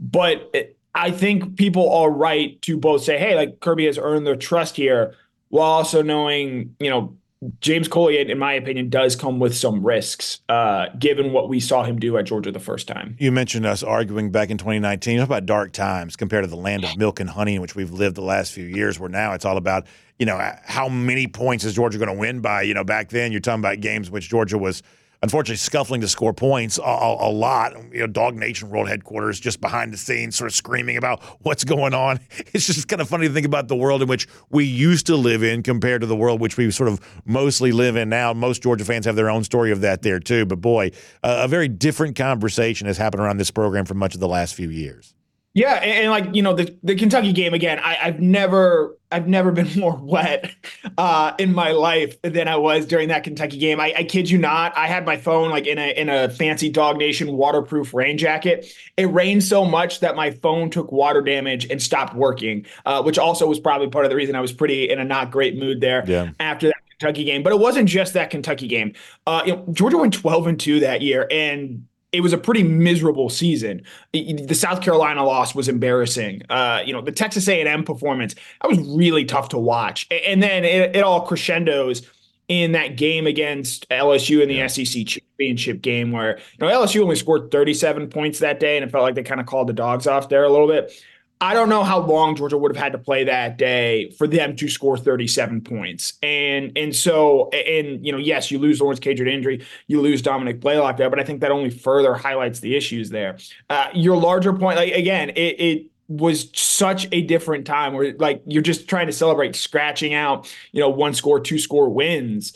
But 0.00 0.54
I 0.94 1.10
think 1.10 1.56
people 1.56 1.92
are 1.92 2.10
right 2.10 2.60
to 2.62 2.76
both 2.78 3.02
say, 3.02 3.18
"Hey, 3.18 3.34
like 3.36 3.60
Kirby 3.60 3.86
has 3.86 3.98
earned 3.98 4.26
their 4.26 4.36
trust 4.36 4.76
here," 4.76 5.14
while 5.48 5.70
also 5.70 6.02
knowing, 6.02 6.74
you 6.80 6.88
know, 6.88 7.14
James 7.60 7.88
Coley, 7.88 8.18
in 8.18 8.38
my 8.38 8.52
opinion, 8.54 8.88
does 8.88 9.16
come 9.16 9.38
with 9.38 9.56
some 9.56 9.84
risks, 9.84 10.40
uh, 10.48 10.86
given 10.98 11.32
what 11.32 11.48
we 11.48 11.60
saw 11.60 11.84
him 11.84 11.98
do 11.98 12.16
at 12.16 12.24
Georgia 12.24 12.52
the 12.52 12.60
first 12.60 12.88
time. 12.88 13.16
You 13.18 13.32
mentioned 13.32 13.66
us 13.66 13.82
arguing 13.82 14.30
back 14.30 14.50
in 14.50 14.58
2019 14.58 15.20
about 15.20 15.46
dark 15.46 15.72
times 15.72 16.16
compared 16.16 16.44
to 16.44 16.50
the 16.50 16.56
land 16.56 16.84
of 16.84 16.96
milk 16.96 17.20
and 17.20 17.30
honey 17.30 17.56
in 17.56 17.62
which 17.62 17.74
we've 17.74 17.90
lived 17.90 18.16
the 18.16 18.22
last 18.22 18.52
few 18.52 18.64
years, 18.64 18.98
where 18.98 19.08
now 19.08 19.32
it's 19.32 19.44
all 19.44 19.56
about 19.56 19.86
you 20.18 20.24
know, 20.24 20.40
how 20.64 20.88
many 20.88 21.26
points 21.26 21.64
is 21.64 21.74
Georgia 21.74 21.98
going 21.98 22.08
to 22.08 22.18
win 22.18 22.40
by? 22.40 22.62
You 22.62 22.74
know, 22.74 22.84
back 22.84 23.10
then 23.10 23.32
you're 23.32 23.40
talking 23.40 23.60
about 23.60 23.80
games 23.80 24.10
which 24.10 24.28
Georgia 24.28 24.56
was 24.56 24.82
unfortunately 25.22 25.56
scuffling 25.56 26.00
to 26.00 26.08
score 26.08 26.32
points 26.32 26.78
a, 26.78 26.82
a, 26.82 27.28
a, 27.28 27.30
lot. 27.30 27.72
You 27.92 28.00
know, 28.00 28.08
DawgNation 28.08 28.64
World 28.64 28.88
Headquarters 28.88 29.40
just 29.40 29.60
behind 29.60 29.92
the 29.92 29.96
scenes, 29.96 30.36
sort 30.36 30.50
of 30.50 30.54
screaming 30.54 30.96
about 30.96 31.22
what's 31.42 31.64
going 31.64 31.94
on. 31.94 32.20
It's 32.52 32.66
just 32.66 32.88
kind 32.88 33.02
of 33.02 33.08
funny 33.08 33.28
to 33.28 33.34
think 33.34 33.44
about 33.44 33.68
the 33.68 33.76
world 33.76 34.02
in 34.02 34.08
which 34.08 34.28
we 34.50 34.64
used 34.64 35.06
to 35.06 35.16
live 35.16 35.42
in 35.42 35.62
compared 35.62 36.00
to 36.00 36.06
the 36.06 36.16
world 36.16 36.40
which 36.40 36.56
we 36.56 36.70
sort 36.70 36.88
of 36.88 37.00
mostly 37.24 37.72
live 37.72 37.96
in 37.96 38.08
now. 38.08 38.32
Most 38.32 38.62
Georgia 38.62 38.84
fans 38.84 39.04
have 39.04 39.16
their 39.16 39.28
own 39.28 39.44
story 39.44 39.72
of 39.72 39.80
that 39.82 40.02
there 40.02 40.20
too. 40.20 40.46
But 40.46 40.60
boy, 40.60 40.92
a 41.22 41.48
very 41.48 41.68
different 41.68 42.16
conversation 42.16 42.86
has 42.86 42.96
happened 42.96 43.22
around 43.22 43.36
this 43.36 43.50
program 43.50 43.84
for 43.84 43.94
much 43.94 44.14
of 44.14 44.20
the 44.20 44.28
last 44.28 44.54
few 44.54 44.70
years. 44.70 45.15
Yeah, 45.56 45.72
and, 45.72 45.90
and, 45.90 46.10
like 46.10 46.34
you 46.34 46.42
know 46.42 46.52
the 46.52 46.76
the 46.82 46.94
Kentucky 46.94 47.32
game 47.32 47.54
again. 47.54 47.78
I, 47.78 47.94
have 47.94 48.20
never 48.20 48.98
I've 49.10 49.26
never 49.26 49.52
been 49.52 49.70
more 49.80 49.96
wet 49.96 50.54
uh, 50.98 51.32
in 51.38 51.54
my 51.54 51.70
life 51.70 52.20
than 52.20 52.46
I 52.46 52.56
was 52.56 52.84
during 52.84 53.08
that 53.08 53.24
Kentucky 53.24 53.56
game. 53.56 53.80
I, 53.80 53.94
I, 53.96 54.04
kid 54.04 54.28
you 54.28 54.36
not. 54.36 54.76
I 54.76 54.86
had 54.86 55.06
my 55.06 55.16
phone 55.16 55.48
like 55.48 55.66
in 55.66 55.78
a 55.78 55.98
in 55.98 56.10
a 56.10 56.28
fancy 56.28 56.70
DawgNation 56.70 57.32
waterproof 57.32 57.94
rain 57.94 58.18
jacket. 58.18 58.70
It 58.98 59.06
rained 59.06 59.44
so 59.44 59.64
much 59.64 60.00
that 60.00 60.14
my 60.14 60.30
phone 60.30 60.68
took 60.68 60.92
water 60.92 61.22
damage 61.22 61.70
and 61.70 61.82
stopped 61.82 62.14
working, 62.14 62.66
uh, 62.84 63.02
which 63.02 63.18
also 63.18 63.46
was 63.46 63.58
probably 63.58 63.88
part 63.88 64.04
of 64.04 64.10
the 64.10 64.16
reason 64.16 64.36
I 64.36 64.42
was 64.42 64.52
pretty 64.52 64.90
in 64.90 64.98
a 64.98 65.04
not 65.04 65.30
great 65.30 65.56
mood 65.56 65.80
there 65.80 66.04
yeah. 66.06 66.32
after 66.38 66.66
that 66.66 66.76
Kentucky 66.90 67.24
game. 67.24 67.42
But 67.42 67.54
it 67.54 67.60
wasn't 67.60 67.88
just 67.88 68.12
that 68.12 68.28
Kentucky 68.28 68.68
game. 68.68 68.92
Uh, 69.26 69.42
you 69.46 69.56
know, 69.56 69.66
Georgia 69.72 69.96
went 69.96 70.12
twelve 70.12 70.46
and 70.46 70.60
two 70.60 70.80
that 70.80 71.00
year, 71.00 71.26
and 71.30 71.86
it 72.16 72.20
was 72.22 72.32
a 72.32 72.38
pretty 72.38 72.62
miserable 72.62 73.28
season. 73.28 73.82
The 74.12 74.54
South 74.54 74.80
Carolina 74.80 75.22
loss 75.22 75.54
was 75.54 75.68
embarrassing. 75.68 76.42
Uh, 76.48 76.82
you 76.84 76.92
know, 76.92 77.02
the 77.02 77.12
Texas 77.12 77.46
A&M 77.46 77.84
performance 77.84 78.34
that 78.34 78.68
was 78.68 78.78
really 78.88 79.26
tough 79.26 79.50
to 79.50 79.58
watch. 79.58 80.06
And 80.10 80.42
then 80.42 80.64
it, 80.64 80.96
it 80.96 81.04
all 81.04 81.20
crescendos 81.20 82.08
in 82.48 82.72
that 82.72 82.96
game 82.96 83.26
against 83.26 83.88
LSU 83.90 84.40
in 84.40 84.48
the 84.48 84.54
yeah. 84.54 84.66
SEC 84.68 85.06
championship 85.06 85.82
game, 85.82 86.12
where 86.12 86.38
you 86.38 86.66
know 86.66 86.68
LSU 86.68 87.02
only 87.02 87.16
scored 87.16 87.50
37 87.50 88.08
points 88.08 88.38
that 88.38 88.60
day, 88.60 88.76
and 88.76 88.84
it 88.84 88.90
felt 88.90 89.02
like 89.02 89.14
they 89.14 89.22
kind 89.22 89.40
of 89.40 89.46
called 89.46 89.68
the 89.68 89.72
dogs 89.72 90.06
off 90.06 90.28
there 90.28 90.44
a 90.44 90.50
little 90.50 90.68
bit. 90.68 90.92
I 91.40 91.52
don't 91.52 91.68
know 91.68 91.84
how 91.84 92.00
long 92.00 92.34
Georgia 92.34 92.56
would 92.56 92.74
have 92.74 92.82
had 92.82 92.92
to 92.92 92.98
play 92.98 93.24
that 93.24 93.58
day 93.58 94.10
for 94.12 94.26
them 94.26 94.56
to 94.56 94.68
score 94.68 94.96
37 94.96 95.60
points. 95.60 96.14
And 96.22 96.72
and 96.76 96.96
so 96.96 97.50
and 97.50 98.04
you 98.04 98.10
know, 98.10 98.18
yes, 98.18 98.50
you 98.50 98.58
lose 98.58 98.80
Lawrence 98.80 99.00
to 99.00 99.10
injury, 99.10 99.64
you 99.86 100.00
lose 100.00 100.22
Dominick 100.22 100.60
Blaylock 100.60 100.96
there, 100.96 101.10
but 101.10 101.20
I 101.20 101.24
think 101.24 101.40
that 101.40 101.50
only 101.50 101.70
further 101.70 102.14
highlights 102.14 102.60
the 102.60 102.74
issues 102.74 103.10
there. 103.10 103.36
Uh, 103.68 103.88
your 103.92 104.16
larger 104.16 104.52
point, 104.52 104.76
like 104.76 104.94
again, 104.94 105.30
it, 105.30 105.60
it 105.60 105.86
was 106.08 106.50
such 106.58 107.06
a 107.12 107.20
different 107.22 107.66
time 107.66 107.92
where 107.92 108.14
like 108.18 108.42
you're 108.46 108.62
just 108.62 108.88
trying 108.88 109.06
to 109.06 109.12
celebrate 109.12 109.54
scratching 109.56 110.14
out, 110.14 110.52
you 110.72 110.80
know, 110.80 110.88
one 110.88 111.12
score, 111.12 111.38
two 111.38 111.58
score 111.58 111.90
wins. 111.90 112.54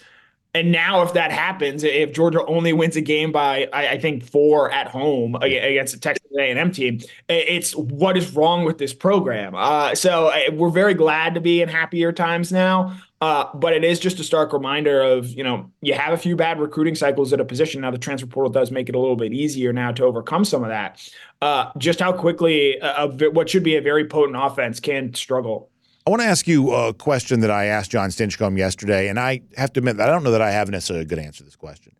And 0.52 0.72
now, 0.72 1.02
if 1.02 1.12
that 1.12 1.30
happens, 1.30 1.84
if 1.84 2.12
Georgia 2.12 2.44
only 2.46 2.72
wins 2.72 2.96
a 2.96 3.00
game 3.00 3.30
by, 3.30 3.68
I, 3.72 3.90
I 3.90 4.00
think, 4.00 4.24
four 4.24 4.68
at 4.72 4.88
home 4.88 5.36
against 5.36 5.94
a 5.94 6.00
Texas 6.30 6.56
A&M 6.56 6.72
team, 6.72 7.00
it's 7.28 7.74
what 7.74 8.16
is 8.16 8.32
wrong 8.34 8.64
with 8.64 8.78
this 8.78 8.94
program. 8.94 9.54
Uh, 9.54 9.94
so 9.94 10.32
we're 10.52 10.70
very 10.70 10.94
glad 10.94 11.34
to 11.34 11.40
be 11.40 11.62
in 11.62 11.68
happier 11.68 12.12
times 12.12 12.52
now. 12.52 12.96
Uh, 13.22 13.44
but 13.54 13.74
it 13.74 13.84
is 13.84 14.00
just 14.00 14.18
a 14.18 14.24
stark 14.24 14.50
reminder 14.50 15.02
of, 15.02 15.28
you 15.28 15.44
know, 15.44 15.70
you 15.82 15.92
have 15.92 16.14
a 16.14 16.16
few 16.16 16.34
bad 16.34 16.58
recruiting 16.58 16.94
cycles 16.94 17.34
at 17.34 17.40
a 17.40 17.44
position. 17.44 17.82
Now 17.82 17.90
the 17.90 17.98
transfer 17.98 18.26
portal 18.26 18.50
does 18.50 18.70
make 18.70 18.88
it 18.88 18.94
a 18.94 18.98
little 18.98 19.16
bit 19.16 19.34
easier 19.34 19.74
now 19.74 19.92
to 19.92 20.04
overcome 20.04 20.42
some 20.42 20.62
of 20.62 20.70
that. 20.70 21.06
Uh, 21.42 21.70
just 21.76 22.00
how 22.00 22.14
quickly 22.14 22.78
a, 22.78 23.04
a, 23.04 23.30
what 23.30 23.50
should 23.50 23.62
be 23.62 23.76
a 23.76 23.82
very 23.82 24.06
potent 24.06 24.38
offense 24.40 24.80
can 24.80 25.12
struggle. 25.12 25.68
I 26.06 26.10
want 26.10 26.22
to 26.22 26.28
ask 26.28 26.48
you 26.48 26.72
a 26.72 26.94
question 26.94 27.40
that 27.40 27.50
I 27.50 27.66
asked 27.66 27.90
John 27.90 28.08
Stinchcomb 28.08 28.56
yesterday, 28.56 29.08
and 29.08 29.20
I 29.20 29.42
have 29.58 29.70
to 29.74 29.80
admit 29.80 29.98
that 29.98 30.08
I 30.08 30.12
don't 30.12 30.24
know 30.24 30.30
that 30.30 30.40
I 30.40 30.50
have 30.50 30.70
necessarily 30.70 31.02
a 31.02 31.06
good 31.06 31.18
answer 31.18 31.38
to 31.38 31.44
this 31.44 31.56
question. 31.56 31.92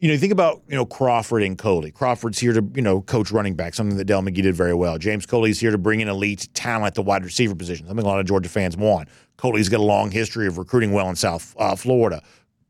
You 0.00 0.08
know, 0.08 0.14
you 0.14 0.18
think 0.18 0.32
about 0.32 0.62
you 0.66 0.76
know 0.76 0.86
Crawford 0.86 1.42
and 1.42 1.58
Coley. 1.58 1.90
Crawford's 1.90 2.38
here 2.38 2.54
to 2.54 2.66
you 2.74 2.80
know 2.80 3.02
coach 3.02 3.30
running 3.30 3.54
back, 3.54 3.74
something 3.74 3.98
that 3.98 4.06
Dell 4.06 4.22
McGee 4.22 4.42
did 4.42 4.56
very 4.56 4.72
well. 4.72 4.96
James 4.96 5.26
Coley's 5.26 5.60
here 5.60 5.70
to 5.70 5.78
bring 5.78 6.00
in 6.00 6.08
elite 6.08 6.48
talent 6.54 6.86
at 6.86 6.94
the 6.94 7.02
wide 7.02 7.22
receiver 7.22 7.54
position, 7.54 7.86
something 7.86 8.04
a 8.04 8.08
lot 8.08 8.18
of 8.18 8.26
Georgia 8.26 8.48
fans 8.48 8.78
want. 8.78 9.10
Coley's 9.36 9.68
got 9.68 9.80
a 9.80 9.84
long 9.84 10.10
history 10.10 10.46
of 10.46 10.56
recruiting 10.56 10.92
well 10.92 11.10
in 11.10 11.16
South 11.16 11.54
uh, 11.58 11.76
Florida. 11.76 12.22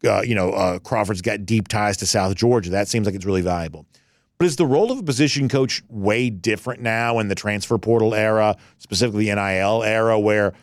Uh, 0.05 0.23
you 0.23 0.35
know, 0.35 0.51
uh, 0.53 0.79
Crawford's 0.81 1.23
got 1.23 1.47
deep 1.47 1.69
ties 1.69 1.97
to 1.99 2.07
South 2.07 2.35
Georgia. 2.35 2.71
That 2.71 2.89
seems 2.89 3.07
like 3.07 3.15
it's 3.15 3.27
really 3.27 3.43
valuable. 3.43 3.87
But 4.39 4.47
is 4.47 4.57
the 4.57 4.67
role 4.67 4.91
of 4.91 4.99
a 4.99 5.03
position 5.03 5.49
coach 5.49 5.83
way 5.89 6.31
different 6.31 6.81
now 6.81 7.21
in 7.21 7.29
the 7.29 7.35
transfer 7.37 7.79
portal 7.79 8.13
era, 8.13 8.57
specifically 8.79 9.27
the 9.27 9.35
NIL 9.37 9.85
era, 9.85 10.19
where 10.19 10.55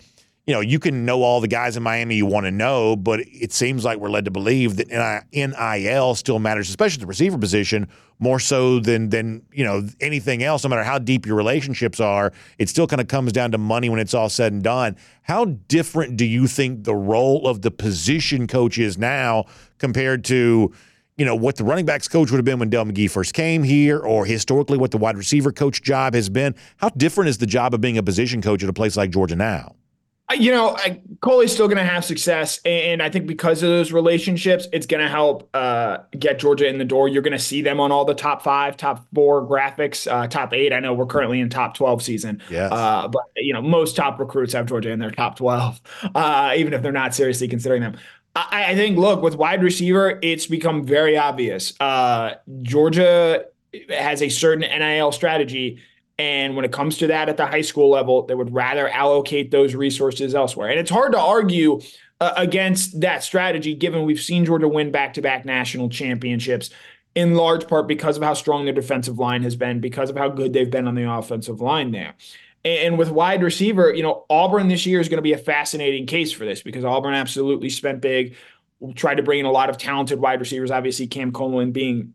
you 0.47 0.53
know, 0.53 0.61
you 0.61 0.79
can 0.79 1.03
know 1.03 1.23
all 1.23 1.41
the 1.41 1.47
guys 1.47 1.75
in 1.75 1.83
Miami 1.83 2.15
you 2.15 2.25
want 2.25 2.45
to 2.45 2.51
know, 2.51 2.95
but 2.95 3.19
it 3.19 3.51
seems 3.51 3.83
like 3.83 3.97
we're 3.97 4.09
led 4.09 4.23
to 4.25 4.31
believe 4.31 4.77
that 4.77 4.87
NIL 5.33 6.15
still 6.15 6.39
matters, 6.39 6.69
especially 6.69 7.01
the 7.01 7.05
receiver 7.05 7.37
position, 7.37 7.89
more 8.19 8.39
so 8.39 8.79
than 8.79 9.09
than 9.09 9.45
you 9.51 9.65
know 9.65 9.85
anything 9.99 10.43
else. 10.43 10.63
No 10.63 10.69
matter 10.69 10.85
how 10.85 10.99
deep 10.99 11.25
your 11.25 11.35
relationships 11.35 11.99
are, 11.99 12.31
it 12.57 12.69
still 12.69 12.87
kind 12.87 13.01
of 13.01 13.09
comes 13.09 13.33
down 13.33 13.51
to 13.51 13.57
money 13.57 13.89
when 13.89 13.99
it's 13.99 14.13
all 14.13 14.29
said 14.29 14.53
and 14.53 14.63
done. 14.63 14.95
How 15.23 15.43
different 15.45 16.15
do 16.15 16.23
you 16.23 16.47
think 16.47 16.85
the 16.85 16.95
role 16.95 17.45
of 17.45 17.61
the 17.61 17.69
position 17.69 18.47
coach 18.47 18.77
is 18.77 18.97
now 18.97 19.45
compared 19.79 20.23
to? 20.25 20.73
You 21.17 21.25
know 21.25 21.35
what 21.35 21.57
the 21.57 21.63
running 21.63 21.85
backs 21.85 22.07
coach 22.07 22.31
would 22.31 22.37
have 22.37 22.45
been 22.45 22.59
when 22.59 22.69
Dell 22.69 22.85
McGee 22.85 23.09
first 23.09 23.33
came 23.33 23.63
here, 23.63 23.99
or 23.99 24.23
historically 24.23 24.77
what 24.77 24.91
the 24.91 24.97
wide 24.97 25.17
receiver 25.17 25.51
coach 25.51 25.81
job 25.81 26.13
has 26.13 26.29
been. 26.29 26.55
How 26.77 26.89
different 26.89 27.29
is 27.29 27.39
the 27.39 27.47
job 27.47 27.73
of 27.73 27.81
being 27.81 27.97
a 27.97 28.03
position 28.03 28.41
coach 28.41 28.63
at 28.63 28.69
a 28.69 28.73
place 28.73 28.95
like 28.95 29.09
Georgia 29.09 29.35
now? 29.35 29.76
You 30.35 30.51
know, 30.51 30.75
I, 30.75 30.99
Coley's 31.21 31.53
still 31.53 31.67
going 31.67 31.77
to 31.77 31.85
have 31.85 32.03
success, 32.03 32.59
and 32.65 33.01
I 33.01 33.09
think 33.09 33.27
because 33.27 33.63
of 33.63 33.69
those 33.69 33.93
relationships, 33.93 34.67
it's 34.73 34.85
going 34.85 35.01
to 35.01 35.07
help 35.07 35.49
uh, 35.53 35.99
get 36.19 36.37
Georgia 36.37 36.67
in 36.67 36.77
the 36.79 36.85
door. 36.85 37.07
You're 37.07 37.21
going 37.21 37.37
to 37.37 37.39
see 37.39 37.61
them 37.61 37.79
on 37.79 37.93
all 37.93 38.03
the 38.03 38.13
top 38.13 38.41
five, 38.41 38.75
top 38.75 39.07
four 39.15 39.47
graphics, 39.47 40.05
uh, 40.11 40.27
top 40.27 40.53
eight. 40.53 40.73
I 40.73 40.81
know 40.81 40.93
we're 40.93 41.05
currently 41.05 41.39
in 41.39 41.49
top 41.49 41.75
twelve 41.75 42.03
season, 42.03 42.41
yes. 42.49 42.73
Uh, 42.73 43.07
but 43.07 43.23
you 43.37 43.53
know 43.53 43.61
most 43.61 43.95
top 43.95 44.19
recruits 44.19 44.51
have 44.51 44.65
Georgia 44.65 44.91
in 44.91 44.99
their 44.99 45.11
top 45.11 45.37
twelve, 45.37 45.79
uh, 46.15 46.53
even 46.57 46.73
if 46.73 46.81
they're 46.81 46.91
not 46.91 47.15
seriously 47.15 47.47
considering 47.47 47.81
them. 47.81 47.95
I, 48.35 48.71
I, 48.71 48.75
think, 48.75 48.97
look, 48.97 49.21
with 49.21 49.35
wide 49.35 49.63
receiver, 49.63 50.19
it's 50.21 50.45
become 50.45 50.83
very 50.83 51.17
obvious. 51.17 51.73
Uh, 51.79 52.35
Georgia 52.61 53.45
has 53.89 54.21
a 54.21 54.29
certain 54.29 54.61
NIL 54.61 55.11
strategy 55.11 55.81
and 56.19 56.55
when 56.55 56.65
it 56.65 56.71
comes 56.71 56.97
to 56.97 57.07
that 57.07 57.29
at 57.29 57.37
the 57.37 57.45
high 57.45 57.61
school 57.61 57.89
level, 57.89 58.25
they 58.25 58.33
would 58.33 58.53
rather 58.53 58.89
allocate 58.89 59.51
those 59.51 59.75
resources 59.75 60.33
elsewhere. 60.33 60.69
And 60.69 60.79
it's 60.79 60.89
hard 60.89 61.11
to 61.11 61.19
argue 61.19 61.79
uh, 62.19 62.33
against 62.35 63.01
that 63.01 63.23
strategy, 63.23 63.75
given 63.75 64.03
we've 64.03 64.19
seen 64.19 64.43
Georgia 64.43 64.67
win 64.67 64.91
back 64.91 65.13
to 65.13 65.21
back 65.21 65.45
national 65.45 65.89
championships 65.89 66.71
in 67.13 67.35
large 67.35 67.67
part 67.67 67.87
because 67.87 68.17
of 68.17 68.23
how 68.23 68.33
strong 68.33 68.65
their 68.65 68.73
defensive 68.73 69.19
line 69.19 69.43
has 69.43 69.55
been, 69.55 69.79
because 69.79 70.09
of 70.09 70.17
how 70.17 70.29
good 70.29 70.53
they've 70.53 70.71
been 70.71 70.87
on 70.87 70.95
the 70.95 71.09
offensive 71.11 71.61
line 71.61 71.91
there. 71.91 72.15
And 72.65 72.97
with 72.97 73.11
wide 73.11 73.43
receiver, 73.43 73.93
you 73.93 74.03
know, 74.03 74.25
Auburn 74.29 74.67
this 74.67 74.85
year 74.85 74.99
is 74.99 75.09
going 75.09 75.19
to 75.19 75.23
be 75.23 75.33
a 75.33 75.37
fascinating 75.37 76.05
case 76.05 76.31
for 76.31 76.45
this 76.45 76.61
because 76.61 76.83
Auburn 76.83 77.13
absolutely 77.13 77.69
spent 77.69 78.01
big, 78.01 78.35
tried 78.95 79.15
to 79.15 79.23
bring 79.23 79.39
in 79.39 79.45
a 79.45 79.51
lot 79.51 79.69
of 79.69 79.77
talented 79.77 80.19
wide 80.19 80.39
receivers, 80.39 80.71
obviously 80.71 81.07
Cam 81.07 81.31
Coleman 81.31 81.71
being 81.71 82.13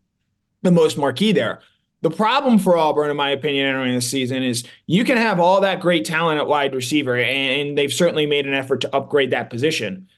the 0.62 0.72
most 0.72 0.98
marquee 0.98 1.32
there. 1.32 1.60
The 2.02 2.10
problem 2.10 2.58
for 2.58 2.76
Auburn, 2.76 3.10
in 3.10 3.16
my 3.16 3.30
opinion, 3.30 3.68
entering 3.68 3.94
the 3.94 4.00
season 4.00 4.42
is 4.42 4.64
you 4.86 5.04
can 5.04 5.16
have 5.16 5.40
all 5.40 5.60
that 5.60 5.80
great 5.80 6.04
talent 6.04 6.40
at 6.40 6.48
wide 6.48 6.74
receiver, 6.74 7.16
and 7.16 7.78
they've 7.78 7.92
certainly 7.92 8.26
made 8.26 8.46
an 8.46 8.54
effort 8.54 8.80
to 8.82 8.94
upgrade 8.94 9.30
that 9.30 9.50
position. 9.50 10.08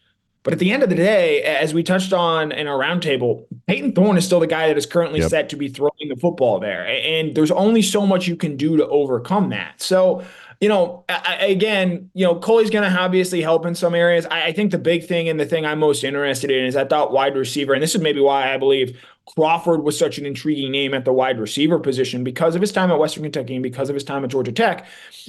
But 0.45 0.53
at 0.53 0.59
the 0.59 0.73
end 0.73 0.83
of 0.83 0.91
the 0.91 0.95
day, 0.95 1.43
as 1.43 1.73
we 1.73 1.83
touched 1.83 2.13
on 2.13 2.53
in 2.53 2.67
our 2.67 2.79
roundtable, 2.79 3.47
Payton 3.67 3.93
Thorne 3.93 4.19
is 4.19 4.27
still 4.27 4.41
the 4.41 4.47
guy 4.47 4.69
that 4.69 4.77
is 4.77 4.85
currently 4.85 5.21
yep. 5.21 5.31
set 5.31 5.49
to 5.51 5.57
be 5.57 5.69
throwing 5.69 6.09
the 6.09 6.17
football 6.17 6.59
there. 6.59 6.87
And 6.87 7.35
there's 7.35 7.51
only 7.51 7.81
so 7.81 8.07
much 8.07 8.29
you 8.29 8.37
can 8.37 8.57
do 8.57 8.77
to 8.77 8.87
overcome 8.89 9.49
that. 9.51 9.81
So, 9.81 10.23
you 10.61 10.69
know, 10.69 11.05
again, 11.41 12.11
you 12.13 12.27
know, 12.27 12.35
Coley's 12.35 12.69
going 12.69 12.91
to 12.91 12.99
obviously 12.99 13.41
help 13.41 13.65
in 13.65 13.75
some 13.75 13.95
areas. 13.95 14.27
I 14.27 14.53
think 14.53 14.71
the 14.71 14.79
big 14.79 15.07
thing 15.07 15.31
and 15.31 15.41
the 15.41 15.47
thing 15.47 15.65
I'm 15.65 15.79
most 15.79 16.05
interested 16.05 16.51
in 16.51 16.67
is 16.67 16.77
I 16.77 16.85
thought 16.85 17.11
wide 17.11 17.37
receiver, 17.37 17.73
and 17.73 17.83
this 17.83 17.95
is 17.95 18.03
maybe 18.03 18.21
why 18.21 18.53
I 18.53 18.59
believe 18.59 18.99
Crawford 19.27 19.83
was 19.83 19.99
such 19.99 20.19
an 20.19 20.27
intriguing 20.27 20.71
name 20.71 20.93
at 20.95 21.05
the 21.05 21.13
wide 21.13 21.41
receiver 21.41 21.79
position 21.79 22.25
because 22.25 22.55
of 22.55 22.61
his 22.61 22.73
time 22.73 22.91
at 22.91 22.99
Western 22.99 23.23
Kentucky 23.23 23.55
and 23.55 23.63
because 23.63 23.89
of 23.89 23.95
his 23.95 24.05
time 24.05 24.23
at 24.25 24.31
Georgia 24.31 24.53
Tech. 24.53 24.87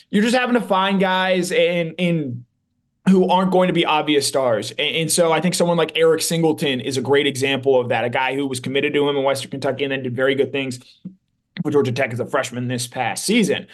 You're 0.10 0.24
just 0.24 0.36
having 0.36 0.56
to 0.56 0.62
find 0.62 1.00
guys 1.00 1.52
in 1.52 1.94
in 1.94 2.46
who 3.10 3.30
aren't 3.30 3.52
going 3.52 3.68
to 3.68 3.74
be 3.74 3.86
obvious 3.86 4.28
stars. 4.28 4.72
And, 4.72 4.96
and, 4.96 5.12
so 5.12 5.32
I 5.32 5.40
think 5.40 5.54
someone 5.54 5.78
like 5.78 5.96
Eric 5.96 6.22
Singleton 6.22 6.82
is 6.82 6.98
a 6.98 7.02
great 7.02 7.28
example 7.28 7.80
of 7.80 7.90
that, 7.90 8.04
a 8.04 8.10
guy 8.10 8.34
who 8.34 8.48
was 8.48 8.60
committed 8.60 8.94
to 8.94 9.08
him 9.08 9.16
in 9.16 9.24
Western 9.24 9.52
Kentucky 9.52 9.84
and 9.84 9.92
then 9.92 10.02
did 10.02 10.16
very 10.16 10.34
good 10.34 10.52
things 10.52 10.80
for 11.62 11.70
Georgia 11.72 11.92
Tech 11.92 12.12
as 12.14 12.20
a 12.20 12.26
freshman 12.26 12.68
this 12.68 12.88
past 12.88 13.24
season. 13.24 13.68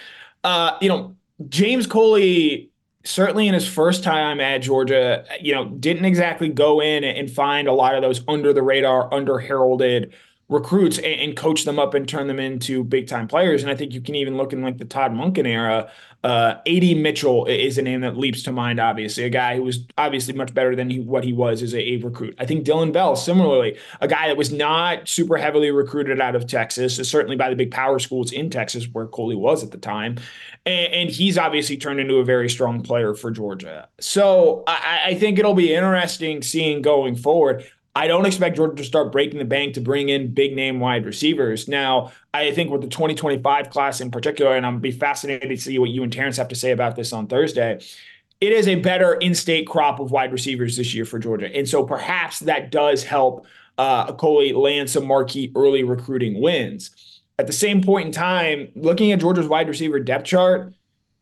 Uh, 0.44 0.78
you 0.82 0.90
know, 0.90 1.16
James 1.48 1.88
Coley 1.88 2.71
certainly 3.04 3.48
in 3.48 3.54
his 3.54 3.68
first 3.68 4.04
time 4.04 4.40
at 4.40 4.60
Georgia, 4.60 5.26
you 5.40 5.54
know, 5.54 5.66
didn't 5.66 6.06
exactly 6.06 6.50
go 6.50 6.82
in 6.82 7.04
and 7.04 7.32
find 7.32 7.68
a 7.68 7.74
lot 7.74 7.96
of 7.96 8.02
those 8.02 8.22
under 8.28 8.54
the 8.54 8.62
radar, 8.62 9.14
under 9.14 9.40
heralded 9.40 10.14
recruits 10.52 10.98
and, 10.98 11.06
and, 11.06 11.38
coach 11.38 11.64
them 11.64 11.80
up 11.80 11.94
and 11.94 12.08
turn 12.08 12.28
them 12.28 12.38
into 12.38 12.84
big 12.84 13.08
time 13.08 13.26
players. 13.26 13.64
And 13.64 13.72
I 13.72 13.76
think 13.76 13.94
you 13.94 14.02
can 14.02 14.16
even 14.16 14.36
look 14.36 14.52
in 14.52 14.62
like 14.62 14.78
the 14.78 14.86
Todd 14.86 15.14
Monken 15.14 15.48
era. 15.48 15.90
Uh, 16.26 16.56
AD 16.68 16.98
Mitchell 16.98 17.46
is 17.46 17.78
a 17.78 17.82
name 17.82 18.02
that 18.02 18.18
leaps 18.18 18.44
to 18.44 18.52
mind, 18.52 18.80
obviously, 18.80 19.24
a 19.24 19.30
guy 19.30 19.56
who 19.56 19.64
was 19.64 19.80
obviously 19.98 20.34
much 20.34 20.54
better 20.54 20.76
than 20.76 20.90
he, 20.90 21.00
what 21.00 21.24
he 21.24 21.32
was 21.32 21.64
as 21.64 21.74
a, 21.74 21.80
a, 21.80 21.98
recruit. 21.98 22.36
I 22.38 22.46
think 22.46 22.66
Dillon 22.66 22.92
Bell, 22.92 23.16
similarly, 23.16 23.78
a 24.02 24.08
guy 24.10 24.28
that 24.28 24.38
was 24.38 24.52
not 24.52 25.08
super 25.08 25.38
heavily 25.38 25.72
recruited 25.72 26.20
out 26.20 26.36
of 26.36 26.46
Texas, 26.46 26.98
certainly 27.10 27.38
by 27.38 27.50
the 27.50 27.56
big 27.56 27.72
power 27.72 27.98
schools 27.98 28.34
in 28.34 28.50
Texas 28.50 28.88
where 28.92 29.08
Coley 29.08 29.36
was 29.36 29.64
at 29.64 29.72
the 29.72 29.78
time. 29.78 30.18
And, 30.66 30.94
and 30.94 31.10
he's 31.10 31.38
obviously 31.38 31.78
turned 31.78 32.02
into 32.02 32.18
a 32.18 32.26
very 32.26 32.50
strong 32.50 32.84
player 32.84 33.16
for 33.16 33.32
Georgia. 33.32 33.88
So 34.00 34.64
I, 34.68 35.00
I 35.06 35.16
think 35.16 35.40
it'll 35.40 35.56
be 35.56 35.74
interesting 35.74 36.44
seeing 36.44 36.82
going 36.82 37.16
forward. 37.16 37.66
I 37.96 38.08
don't 38.08 38.26
expect 38.26 38.56
Georgia 38.56 38.76
to 38.76 38.84
start 38.84 39.12
breaking 39.12 39.40
the 39.40 39.46
bank 39.46 39.74
to 39.74 39.82
bring 39.82 40.10
in 40.10 40.34
big 40.34 40.56
name 40.56 40.80
wide 40.80 41.06
receivers. 41.06 41.68
Now, 41.68 42.12
I 42.34 42.52
think 42.52 42.72
with 42.72 42.82
the 42.82 42.88
2025 42.88 43.70
class 43.70 44.00
in 44.00 44.12
particular, 44.12 44.56
and 44.56 44.66
I'm 44.66 44.80
be 44.80 44.92
fascinated 44.92 45.50
to 45.50 45.58
see 45.58 45.78
what 45.78 45.90
you 45.90 46.04
and 46.04 46.12
Terrence 46.12 46.38
have 46.38 46.48
to 46.50 46.56
say 46.56 46.72
about 46.72 46.96
this 46.96 47.12
on 47.12 47.28
Thursday. 47.28 47.80
It 48.40 48.54
is 48.54 48.68
a 48.68 48.76
better 48.76 49.16
in-state 49.16 49.68
crop 49.68 50.00
of 50.00 50.12
wide 50.12 50.32
receivers 50.32 50.78
this 50.78 50.94
year 50.96 51.06
for 51.06 51.20
Georgia, 51.20 51.54
and 51.54 51.68
so 51.68 51.84
perhaps 51.84 52.40
that 52.40 52.72
does 52.72 53.04
help 53.04 53.46
uh, 53.78 54.12
Coley 54.14 54.54
land 54.54 54.90
some 54.90 55.06
marquee 55.06 55.52
early 55.56 55.84
recruiting 55.84 56.42
wins. 56.42 57.22
At 57.40 57.48
the 57.48 57.54
same 57.54 57.84
point 57.84 58.08
in 58.08 58.12
time, 58.12 58.70
looking 58.76 59.12
at 59.12 59.20
Georgia's 59.20 59.48
wide 59.48 59.68
receiver 59.68 60.00
depth 60.00 60.26
chart, 60.26 60.74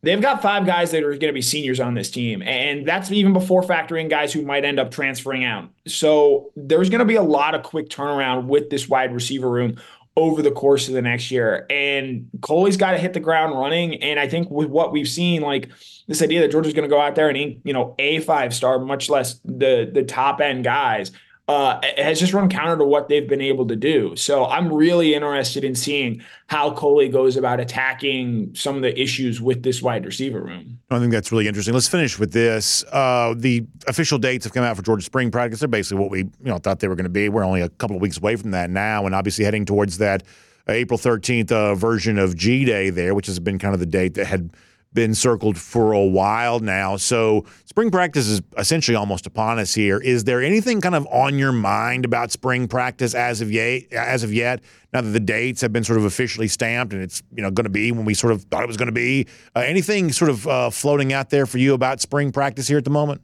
They've 0.01 0.21
got 0.21 0.41
five 0.41 0.65
guys 0.65 0.91
that 0.91 1.03
are 1.03 1.09
going 1.09 1.19
to 1.19 1.33
be 1.33 1.41
seniors 1.41 1.81
on 1.81 1.93
this 1.93 2.09
team, 2.09 2.41
and 2.41 2.87
that's 2.87 3.11
even 3.11 3.33
before 3.33 3.63
factoring 3.63 4.09
guys 4.09 4.31
who 4.31 4.43
might 4.43 4.63
end 4.63 4.79
up 4.79 4.91
transferring 4.91 5.43
out. 5.43 5.69
So 5.87 6.51
there's 6.55 6.89
going 6.89 6.99
to 6.99 7.05
be 7.05 7.15
a 7.15 7.23
lot 7.23 7.53
of 7.53 7.63
quick 7.63 7.89
turnaround 7.89 8.45
with 8.45 8.69
this 8.69 8.87
wide 8.87 9.13
receiver 9.13 9.49
room 9.49 9.77
over 10.15 10.41
the 10.41 10.51
course 10.51 10.87
of 10.87 10.93
the 10.93 11.01
next 11.01 11.31
year. 11.31 11.65
And 11.69 12.29
Coley's 12.41 12.77
got 12.77 12.91
to 12.91 12.97
hit 12.97 13.13
the 13.13 13.19
ground 13.19 13.57
running. 13.57 14.01
And 14.03 14.19
I 14.19 14.27
think 14.27 14.49
with 14.49 14.69
what 14.69 14.91
we've 14.91 15.07
seen, 15.07 15.41
like 15.41 15.69
this 16.07 16.21
idea 16.21 16.41
that 16.41 16.51
Georgia's 16.51 16.73
going 16.73 16.89
to 16.89 16.93
go 16.93 16.99
out 16.99 17.15
there 17.15 17.29
and 17.29 17.61
you 17.63 17.73
know 17.73 17.95
a 17.99 18.19
five 18.21 18.53
star, 18.53 18.79
much 18.79 19.09
less 19.09 19.39
the 19.45 19.89
the 19.91 20.03
top 20.03 20.41
end 20.41 20.63
guys 20.63 21.11
uh, 21.49 21.81
has 21.97 22.19
just 22.19 22.31
run 22.31 22.47
counter 22.47 22.77
to 22.77 22.85
what 22.85 23.09
they've 23.09 23.27
been 23.27 23.41
able 23.41 23.65
to 23.65 23.75
do. 23.75 24.15
So 24.15 24.45
I'm 24.45 24.71
really 24.71 25.15
interested 25.15 25.63
in 25.63 25.73
seeing 25.73 26.21
how 26.45 26.71
Coley 26.75 27.09
goes 27.09 27.37
about 27.37 27.59
attacking 27.59 28.53
some 28.53 28.75
of 28.75 28.83
the 28.83 28.97
issues 29.01 29.41
with 29.41 29.63
this 29.63 29.81
wide 29.81 30.05
receiver 30.05 30.43
room. 30.43 30.77
I 30.91 30.99
think 30.99 31.11
that's 31.11 31.31
really 31.31 31.47
interesting. 31.47 31.73
Let's 31.73 31.87
finish 31.87 32.19
with 32.19 32.33
this. 32.33 32.83
Uh, 32.91 33.33
the 33.35 33.65
official 33.87 34.19
dates 34.19 34.45
have 34.45 34.53
come 34.53 34.63
out 34.63 34.75
for 34.77 34.83
Georgia 34.83 35.03
spring 35.03 35.31
practice. 35.31 35.59
They're 35.61 35.67
basically 35.67 36.03
what 36.03 36.11
we 36.11 36.19
you 36.19 36.29
know 36.43 36.59
thought 36.59 36.81
they 36.81 36.87
were 36.87 36.95
going 36.95 37.05
to 37.05 37.09
be. 37.09 37.29
We're 37.29 37.43
only 37.43 37.61
a 37.61 37.69
couple 37.69 37.95
of 37.95 38.01
weeks 38.03 38.19
away 38.19 38.35
from 38.35 38.51
that 38.51 38.69
now, 38.69 39.07
and 39.07 39.15
obviously 39.15 39.43
heading 39.43 39.65
towards 39.65 39.97
that 39.97 40.21
April 40.67 40.99
13th 40.99 41.51
uh, 41.51 41.73
version 41.73 42.19
of 42.19 42.37
G 42.37 42.63
Day 42.63 42.91
there, 42.91 43.15
which 43.15 43.25
has 43.25 43.39
been 43.39 43.57
kind 43.57 43.73
of 43.73 43.79
the 43.79 43.87
date 43.87 44.13
that 44.13 44.27
had– 44.27 44.51
been 44.93 45.13
circled 45.13 45.57
for 45.57 45.91
a 45.91 46.03
while 46.03 46.59
now. 46.59 46.97
So 46.97 47.45
spring 47.65 47.91
practice 47.91 48.27
is 48.27 48.41
essentially 48.57 48.95
almost 48.95 49.27
upon 49.27 49.59
us 49.59 49.73
here. 49.73 49.99
Is 49.99 50.23
there 50.23 50.41
anything 50.41 50.81
kind 50.81 50.95
of 50.95 51.07
on 51.07 51.37
your 51.37 51.51
mind 51.51 52.05
about 52.05 52.31
spring 52.31 52.67
practice 52.67 53.13
as 53.13 53.41
of 53.41 53.51
yet? 53.51 53.91
As 53.93 54.23
of 54.23 54.33
yet, 54.33 54.61
now 54.93 55.01
that 55.01 55.09
the 55.11 55.19
dates 55.19 55.61
have 55.61 55.71
been 55.71 55.83
sort 55.83 55.99
of 55.99 56.05
officially 56.05 56.47
stamped 56.47 56.93
and 56.93 57.01
it's 57.03 57.21
you 57.35 57.43
know 57.43 57.51
going 57.51 57.65
to 57.65 57.69
be 57.69 57.91
when 57.91 58.05
we 58.05 58.13
sort 58.13 58.33
of 58.33 58.43
thought 58.43 58.63
it 58.63 58.67
was 58.67 58.77
going 58.77 58.87
to 58.87 58.91
be, 58.91 59.27
uh, 59.55 59.59
anything 59.59 60.11
sort 60.11 60.29
of 60.29 60.47
uh, 60.47 60.69
floating 60.69 61.13
out 61.13 61.29
there 61.29 61.45
for 61.45 61.59
you 61.59 61.73
about 61.73 62.01
spring 62.01 62.31
practice 62.31 62.67
here 62.67 62.77
at 62.77 62.83
the 62.83 62.89
moment? 62.89 63.21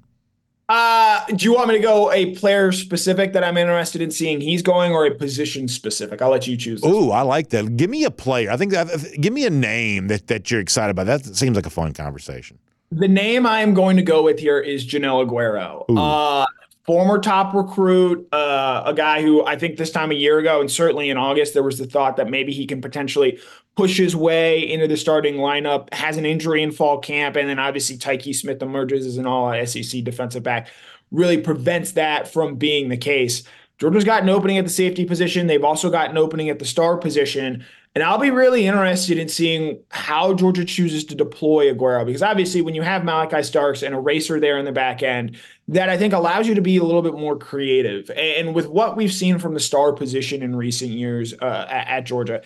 Uh, 0.68 1.24
do 1.28 1.46
you 1.46 1.54
want 1.54 1.68
me 1.68 1.76
to 1.76 1.82
go 1.82 2.12
a 2.12 2.34
player 2.36 2.72
specific 2.72 3.34
that 3.34 3.44
I'm 3.44 3.56
interested 3.56 4.02
in 4.02 4.10
seeing 4.10 4.42
he's 4.42 4.64
going 4.64 4.94
or 4.94 5.06
a 5.06 5.14
position 5.14 5.68
specific? 5.68 6.22
I'll 6.22 6.32
let 6.32 6.48
you 6.48 6.58
choose. 6.58 6.82
Oh, 6.84 7.12
I 7.12 7.22
like 7.22 7.50
that. 7.50 7.78
Give 7.78 7.90
me 7.90 8.04
a 8.04 8.12
player. 8.12 8.50
I 8.50 8.58
think 8.58 8.72
that, 8.72 8.88
give 9.22 9.32
me 9.32 9.46
a 9.46 9.52
name 9.52 10.08
that, 10.08 10.28
that 10.28 10.50
you're 10.50 10.62
excited 10.62 10.92
about. 10.92 11.06
That 11.06 11.24
seems 11.36 11.56
like 11.56 11.68
a 11.68 11.70
fun 11.70 11.94
conversation. 11.94 12.58
The 12.92 13.08
name 13.08 13.46
I 13.46 13.62
am 13.62 13.74
going 13.74 13.96
to 13.98 14.04
go 14.04 14.24
with 14.24 14.40
here 14.40 14.60
is 14.60 14.86
Joenel 14.86 15.28
Aguero. 15.28 15.86
Uh, 15.90 16.46
former 16.86 17.18
top 17.20 17.54
recruit, 17.54 18.28
uh, 18.32 18.84
a 18.86 18.94
guy 18.94 19.22
who 19.22 19.44
I 19.46 19.58
think 19.58 19.78
this 19.78 19.92
time 19.92 20.12
a 20.12 20.16
year 20.16 20.38
ago 20.38 20.62
and 20.62 20.70
certainly 20.70 21.10
in 21.10 21.18
August, 21.18 21.54
there 21.54 21.64
was 21.64 21.80
the 21.80 21.88
thought 21.88 22.18
that 22.18 22.30
maybe 22.30 22.54
he 22.54 22.68
can 22.68 22.80
potentially 22.80 23.40
push 23.76 23.98
his 23.98 24.16
way 24.16 24.60
into 24.60 24.88
the 24.88 24.96
starting 24.96 25.36
lineup, 25.36 25.92
has 25.94 26.18
an 26.18 26.26
injury 26.26 26.62
in 26.64 26.72
fall 26.72 27.00
camp, 27.00 27.36
and 27.36 27.50
then 27.50 27.60
obviously 27.60 27.98
Tykee 27.98 28.36
Smith 28.36 28.62
emerges 28.62 29.06
as 29.06 29.18
an 29.18 29.26
all 29.26 29.54
SEC 29.66 30.04
defensive 30.04 30.44
back, 30.44 30.70
really 31.12 31.38
prevents 31.38 31.94
that 31.94 32.28
from 32.28 32.56
being 32.56 32.90
the 32.90 32.98
case. 32.98 33.44
Georgia's 33.78 34.06
got 34.06 34.24
an 34.24 34.30
opening 34.30 34.58
at 34.58 34.64
the 34.64 34.72
safety 34.72 35.04
position. 35.04 35.48
They've 35.48 35.64
also 35.64 35.90
got 35.90 36.10
an 36.10 36.18
opening 36.18 36.50
at 36.50 36.60
the 36.60 36.66
star 36.66 36.98
position. 36.98 37.66
And 37.96 38.04
I'll 38.04 38.18
be 38.18 38.30
really 38.30 38.68
interested 38.68 39.18
in 39.18 39.30
seeing 39.30 39.80
how 39.90 40.34
Georgia 40.34 40.66
chooses 40.66 41.06
to 41.06 41.16
deploy 41.16 41.74
Aguero 41.74 42.06
because 42.06 42.22
obviously, 42.22 42.62
when 42.62 42.76
you 42.76 42.82
have 42.82 43.04
Malaki 43.04 43.44
Starks 43.44 43.84
and 43.84 43.96
a 43.96 44.00
racer 44.00 44.38
there 44.38 44.58
in 44.58 44.66
the 44.66 44.74
back 44.74 45.02
end, 45.02 45.38
that 45.70 45.90
I 45.90 45.98
think 45.98 46.14
allows 46.14 46.46
you 46.46 46.56
to 46.56 46.62
be 46.62 46.76
a 46.76 46.84
little 46.84 47.02
bit 47.02 47.14
more 47.14 47.38
creative. 47.38 48.12
And 48.12 48.54
with 48.54 48.68
what 48.68 48.98
we've 48.98 49.14
seen 49.14 49.40
from 49.40 49.54
the 49.54 49.62
star 49.62 49.94
position 49.94 50.44
in 50.44 50.58
recent 50.58 50.92
years 50.92 51.34
uh, 51.42 51.68
at, 51.70 51.88
at 51.88 52.06
Georgia, 52.06 52.42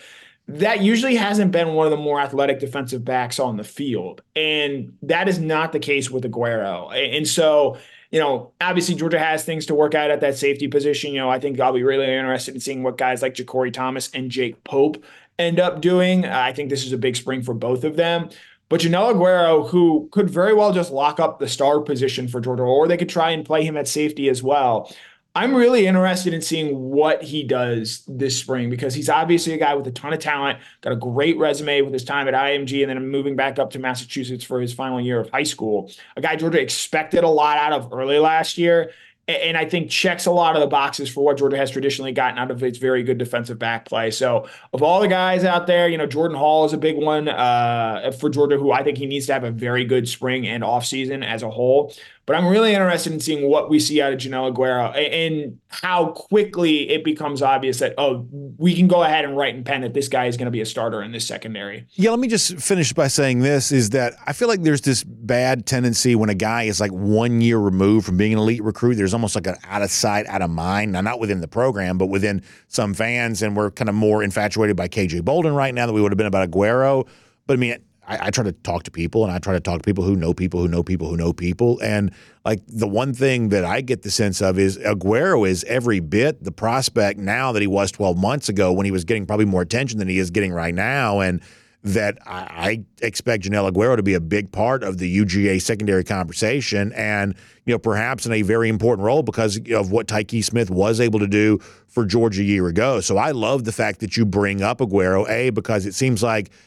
that 0.46 0.82
usually 0.82 1.16
hasn't 1.16 1.50
been 1.50 1.74
one 1.74 1.86
of 1.86 1.90
the 1.90 1.96
more 1.96 2.20
athletic 2.20 2.60
defensive 2.60 3.04
backs 3.04 3.40
on 3.40 3.56
the 3.56 3.64
field. 3.64 4.22
And 4.36 4.96
that 5.02 5.28
is 5.28 5.40
not 5.40 5.72
the 5.72 5.80
case 5.80 6.10
with 6.10 6.24
Aguero. 6.24 6.92
And 6.92 7.26
so, 7.26 7.76
you 8.10 8.18
know, 8.18 8.52
obviously 8.60 8.96
Georgia 8.96 9.18
has 9.18 9.44
things 9.44 9.66
to 9.66 9.74
work 9.74 9.94
out 9.94 10.10
at 10.10 10.20
that 10.20 10.36
safety 10.36 10.66
position. 10.66 11.12
You 11.12 11.20
know, 11.20 11.30
I 11.30 11.38
think 11.38 11.60
I'll 11.60 11.72
be 11.72 11.84
really 11.84 12.06
interested 12.06 12.54
in 12.54 12.60
seeing 12.60 12.82
what 12.82 12.98
guys 12.98 13.22
like 13.22 13.34
JaCorey 13.34 13.72
Thomas 13.72 14.10
and 14.12 14.30
Jake 14.30 14.62
Pope 14.64 15.04
end 15.40 15.60
up 15.60 15.80
doing. 15.80 16.24
I 16.24 16.52
think 16.52 16.70
this 16.70 16.84
is 16.84 16.92
a 16.92 16.98
big 16.98 17.16
spring 17.16 17.42
for 17.42 17.54
both 17.54 17.84
of 17.84 17.96
them. 17.96 18.30
But 18.68 18.80
Joenel 18.80 19.14
Aguero, 19.14 19.68
who 19.68 20.08
could 20.12 20.30
very 20.30 20.54
well 20.54 20.72
just 20.72 20.92
lock 20.92 21.18
up 21.18 21.38
the 21.38 21.48
star 21.48 21.80
position 21.80 22.28
for 22.28 22.40
Georgia, 22.40 22.62
or 22.62 22.86
they 22.86 22.96
could 22.96 23.08
try 23.08 23.30
and 23.30 23.44
play 23.44 23.64
him 23.64 23.76
at 23.76 23.88
safety 23.88 24.28
as 24.28 24.42
well. 24.42 24.92
I'm 25.34 25.54
really 25.54 25.86
interested 25.86 26.34
in 26.34 26.42
seeing 26.42 26.76
what 26.90 27.22
he 27.22 27.44
does 27.44 28.02
this 28.08 28.36
spring 28.36 28.68
because 28.68 28.94
he's 28.94 29.08
obviously 29.08 29.54
a 29.54 29.58
guy 29.58 29.74
with 29.74 29.86
a 29.86 29.92
ton 29.92 30.12
of 30.12 30.18
talent, 30.18 30.58
got 30.80 30.92
a 30.92 30.96
great 30.96 31.38
resume 31.38 31.82
with 31.82 31.92
his 31.92 32.04
time 32.04 32.26
at 32.26 32.34
IMG, 32.34 32.82
and 32.82 32.90
then 32.90 33.08
moving 33.08 33.36
back 33.36 33.58
up 33.58 33.70
to 33.70 33.78
Massachusetts 33.78 34.42
for 34.42 34.60
his 34.60 34.72
final 34.72 35.00
year 35.00 35.20
of 35.20 35.30
high 35.30 35.44
school. 35.44 35.90
A 36.16 36.20
guy 36.20 36.34
Georgia 36.34 36.60
expected 36.60 37.22
a 37.22 37.28
lot 37.28 37.58
out 37.58 37.72
of 37.72 37.92
early 37.92 38.18
last 38.18 38.58
year 38.58 38.90
and 39.36 39.56
I 39.56 39.64
think 39.64 39.90
checks 39.90 40.26
a 40.26 40.30
lot 40.30 40.56
of 40.56 40.60
the 40.60 40.66
boxes 40.66 41.08
for 41.08 41.24
what 41.24 41.38
Georgia 41.38 41.56
has 41.56 41.70
traditionally 41.70 42.12
gotten 42.12 42.38
out 42.38 42.50
of 42.50 42.62
its 42.62 42.78
very 42.78 43.02
good 43.02 43.18
defensive 43.18 43.58
back 43.58 43.84
play. 43.84 44.10
So, 44.10 44.48
of 44.72 44.82
all 44.82 45.00
the 45.00 45.08
guys 45.08 45.44
out 45.44 45.66
there, 45.66 45.88
you 45.88 45.98
know, 45.98 46.06
Jordan 46.06 46.36
Hall 46.36 46.64
is 46.64 46.72
a 46.72 46.78
big 46.78 46.96
one 46.96 47.28
uh, 47.28 48.12
for 48.18 48.28
Georgia, 48.30 48.56
who 48.56 48.72
I 48.72 48.82
think 48.82 48.98
he 48.98 49.06
needs 49.06 49.26
to 49.26 49.32
have 49.32 49.44
a 49.44 49.50
very 49.50 49.84
good 49.84 50.08
spring 50.08 50.46
and 50.46 50.62
offseason 50.62 51.24
as 51.24 51.42
a 51.42 51.50
whole. 51.50 51.92
But 52.30 52.36
I'm 52.36 52.46
really 52.46 52.74
interested 52.74 53.12
in 53.12 53.18
seeing 53.18 53.48
what 53.48 53.68
we 53.68 53.80
see 53.80 54.00
out 54.00 54.12
of 54.12 54.20
Joenel 54.20 54.54
Aguero 54.54 54.96
and 54.96 55.58
how 55.66 56.12
quickly 56.12 56.88
it 56.88 57.02
becomes 57.02 57.42
obvious 57.42 57.80
that, 57.80 57.94
oh, 57.98 58.24
we 58.56 58.76
can 58.76 58.86
go 58.86 59.02
ahead 59.02 59.24
and 59.24 59.36
write 59.36 59.56
in 59.56 59.64
pen 59.64 59.80
that 59.80 59.94
this 59.94 60.06
guy 60.06 60.26
is 60.26 60.36
going 60.36 60.44
to 60.44 60.52
be 60.52 60.60
a 60.60 60.64
starter 60.64 61.02
in 61.02 61.10
this 61.10 61.26
secondary. 61.26 61.88
Yeah, 61.94 62.10
let 62.10 62.20
me 62.20 62.28
just 62.28 62.56
finish 62.60 62.92
by 62.92 63.08
saying 63.08 63.40
this 63.40 63.72
is 63.72 63.90
that 63.90 64.14
I 64.28 64.32
feel 64.32 64.46
like 64.46 64.62
there's 64.62 64.82
this 64.82 65.02
bad 65.02 65.66
tendency 65.66 66.14
when 66.14 66.30
a 66.30 66.36
guy 66.36 66.62
is 66.62 66.78
like 66.78 66.92
one 66.92 67.40
year 67.40 67.58
removed 67.58 68.06
from 68.06 68.16
being 68.16 68.34
an 68.34 68.38
elite 68.38 68.62
recruit, 68.62 68.94
there's 68.94 69.12
almost 69.12 69.34
like 69.34 69.48
an 69.48 69.56
out 69.64 69.82
of 69.82 69.90
sight, 69.90 70.24
out 70.28 70.40
of 70.40 70.50
mind. 70.50 70.92
Now, 70.92 71.00
not 71.00 71.18
within 71.18 71.40
the 71.40 71.48
program, 71.48 71.98
but 71.98 72.06
within 72.06 72.44
some 72.68 72.94
fans. 72.94 73.42
And 73.42 73.56
we're 73.56 73.72
kind 73.72 73.88
of 73.88 73.96
more 73.96 74.22
infatuated 74.22 74.76
by 74.76 74.86
KJ 74.86 75.24
Bolden 75.24 75.52
right 75.52 75.74
now 75.74 75.84
than 75.86 75.96
we 75.96 76.00
would 76.00 76.12
have 76.12 76.16
been 76.16 76.28
about 76.28 76.48
Aguero. 76.48 77.08
But 77.48 77.54
I 77.54 77.56
mean, 77.56 77.78
I, 78.10 78.26
I, 78.26 78.30
try 78.30 78.42
to 78.42 78.52
talk 78.52 78.82
to 78.82 78.90
people 78.90 79.22
and 79.22 79.32
I 79.32 79.38
try 79.38 79.54
to 79.54 79.60
talk 79.60 79.82
to 79.82 79.84
people 79.84 80.02
who 80.02 80.16
know 80.16 80.34
people 80.34 80.60
who 80.60 80.66
know 80.66 80.82
people 80.82 81.08
who 81.08 81.16
know 81.16 81.32
people. 81.32 81.80
And 81.80 82.10
like 82.44 82.60
the 82.66 82.88
one 82.88 83.14
thing 83.14 83.50
that 83.50 83.64
I 83.64 83.82
get 83.82 84.02
the 84.02 84.10
sense 84.10 84.42
of 84.42 84.58
is 84.58 84.76
Aguero 84.78 85.48
is 85.48 85.62
every 85.64 86.00
bit 86.00 86.42
the 86.42 86.50
prospect 86.50 87.20
now 87.20 87.52
that 87.52 87.60
he 87.62 87.68
was 87.68 87.92
12 87.92 88.18
months 88.18 88.48
ago 88.48 88.72
when 88.72 88.84
he 88.84 88.90
was 88.90 89.04
getting 89.04 89.26
probably 89.26 89.46
more 89.46 89.62
attention 89.62 90.00
than 90.00 90.08
he 90.08 90.18
is 90.18 90.30
getting 90.30 90.52
right 90.52 90.74
now. 90.74 91.20
And 91.20 91.40
that 91.82 92.18
I, 92.26 92.84
I 93.00 93.06
expect 93.06 93.44
Joenel 93.44 93.70
Aguero 93.70 93.96
to 93.96 94.02
be 94.02 94.14
a 94.14 94.20
big 94.20 94.50
part 94.50 94.82
of 94.82 94.98
the 94.98 95.18
UGA 95.18 95.62
secondary 95.62 96.04
conversation 96.04 96.92
and, 96.92 97.34
you 97.64 97.72
know, 97.72 97.78
perhaps 97.78 98.26
in 98.26 98.32
a 98.32 98.42
very 98.42 98.68
important 98.68 99.06
role 99.06 99.22
because 99.22 99.58
of 99.70 99.90
what 99.90 100.06
Tykee 100.08 100.44
Smith 100.44 100.68
was 100.68 101.00
able 101.00 101.20
to 101.20 101.28
do 101.28 101.58
for 101.86 102.04
Georgia 102.04 102.42
a 102.42 102.44
year 102.44 102.66
ago. 102.66 103.00
So 103.00 103.16
I 103.16 103.30
love 103.30 103.64
the 103.64 103.72
fact 103.72 104.00
that 104.00 104.16
you 104.16 104.26
bring 104.26 104.62
up 104.62 104.80
Aguero, 104.80 105.26
A, 105.30 105.50
because 105.50 105.86
it 105.86 105.94
seems 105.94 106.24
like– 106.24 106.50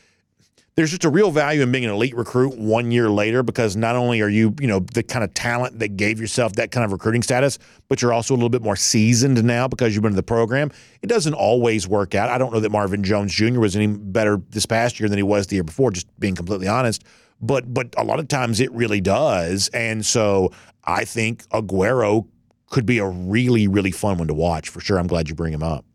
there's 0.75 0.89
just 0.89 1.05
a 1.05 1.09
real 1.09 1.29
value 1.29 1.61
in 1.61 1.71
being 1.71 1.85
an 1.85 1.91
elite 1.91 2.15
recruit 2.15 2.57
one 2.57 2.89
year 2.89 3.09
later 3.09 3.43
because 3.43 3.75
not 3.75 3.95
only 3.95 4.21
are 4.21 4.29
you, 4.29 4.55
you 4.59 4.67
know, 4.67 4.79
the 4.79 5.03
kind 5.03 5.23
of 5.23 5.33
talent 5.33 5.77
that 5.79 5.97
gave 5.97 6.19
yourself 6.19 6.53
that 6.53 6.71
kind 6.71 6.83
of 6.83 6.91
recruiting 6.91 7.21
status, 7.21 7.59
but 7.89 8.01
you're 8.01 8.11
also 8.11 8.33
a 8.33 8.37
little 8.37 8.49
bit 8.49 8.63
more 8.63 8.75
seasoned 8.75 9.43
now 9.43 9.67
because 9.67 9.93
you've 9.93 10.01
been 10.01 10.13
in 10.13 10.17
the 10.17 10.23
program. 10.23 10.71
It 11.01 11.07
doesn't 11.07 11.35
always 11.35 11.87
work 11.87 12.15
out. 12.15 12.29
I 12.29 12.39
don't 12.39 12.51
know 12.51 12.59
that 12.59 12.71
Marvin 12.71 13.03
Jones 13.03 13.33
Jr. 13.33 13.59
was 13.59 13.75
any 13.75 13.87
better 13.87 14.41
this 14.49 14.65
past 14.65 14.99
year 14.99 15.09
than 15.09 15.17
he 15.17 15.23
was 15.23 15.47
the 15.47 15.57
year 15.57 15.63
before, 15.63 15.91
just 15.91 16.07
being 16.19 16.35
completely 16.35 16.67
honest. 16.67 17.03
But 17.39 17.71
but 17.71 17.93
a 17.97 18.03
lot 18.03 18.19
of 18.19 18.27
times 18.27 18.59
it 18.59 18.71
really 18.71 19.01
does. 19.01 19.67
And 19.69 20.03
so 20.03 20.51
I 20.85 21.05
think 21.05 21.47
Aguero 21.49 22.27
could 22.69 22.85
be 22.87 22.97
a 22.97 23.07
really, 23.07 23.67
really 23.67 23.91
fun 23.91 24.17
one 24.17 24.27
to 24.27 24.33
watch 24.33 24.69
for 24.69 24.79
sure. 24.79 24.97
I'm 24.97 25.07
glad 25.07 25.29
you 25.29 25.35
bring 25.35 25.53
him 25.53 25.61
up. 25.61 25.85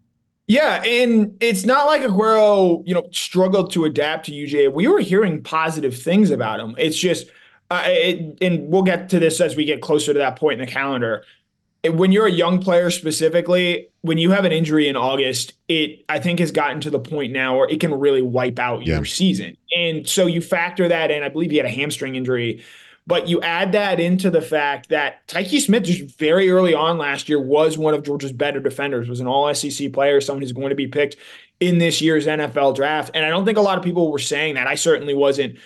Yeah, 0.48 0.82
and 0.82 1.36
it's 1.40 1.66
not 1.66 1.86
like 1.86 2.00
Aguero, 2.00 2.82
you 2.86 2.94
know, 2.94 3.06
struggled 3.12 3.70
to 3.72 3.84
adapt 3.84 4.26
to 4.26 4.32
UJ. 4.32 4.72
We 4.72 4.88
were 4.88 5.00
hearing 5.00 5.42
positive 5.42 5.94
things 5.94 6.30
about 6.30 6.58
him. 6.58 6.74
It's 6.78 6.98
just, 6.98 7.26
uh, 7.70 7.82
it, 7.84 8.38
and 8.40 8.66
we'll 8.70 8.82
get 8.82 9.10
to 9.10 9.18
this 9.18 9.42
as 9.42 9.56
we 9.56 9.66
get 9.66 9.82
closer 9.82 10.14
to 10.14 10.18
that 10.18 10.36
point 10.36 10.58
in 10.58 10.66
the 10.66 10.72
calendar. 10.72 11.22
When 11.84 12.12
you're 12.12 12.26
a 12.26 12.32
young 12.32 12.62
player 12.62 12.90
specifically, 12.90 13.88
when 14.00 14.16
you 14.16 14.30
have 14.30 14.46
an 14.46 14.52
injury 14.52 14.88
in 14.88 14.96
August, 14.96 15.52
it 15.68 16.02
I 16.08 16.18
think 16.18 16.38
has 16.40 16.50
gotten 16.50 16.80
to 16.80 16.90
the 16.90 16.98
point 16.98 17.30
now 17.30 17.58
where 17.58 17.68
it 17.68 17.78
can 17.78 17.92
really 17.92 18.22
wipe 18.22 18.58
out 18.58 18.86
yeah. 18.86 18.96
your 18.96 19.04
season. 19.04 19.54
And 19.76 20.08
so 20.08 20.26
you 20.26 20.40
factor 20.40 20.88
that 20.88 21.10
in. 21.10 21.22
I 21.22 21.28
believe 21.28 21.50
he 21.50 21.58
had 21.58 21.66
a 21.66 21.70
hamstring 21.70 22.16
injury 22.16 22.64
but 23.08 23.26
you 23.26 23.40
add 23.40 23.72
that 23.72 23.98
into 23.98 24.30
the 24.30 24.42
fact 24.42 24.90
that 24.90 25.26
Tykee 25.28 25.62
Smith 25.62 25.84
just 25.84 26.18
very 26.18 26.50
early 26.50 26.74
on 26.74 26.98
last 26.98 27.26
year 27.26 27.40
was 27.40 27.78
one 27.78 27.94
of 27.94 28.02
Georgia's 28.02 28.32
better 28.32 28.60
defenders, 28.60 29.08
was 29.08 29.20
an 29.20 29.26
all 29.26 29.52
SEC 29.54 29.94
player, 29.94 30.20
someone 30.20 30.42
who's 30.42 30.52
going 30.52 30.68
to 30.68 30.74
be 30.74 30.86
picked 30.86 31.16
in 31.58 31.78
this 31.78 32.02
year's 32.02 32.26
NFL 32.26 32.76
draft. 32.76 33.10
And 33.14 33.24
I 33.24 33.30
don't 33.30 33.46
think 33.46 33.56
a 33.56 33.62
lot 33.62 33.78
of 33.78 33.84
people 33.84 34.12
were 34.12 34.18
saying 34.18 34.56
that. 34.56 34.66
I 34.66 34.74
certainly 34.74 35.14
wasn't, 35.14 35.58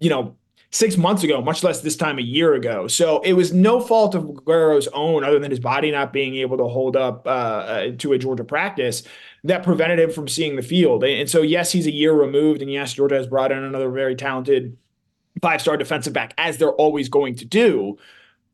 you 0.00 0.10
know, 0.10 0.34
six 0.72 0.96
months 0.96 1.22
ago, 1.22 1.40
much 1.40 1.62
less 1.62 1.80
this 1.80 1.96
time 1.96 2.18
a 2.18 2.22
year 2.22 2.54
ago. 2.54 2.88
So 2.88 3.20
it 3.20 3.34
was 3.34 3.52
no 3.52 3.80
fault 3.80 4.16
of 4.16 4.24
Aguero's 4.24 4.88
own, 4.88 5.22
other 5.22 5.38
than 5.38 5.52
his 5.52 5.60
body 5.60 5.92
not 5.92 6.12
being 6.12 6.34
able 6.36 6.56
to 6.56 6.66
hold 6.66 6.96
up 6.96 7.24
uh, 7.24 7.30
uh, 7.30 7.90
to 7.98 8.14
a 8.14 8.18
Georgia 8.18 8.44
practice, 8.44 9.04
that 9.44 9.62
prevented 9.62 10.00
him 10.00 10.10
from 10.10 10.26
seeing 10.26 10.56
the 10.56 10.62
field. 10.62 11.04
And 11.04 11.30
so, 11.30 11.42
yes, 11.42 11.70
he's 11.70 11.86
a 11.86 11.92
year 11.92 12.12
removed, 12.12 12.62
and 12.62 12.70
yes, 12.70 12.94
Georgia 12.94 13.14
has 13.14 13.28
brought 13.28 13.52
in 13.52 13.62
another 13.62 13.90
very 13.90 14.16
talented 14.16 14.76
five 15.40 15.60
star 15.60 15.76
defensive 15.76 16.12
back, 16.12 16.34
as 16.38 16.58
they're 16.58 16.72
always 16.72 17.08
going 17.08 17.34
to 17.36 17.44
do. 17.44 17.98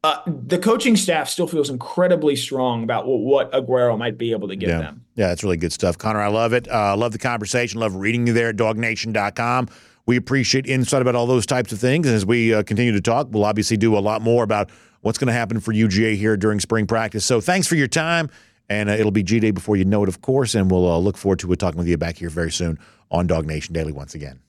Uh, 0.05 0.23
the 0.27 0.59
coaching 0.59 0.95
staff 0.95 1.29
still 1.29 1.49
feels 1.49 1.69
incredibly 1.69 2.37
strong 2.37 2.85
about 2.85 3.07
what, 3.07 3.51
what 3.51 3.53
Aguero 3.53 3.99
might 3.99 4.17
be 4.17 4.31
able 4.31 4.47
to 4.47 4.55
give 4.55 4.69
yeah. 4.69 4.79
them. 4.79 5.05
Yeah, 5.17 5.29
that's 5.29 5.43
really 5.43 5.57
good 5.57 5.73
stuff. 5.73 5.99
Connor, 5.99 6.21
I 6.21 6.29
love 6.29 6.53
it. 6.53 6.69
Uh, 6.71 6.97
love 6.97 7.13
the 7.13 7.19
conversation. 7.19 7.81
Love 7.81 7.97
reading 7.97 8.27
you 8.27 8.33
there 8.33 8.51
at 8.51 8.57
dawgnation.com. 8.57 9.69
We 10.07 10.17
appreciate 10.17 10.67
insight 10.67 11.03
about 11.03 11.17
all 11.17 11.27
those 11.27 11.45
types 11.45 11.73
of 11.73 11.81
things. 11.81 12.07
And 12.07 12.15
as 12.15 12.25
we 12.25 12.55
uh, 12.55 12.63
continue 12.63 12.93
to 12.93 13.01
talk, 13.01 13.27
we'll 13.31 13.45
obviously 13.45 13.77
do 13.77 13.97
a 13.97 13.99
lot 13.99 14.23
more 14.23 14.45
about 14.45 14.71
what's 15.01 15.19
going 15.19 15.27
to 15.27 15.33
happen 15.33 15.59
for 15.59 15.73
UGA 15.73 16.17
here 16.17 16.37
during 16.37 16.61
spring 16.61 16.87
practice. 16.87 17.25
So 17.25 17.41
thanks 17.41 17.67
for 17.67 17.75
your 17.75 17.89
time. 17.89 18.31
And 18.69 18.89
uh, 18.89 18.93
it'll 18.93 19.11
be 19.11 19.25
G 19.25 19.41
Day 19.41 19.51
before 19.51 19.77
you 19.77 19.85
know 19.85 20.05
it, 20.05 20.09
of 20.09 20.21
course. 20.21 20.55
And 20.55 20.71
we'll 20.71 20.89
uh, 20.89 20.99
look 20.99 21.17
forward 21.17 21.41
to 21.41 21.57
talking 21.57 21.79
with 21.79 21.89
you 21.89 21.97
back 21.97 22.19
here 22.19 22.31
very 22.31 22.53
soon 22.53 22.79
on 23.11 23.27
DawgNation 23.27 23.73
Daily 23.73 23.93
once 23.93 24.15
again. 24.15 24.41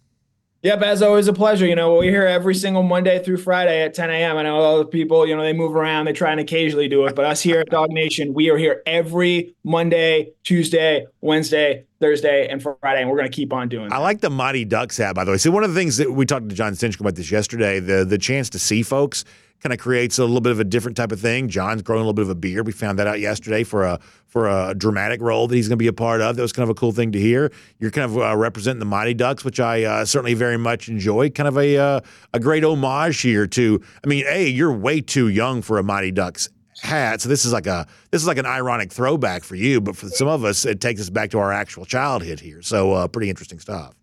Yep, 0.64 0.82
as 0.82 1.02
always, 1.04 1.28
a 1.28 1.34
pleasure. 1.34 1.68
You 1.68 1.76
know, 1.76 1.94
we're 1.94 2.10
here 2.10 2.26
every 2.26 2.56
single 2.56 2.82
Monday 2.82 3.24
through 3.24 3.38
Friday 3.38 3.84
at 3.84 3.94
10 3.94 4.10
a.m. 4.10 4.38
I 4.38 4.44
know 4.44 4.60
other 4.60 4.86
people, 4.86 5.28
you 5.28 5.36
know, 5.36 5.44
they 5.44 5.54
move 5.54 5.76
around, 5.76 6.06
they 6.06 6.14
try 6.14 6.32
and 6.32 6.40
occasionally 6.40 6.88
do 6.88 7.06
it, 7.06 7.16
but 7.16 7.26
us 7.26 7.42
here 7.42 7.60
at 7.60 7.70
DawgNation, 7.70 8.34
we 8.34 8.50
are 8.50 8.58
here 8.58 8.82
every 8.88 9.56
Monday, 9.64 10.32
Tuesday, 10.44 11.06
Wednesday, 11.22 11.86
Thursday, 12.00 12.48
and 12.48 12.62
Friday, 12.62 13.02
and 13.02 13.10
we're 13.10 13.18
going 13.18 13.30
to 13.30 13.36
keep 13.36 13.54
on 13.54 13.70
doing. 13.70 13.94
I 13.94 14.00
like 14.00 14.22
the 14.22 14.32
Mighty 14.32 14.66
Ducks 14.66 14.98
hat, 14.98 15.14
by 15.14 15.26
the 15.26 15.32
way. 15.32 15.38
See, 15.38 15.50
one 15.50 15.64
of 15.64 15.74
the 15.76 15.80
things 15.80 15.98
that 15.98 16.12
we 16.12 16.26
talked 16.26 16.50
to 16.50 16.56
John 16.56 16.74
Stinchcomb 16.74 17.02
about 17.02 17.16
this 17.16 17.30
yesterday, 17.30 17.80
the 17.80 18.04
the 18.04 18.18
chance 18.18 18.50
to 18.50 18.60
see 18.60 18.82
folks 18.82 19.26
kind 19.62 19.74
of 19.74 19.80
creates 19.80 20.18
a 20.20 20.24
little 20.24 20.42
bit 20.42 20.52
of 20.52 20.60
a 20.60 20.64
different 20.64 20.98
type 20.98 21.12
of 21.12 21.20
thing. 21.20 21.50
John's 21.50 21.82
growing 21.82 22.02
a 22.02 22.04
little 22.04 22.14
bit 22.14 22.24
of 22.24 22.30
a 22.30 22.36
beard. 22.36 22.66
We 22.66 22.72
found 22.72 23.00
that 23.00 23.08
out 23.08 23.20
yesterday 23.20 23.64
for 23.64 23.84
a 23.84 24.00
for 24.38 24.48
a 24.48 24.76
dramatic 24.76 25.20
role 25.20 25.48
that 25.48 25.56
he's 25.56 25.68
going 25.68 25.80
to 25.80 25.84
be 25.84 25.88
a 25.88 25.94
part 25.94 26.22
of. 26.22 26.36
That 26.36 26.44
was 26.44 26.54
kind 26.54 26.64
of 26.64 26.70
a 26.70 26.76
cool 26.76 26.92
thing 26.92 27.12
to 27.14 27.20
hear. 27.20 27.52
You're 27.80 27.90
kind 27.90 28.06
of 28.06 28.18
uh, 28.20 28.38
representing 28.38 28.78
the 28.78 28.86
Mighty 28.86 29.16
Ducks, 29.16 29.44
which 29.44 29.60
I 29.60 29.84
uh, 29.84 30.06
certainly 30.06 30.36
very 30.36 30.58
much 30.58 30.90
enjoy. 30.90 31.32
Kind 31.32 31.48
of 31.48 31.58
a 31.58 31.76
uh, 31.78 32.02
a 32.36 32.40
great 32.40 32.64
homage 32.64 33.20
here 33.22 33.48
to. 33.48 33.82
I 34.04 34.08
mean, 34.08 34.26
a 34.30 34.48
you're 34.48 34.72
way 34.72 35.02
too 35.02 35.28
young 35.30 35.64
for 35.64 35.80
a 35.80 35.84
Mighty 35.84 36.12
Ducks 36.12 36.50
hat. 36.84 37.22
So 37.22 37.30
this 37.30 37.46
is 37.46 37.52
like 37.52 37.66
a 37.66 37.88
this 38.12 38.22
is 38.22 38.28
like 38.28 38.38
an 38.38 38.46
ironic 38.46 38.94
throwback 38.94 39.44
for 39.44 39.56
you, 39.56 39.82
but 39.82 39.98
for 39.98 40.08
some 40.10 40.28
of 40.28 40.46
us, 40.46 40.66
it 40.66 40.82
takes 40.82 41.02
us 41.02 41.10
back 41.10 41.32
to 41.32 41.40
our 41.40 41.52
actual 41.52 41.86
childhood 41.86 42.40
here. 42.40 42.62
So 42.62 42.94
uh, 42.94 43.08
pretty 43.08 43.32
interesting 43.32 43.60
stuff. 43.60 43.96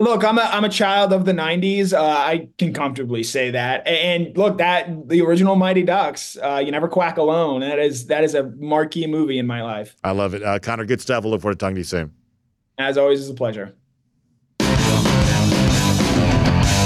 Look, 0.00 0.22
I'm 0.24 0.38
a 0.38 0.42
I'm 0.42 0.62
a 0.64 0.68
child 0.68 1.12
of 1.12 1.24
the 1.24 1.32
'90s. 1.32 1.92
Uh, 1.92 2.00
I 2.04 2.48
can 2.56 2.72
comfortably 2.72 3.24
say 3.24 3.50
that. 3.50 3.84
And 3.86 4.36
look, 4.36 4.58
that 4.58 5.08
the 5.08 5.22
original 5.22 5.56
Mighty 5.56 5.82
Ducks. 5.82 6.36
Uh, 6.40 6.62
you 6.64 6.70
never 6.70 6.86
quack 6.86 7.16
alone. 7.18 7.62
That 7.62 7.80
is 7.80 8.06
that 8.06 8.22
is 8.22 8.34
a 8.34 8.44
marquee 8.44 9.08
movie 9.08 9.40
in 9.40 9.46
my 9.46 9.60
life. 9.62 9.96
I 10.04 10.12
love 10.12 10.34
it, 10.34 10.42
uh, 10.44 10.60
Connor. 10.60 10.84
Good 10.84 11.00
stuff. 11.00 11.24
We'll 11.24 11.32
look 11.32 11.40
forward 11.40 11.58
to 11.58 11.58
talking 11.58 11.74
to 11.74 11.80
you 11.80 11.84
soon. 11.84 12.12
As 12.78 12.96
always, 12.96 13.20
it's 13.22 13.30
a 13.30 13.34
pleasure. 13.34 13.74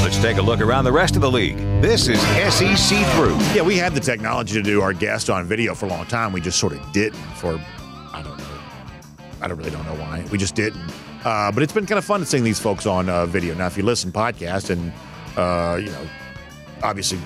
Let's 0.02 0.18
take 0.22 0.38
a 0.38 0.42
look 0.42 0.60
around 0.62 0.84
the 0.84 0.92
rest 0.92 1.14
of 1.14 1.20
the 1.20 1.30
league. 1.30 1.58
This 1.82 2.08
is 2.08 2.18
SEC 2.20 3.06
through. 3.14 3.36
Yeah, 3.54 3.60
we 3.62 3.76
had 3.76 3.94
the 3.94 4.00
technology 4.00 4.54
to 4.54 4.62
do 4.62 4.80
our 4.80 4.94
guest 4.94 5.28
on 5.28 5.46
video 5.46 5.74
for 5.74 5.84
a 5.84 5.88
long 5.90 6.06
time. 6.06 6.32
We 6.32 6.40
just 6.40 6.58
sort 6.58 6.72
of 6.72 6.92
didn't 6.92 7.20
for 7.36 7.60
I 8.14 8.22
don't 8.22 8.38
know. 8.38 8.44
I 9.42 9.48
don't 9.48 9.58
really 9.58 9.70
don't 9.70 9.84
know 9.84 9.96
why. 9.96 10.24
We 10.32 10.38
just 10.38 10.54
didn't. 10.54 10.80
Uh, 11.24 11.52
but 11.52 11.62
it's 11.62 11.72
been 11.72 11.86
kind 11.86 11.98
of 11.98 12.04
fun 12.04 12.20
to 12.20 12.26
seeing 12.26 12.44
these 12.44 12.58
folks 12.58 12.86
on 12.86 13.08
uh, 13.08 13.26
video. 13.26 13.54
Now, 13.54 13.66
if 13.66 13.76
you 13.76 13.84
listen 13.84 14.10
podcast, 14.10 14.70
and 14.70 14.92
uh, 15.36 15.76
you 15.76 15.90
know, 15.90 16.08
obviously, 16.82 17.18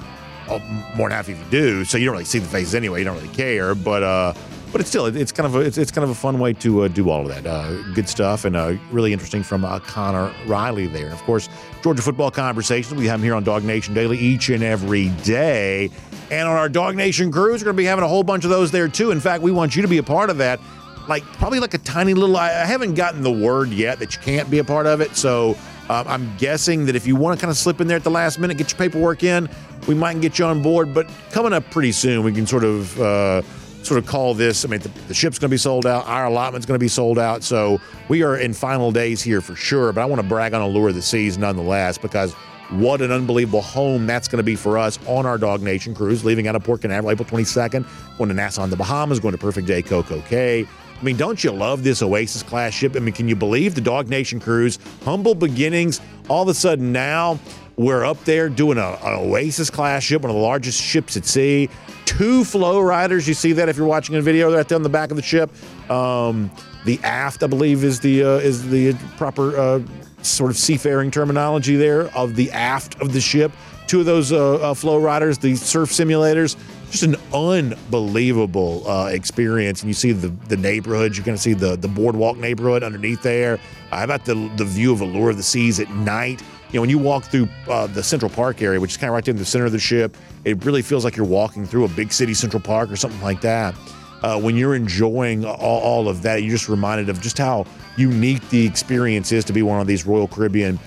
uh, 0.49 0.59
more 0.97 1.09
than 1.09 1.17
half 1.17 1.29
of 1.29 1.39
you 1.39 1.45
do, 1.51 1.85
so 1.85 1.97
you 1.99 2.05
don't 2.05 2.13
really 2.13 2.25
see 2.25 2.39
the 2.39 2.49
faces 2.49 2.75
anyway. 2.75 2.99
You 3.01 3.07
don't 3.07 3.17
really 3.17 3.35
care, 3.35 3.75
but 3.75 4.03
uh, 4.03 4.35
but 4.71 4.81
it's 4.83 4.91
still 4.91 5.07
it's 5.07 5.33
kind 5.33 5.47
of 5.47 5.57
a, 5.57 5.61
it's, 5.61 5.79
it's 5.79 5.91
kind 5.91 6.05
of 6.05 6.11
a 6.11 6.15
fun 6.15 6.39
way 6.39 6.53
to 6.55 6.83
uh, 6.83 6.89
do 6.89 7.09
all 7.09 7.23
of 7.23 7.29
that. 7.29 7.47
Uh, 7.47 7.83
good 7.95 8.09
stuff 8.09 8.45
and 8.45 8.55
really 8.93 9.13
interesting 9.13 9.43
from 9.43 9.63
Connor 9.81 10.33
Riley 10.47 10.87
there. 10.87 11.07
And 11.07 11.15
of 11.15 11.23
course, 11.23 11.49
Georgia 11.83 12.03
football 12.03 12.31
conversations 12.31 12.95
we 12.95 13.07
have 13.07 13.21
them 13.21 13.25
here 13.25 13.35
on 13.35 13.45
DawgNation 13.45 13.95
Daily 13.95 14.19
each 14.19 14.51
and 14.51 14.63
every 14.63 15.09
day. 15.25 15.91
And 16.31 16.49
on 16.49 16.57
our 16.57 16.69
DawgNation 16.69 17.33
cruise, 17.33 17.61
we're 17.61 17.67
going 17.67 17.77
to 17.77 17.81
be 17.81 17.85
having 17.85 18.05
a 18.05 18.09
whole 18.09 18.25
bunch 18.25 18.45
of 18.45 18.51
those 18.51 18.73
there 18.73 18.89
too. 18.89 19.13
In 19.13 19.21
fact, 19.21 19.43
we 19.43 19.53
want 19.53 19.77
you 19.77 19.83
to 19.83 19.89
be 19.89 19.99
a 19.99 20.03
part 20.03 20.29
of 20.29 20.39
that. 20.39 20.61
Like 21.09 21.25
probably 21.35 21.61
like 21.61 21.75
a 21.75 21.79
tiny 21.79 22.15
little. 22.15 22.37
I 22.37 22.51
haven't 22.51 22.95
gotten 22.95 23.23
the 23.23 23.33
word 23.33 23.71
yet 23.71 23.99
that 24.01 24.15
you 24.15 24.23
can't 24.23 24.51
be 24.51 24.59
a 24.59 24.65
part 24.65 24.87
of 24.87 25.01
it, 25.01 25.17
so. 25.17 25.57
Um, 25.89 26.05
I'm 26.09 26.37
guessing 26.37 26.87
that 26.87 26.97
if 26.97 27.07
you 27.07 27.15
want 27.15 27.39
to 27.39 27.41
kind 27.41 27.49
of 27.49 27.57
slip 27.57 27.81
in 27.81 27.87
there 27.87 27.97
at 27.97 28.03
the 28.03 28.11
last 28.11 28.41
minute, 28.41 28.59
get 28.59 28.73
your 28.73 28.77
paperwork 28.79 29.23
in, 29.23 29.49
we 29.87 29.95
might 29.95 30.21
get 30.21 30.37
you 30.37 30.45
on 30.45 30.61
board. 30.61 30.93
But 30.93 31.09
coming 31.31 31.53
up 31.53 31.71
pretty 31.71 31.93
soon, 31.93 32.25
we 32.25 32.33
can 32.33 32.45
sort 32.45 32.65
of 32.65 33.01
uh, 33.01 33.43
sort 33.87 33.99
of 33.99 34.07
call 34.07 34.35
this. 34.35 34.65
I 34.65 34.69
mean, 34.69 34.81
the, 34.81 34.89
the 35.07 35.15
ship's 35.15 35.39
going 35.39 35.49
to 35.49 35.55
be 35.55 35.59
sold 35.59 35.87
out. 35.87 36.07
Our 36.07 36.27
allotment's 36.27 36.67
going 36.67 36.79
to 36.79 36.83
be 36.85 36.89
sold 36.89 37.19
out. 37.19 37.43
So 37.43 37.81
we 38.09 38.23
are 38.23 38.37
in 38.37 38.53
final 38.53 38.91
days 38.91 39.23
here 39.23 39.41
for 39.41 39.55
sure. 39.55 39.93
But 39.93 40.03
I 40.03 40.05
want 40.05 40.21
to 40.21 40.27
brag 40.27 40.53
on 40.55 40.61
Allure 40.61 40.89
of 40.89 40.95
the 40.95 41.03
Seas 41.03 41.39
nonetheless 41.39 41.97
because 41.97 42.35
what 42.71 43.01
an 43.01 43.13
unbelievable 43.13 43.63
home 43.63 44.07
that's 44.07 44.27
going 44.27 44.39
to 44.39 44.45
be 44.45 44.57
for 44.57 44.77
us 44.77 44.99
on 45.07 45.25
our 45.25 45.39
DawgNation 45.39 45.95
cruise, 45.95 46.25
leaving 46.25 46.49
out 46.49 46.57
of 46.57 46.65
Port 46.65 46.81
Canaveral 46.81 47.13
April 47.13 47.29
22nd, 47.29 47.87
going 48.19 48.29
to 48.29 48.35
Nassau 48.35 48.65
in 48.65 48.71
the 48.71 48.77
Bahamas, 48.77 49.21
going 49.21 49.33
to 49.33 49.39
Perfect 49.39 49.69
Day 49.69 49.83
Coco 49.83 50.21
Cay. 50.23 50.67
I 50.99 51.03
mean, 51.03 51.17
don't 51.17 51.43
you 51.45 51.51
love 51.51 51.85
this 51.85 52.03
Oasis 52.03 52.43
class 52.43 52.73
ship? 52.73 52.97
I 52.97 53.01
mean, 53.01 53.15
can 53.15 53.29
you 53.29 53.37
believe 53.37 53.75
the 53.75 53.81
DawgNation 53.81 54.41
cruise? 54.41 54.79
Humble 55.05 55.35
beginnings. 55.35 56.01
All 56.29 56.43
of 56.43 56.49
a 56.49 56.55
sudden 56.55 56.91
now 56.91 57.39
we're 57.77 58.05
up 58.05 58.23
there 58.25 58.49
doing 58.49 58.79
a, 58.79 58.99
an 59.03 59.15
Oasis 59.19 59.69
class 59.69 60.03
ship, 60.03 60.23
one 60.23 60.31
of 60.31 60.37
the 60.37 60.43
largest 60.43 60.81
ships 60.81 61.17
at 61.17 61.27
sea. 61.27 61.69
Two 62.07 62.45
flow 62.45 62.81
riders. 62.81 63.29
You 63.29 63.35
see 63.35 63.53
that 63.53 63.69
if 63.69 63.77
you're 63.77 63.87
watching 63.87 64.15
a 64.17 64.23
video 64.23 64.55
right 64.55 64.67
there 64.67 64.77
on 64.77 64.83
the 64.83 64.89
back 64.89 65.11
of 65.11 65.17
the 65.17 65.23
ship. 65.23 65.51
Um, 65.91 66.51
the 66.87 66.99
aft, 67.03 67.43
I 67.43 67.47
believe, 67.47 67.85
is 67.85 68.01
the 68.01 68.23
uh, 68.23 68.29
is 68.37 68.69
the 68.71 68.95
proper 69.19 69.57
uh, 69.59 69.81
sort 70.23 70.51
of 70.51 70.57
seafaring 70.57 71.11
terminology 71.11 71.77
there 71.77 72.05
of 72.17 72.37
the 72.37 72.51
aft 72.53 73.01
of 73.03 73.13
the 73.13 73.21
ship. 73.21 73.53
Two 73.87 74.01
of 74.01 74.07
those 74.07 74.33
uh, 74.33 74.55
uh 74.57 74.75
flow 74.75 74.99
riders, 74.99 75.37
the 75.39 75.57
surf 75.57 75.91
simulators 75.91 76.57
just 76.97 77.15
an 77.15 77.21
unbelievable 77.35 78.89
uh, 78.89 79.07
experience. 79.07 79.83
And 79.83 79.89
you 79.89 79.95
see 79.95 80.13
the 80.13 80.29
the 80.49 80.57
neighborhood. 80.57 81.17
You're 81.17 81.25
going 81.25 81.37
to 81.37 81.43
see 81.43 81.53
the 81.53 81.77
the 81.77 81.89
boardwalk 81.89 82.37
neighborhood 82.37 82.83
underneath 82.83 83.23
there. 83.23 83.59
How 83.91 84.05
about 84.05 84.25
the 84.25 84.51
the 84.57 84.65
view 84.65 84.93
of 84.93 85.01
Allure 85.01 85.31
of 85.31 85.37
the 85.37 85.43
Seas 85.43 85.81
at 85.81 85.91
night? 85.91 86.43
You 86.71 86.79
know, 86.79 86.81
when 86.81 86.91
you 86.91 86.99
walk 86.99 87.25
through 87.25 87.49
uh, 87.69 87.87
the 87.87 88.03
Central 88.03 88.31
Park 88.31 88.61
area, 88.61 88.81
which 88.81 88.93
is 88.93 88.97
kind 88.97 89.09
of 89.09 89.15
right 89.15 89.25
there 89.25 89.33
in 89.33 89.39
the 89.39 89.45
center 89.45 89.67
of 89.67 89.73
the 89.73 89.79
ship, 89.79 90.17
it 90.45 90.65
really 90.65 90.83
feels 90.83 91.05
like 91.05 91.17
you're 91.17 91.27
walking 91.27 91.65
through 91.65 91.85
a 91.85 91.89
big 91.89 92.13
city 92.13 92.35
Central 92.35 92.61
Park 92.61 92.91
or 92.91 92.97
something 92.97 93.21
like 93.23 93.41
that. 93.43 93.75
Uh, 94.23 94.41
when 94.41 94.57
you're 94.57 94.75
enjoying 94.75 95.45
all, 95.45 95.81
all, 95.81 96.09
of 96.09 96.23
that, 96.23 96.43
you're 96.43 96.51
just 96.51 96.69
reminded 96.69 97.09
of 97.09 97.21
just 97.21 97.39
how 97.39 97.65
unique 97.97 98.47
the 98.49 98.67
experience 98.67 99.31
is 99.31 99.45
to 99.45 99.53
be 99.53 99.63
one 99.63 99.81
of 99.81 99.87
these 99.87 100.07
Royal 100.07 100.27
Caribbean 100.27 100.79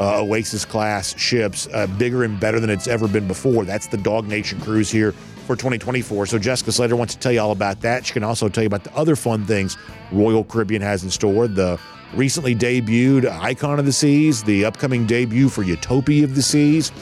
uh, 0.00 0.22
Oasis 0.22 0.64
class 0.64 1.18
ships, 1.18 1.68
uh, 1.74 1.86
bigger 1.98 2.24
and 2.24 2.38
better 2.40 2.60
than 2.60 2.70
it's 2.70 2.86
ever 2.86 3.06
been 3.06 3.26
before. 3.26 3.64
That's 3.64 3.88
the 3.88 3.98
DawgNation 3.98 4.62
cruise 4.62 4.90
here 4.90 5.14
for 5.46 5.56
2024. 5.56 6.26
So 6.26 6.38
Jessica 6.38 6.72
Slater 6.72 6.96
wants 6.96 7.14
to 7.14 7.20
tell 7.20 7.32
you 7.32 7.40
all 7.40 7.52
about 7.52 7.80
that. 7.82 8.04
She 8.04 8.12
can 8.12 8.24
also 8.24 8.48
tell 8.48 8.64
you 8.64 8.68
about 8.68 8.84
the 8.84 8.94
other 8.94 9.16
fun 9.16 9.46
things 9.46 9.76
Royal 10.12 10.44
Caribbean 10.44 10.82
has 10.82 11.04
in 11.04 11.10
store. 11.10 11.48
The 11.48 11.80
recently 12.14 12.54
debuted 12.54 13.26
Icon 13.26 13.78
of 13.78 13.86
the 13.86 13.92
Seas, 13.92 14.42
the 14.42 14.64
upcoming 14.64 15.06
debut 15.06 15.48
for 15.48 15.62
Utopia 15.62 16.24
of 16.24 16.34
the 16.34 16.42
Seas, 16.42 16.92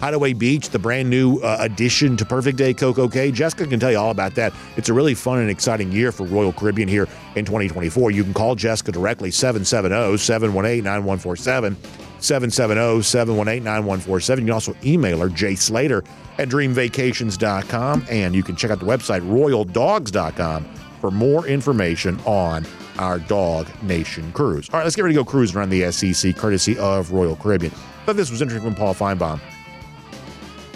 Hideaway 0.00 0.34
Beach, 0.34 0.68
the 0.68 0.78
brand 0.78 1.08
new 1.08 1.38
uh, 1.38 1.56
addition 1.60 2.16
to 2.18 2.24
Perfect 2.24 2.58
Day 2.58 2.74
Coco 2.74 3.08
Cay. 3.08 3.30
Jessica 3.30 3.66
can 3.66 3.80
tell 3.80 3.90
you 3.90 3.98
all 3.98 4.10
about 4.10 4.34
that. 4.34 4.52
It's 4.76 4.88
a 4.88 4.92
really 4.92 5.14
fun 5.14 5.38
and 5.38 5.50
exciting 5.50 5.90
year 5.92 6.12
for 6.12 6.26
Royal 6.26 6.52
Caribbean 6.52 6.88
here 6.88 7.08
in 7.36 7.44
2024. 7.44 8.10
You 8.10 8.24
can 8.24 8.34
call 8.34 8.54
Jessica 8.54 8.92
directly 8.92 9.30
770 9.30 10.18
718 10.18 10.84
9147. 10.84 11.76
770 12.24 13.02
718 13.02 13.62
9147. 13.62 14.44
You 14.44 14.46
can 14.46 14.54
also 14.54 14.74
email 14.84 15.18
her, 15.20 15.28
Jay 15.28 15.54
Slater 15.54 16.02
at 16.38 16.48
dreamvacations.com. 16.48 18.06
And 18.10 18.34
you 18.34 18.42
can 18.42 18.56
check 18.56 18.70
out 18.70 18.80
the 18.80 18.86
website, 18.86 19.22
royaldogs.com, 19.22 20.64
for 21.00 21.10
more 21.10 21.46
information 21.46 22.18
on 22.24 22.66
our 22.98 23.18
Dog 23.18 23.68
Nation 23.82 24.32
cruise. 24.32 24.68
All 24.70 24.78
right, 24.78 24.84
let's 24.84 24.96
get 24.96 25.02
ready 25.02 25.14
to 25.14 25.20
go 25.20 25.24
cruising 25.24 25.56
around 25.56 25.70
the 25.70 25.90
SEC, 25.92 26.36
courtesy 26.36 26.78
of 26.78 27.12
Royal 27.12 27.36
Caribbean. 27.36 27.72
But 28.06 28.16
this 28.16 28.30
was 28.30 28.42
interesting 28.42 28.70
from 28.70 28.76
Paul 28.76 28.94
Finebaum 28.94 29.40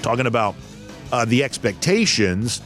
talking 0.02 0.26
about 0.26 0.54
uh, 1.12 1.24
the 1.24 1.42
expectations 1.42 2.62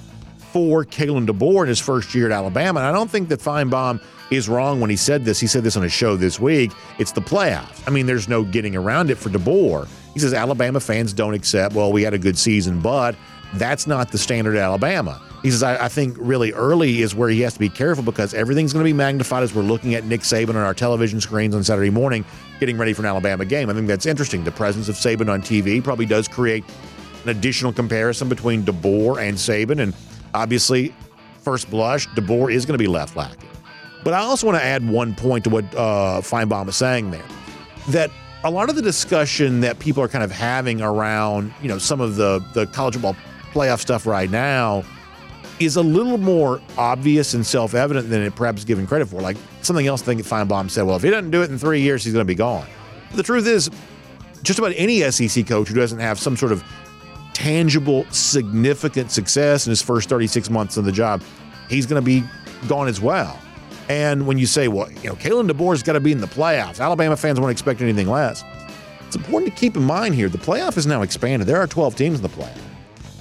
for 0.52 0.84
Kalen 0.84 1.26
DeBoer 1.26 1.62
in 1.62 1.68
his 1.68 1.80
first 1.80 2.14
year 2.14 2.26
at 2.26 2.32
Alabama. 2.32 2.80
And 2.80 2.86
I 2.86 2.92
don't 2.92 3.10
think 3.10 3.28
that 3.30 3.40
Finebaum 3.40 4.02
is 4.30 4.48
wrong 4.48 4.80
when 4.80 4.90
he 4.90 4.96
said 4.96 5.24
this. 5.24 5.40
He 5.40 5.46
said 5.46 5.64
this 5.64 5.76
on 5.76 5.82
his 5.82 5.92
show 5.92 6.16
this 6.16 6.38
week. 6.38 6.72
It's 6.98 7.12
the 7.12 7.20
playoffs. 7.20 7.82
I 7.86 7.90
mean, 7.90 8.06
there's 8.06 8.28
no 8.28 8.44
getting 8.44 8.76
around 8.76 9.10
it 9.10 9.16
for 9.16 9.30
DeBoer. 9.30 9.88
He 10.14 10.20
says 10.20 10.34
Alabama 10.34 10.80
fans 10.80 11.12
don't 11.12 11.34
accept, 11.34 11.74
well, 11.74 11.90
we 11.90 12.02
had 12.02 12.14
a 12.14 12.18
good 12.18 12.36
season, 12.36 12.80
but 12.80 13.16
that's 13.54 13.86
not 13.86 14.12
the 14.12 14.18
standard 14.18 14.56
at 14.56 14.62
Alabama. 14.62 15.20
He 15.42 15.50
says, 15.50 15.62
I, 15.62 15.86
I, 15.86 15.88
think 15.88 16.16
really 16.20 16.52
early 16.52 17.02
is 17.02 17.14
where 17.16 17.28
he 17.28 17.40
has 17.40 17.54
to 17.54 17.58
be 17.58 17.68
careful 17.68 18.04
because 18.04 18.32
everything's 18.32 18.72
going 18.72 18.84
to 18.84 18.88
be 18.88 18.92
magnified 18.92 19.42
as 19.42 19.52
we're 19.52 19.62
looking 19.62 19.94
at 19.94 20.04
Nick 20.04 20.20
Saban 20.20 20.50
on 20.50 20.56
our 20.56 20.74
television 20.74 21.20
screens 21.20 21.54
on 21.54 21.64
Saturday 21.64 21.90
morning, 21.90 22.24
getting 22.60 22.78
ready 22.78 22.92
for 22.92 23.02
an 23.02 23.06
Alabama 23.06 23.44
game. 23.44 23.68
I 23.68 23.74
think 23.74 23.88
that's 23.88 24.06
interesting. 24.06 24.44
The 24.44 24.52
presence 24.52 24.88
of 24.88 24.94
Saban 24.94 25.28
on 25.28 25.42
TV 25.42 25.82
probably 25.82 26.06
does 26.06 26.28
create 26.28 26.64
an 27.24 27.30
additional 27.30 27.72
comparison 27.72 28.28
between 28.28 28.62
DeBoer 28.62 29.20
and 29.20 29.36
Saban. 29.36 29.82
And 29.82 29.94
obviously, 30.34 30.94
first 31.40 31.70
blush, 31.70 32.08
DeBoer 32.10 32.52
is 32.52 32.66
going 32.66 32.78
to 32.78 32.82
be 32.82 32.88
left 32.88 33.16
lacking. 33.16 33.48
But 34.04 34.14
I 34.14 34.18
also 34.18 34.46
want 34.46 34.58
to 34.58 34.64
add 34.64 34.88
one 34.88 35.14
point 35.14 35.44
to 35.44 35.50
what 35.50 35.64
uh, 35.74 36.20
Finebaum 36.22 36.68
is 36.68 36.76
saying 36.76 37.10
there 37.10 37.24
that 37.88 38.10
a 38.44 38.50
lot 38.50 38.68
of 38.68 38.76
the 38.76 38.82
discussion 38.82 39.60
that 39.60 39.78
people 39.78 40.02
are 40.02 40.08
kind 40.08 40.24
of 40.24 40.30
having 40.30 40.80
around, 40.82 41.52
you 41.62 41.68
know, 41.68 41.78
some 41.78 42.00
of 42.00 42.16
the, 42.16 42.44
the 42.54 42.66
college 42.66 42.94
football 42.94 43.16
playoff 43.52 43.80
stuff 43.80 44.06
right 44.06 44.30
now 44.30 44.84
is 45.60 45.76
a 45.76 45.82
little 45.82 46.18
more 46.18 46.60
obvious 46.76 47.34
and 47.34 47.46
self 47.46 47.74
evident 47.74 48.08
than 48.08 48.22
it 48.22 48.34
perhaps 48.34 48.60
is 48.60 48.64
given 48.64 48.86
credit 48.86 49.06
for. 49.06 49.20
Like 49.20 49.36
something 49.62 49.86
else 49.86 50.02
I 50.02 50.06
think 50.06 50.22
Finebaum 50.22 50.70
said, 50.70 50.82
well, 50.82 50.96
if 50.96 51.02
he 51.02 51.10
doesn't 51.10 51.30
do 51.30 51.42
it 51.42 51.50
in 51.50 51.58
three 51.58 51.80
years, 51.80 52.02
he's 52.02 52.12
going 52.12 52.24
to 52.24 52.28
be 52.28 52.34
gone. 52.34 52.66
The 53.14 53.22
truth 53.22 53.46
is, 53.46 53.70
just 54.42 54.58
about 54.58 54.72
any 54.76 55.08
SEC 55.10 55.46
coach 55.46 55.68
who 55.68 55.74
doesn't 55.74 56.00
have 56.00 56.18
some 56.18 56.36
sort 56.36 56.50
of 56.50 56.64
tangible, 57.42 58.06
significant 58.10 59.10
success 59.10 59.66
in 59.66 59.70
his 59.70 59.82
first 59.82 60.08
36 60.08 60.48
months 60.48 60.78
on 60.78 60.84
the 60.84 60.92
job, 60.92 61.20
he's 61.68 61.86
going 61.86 62.00
to 62.00 62.04
be 62.04 62.22
gone 62.68 62.86
as 62.86 63.00
well. 63.00 63.36
And 63.88 64.28
when 64.28 64.38
you 64.38 64.46
say, 64.46 64.68
well, 64.68 64.88
you 64.92 65.08
know, 65.08 65.16
Kalen 65.16 65.50
DeBoer's 65.50 65.82
got 65.82 65.94
to 65.94 66.00
be 66.00 66.12
in 66.12 66.20
the 66.20 66.28
playoffs, 66.28 66.78
Alabama 66.78 67.16
fans 67.16 67.40
won't 67.40 67.50
expect 67.50 67.80
anything 67.80 68.06
less. 68.06 68.44
It's 69.08 69.16
important 69.16 69.52
to 69.52 69.58
keep 69.58 69.76
in 69.76 69.82
mind 69.82 70.14
here 70.14 70.28
the 70.28 70.38
playoff 70.38 70.76
is 70.76 70.86
now 70.86 71.02
expanded. 71.02 71.48
There 71.48 71.56
are 71.56 71.66
12 71.66 71.96
teams 71.96 72.18
in 72.18 72.22
the 72.22 72.28
playoff. 72.28 72.60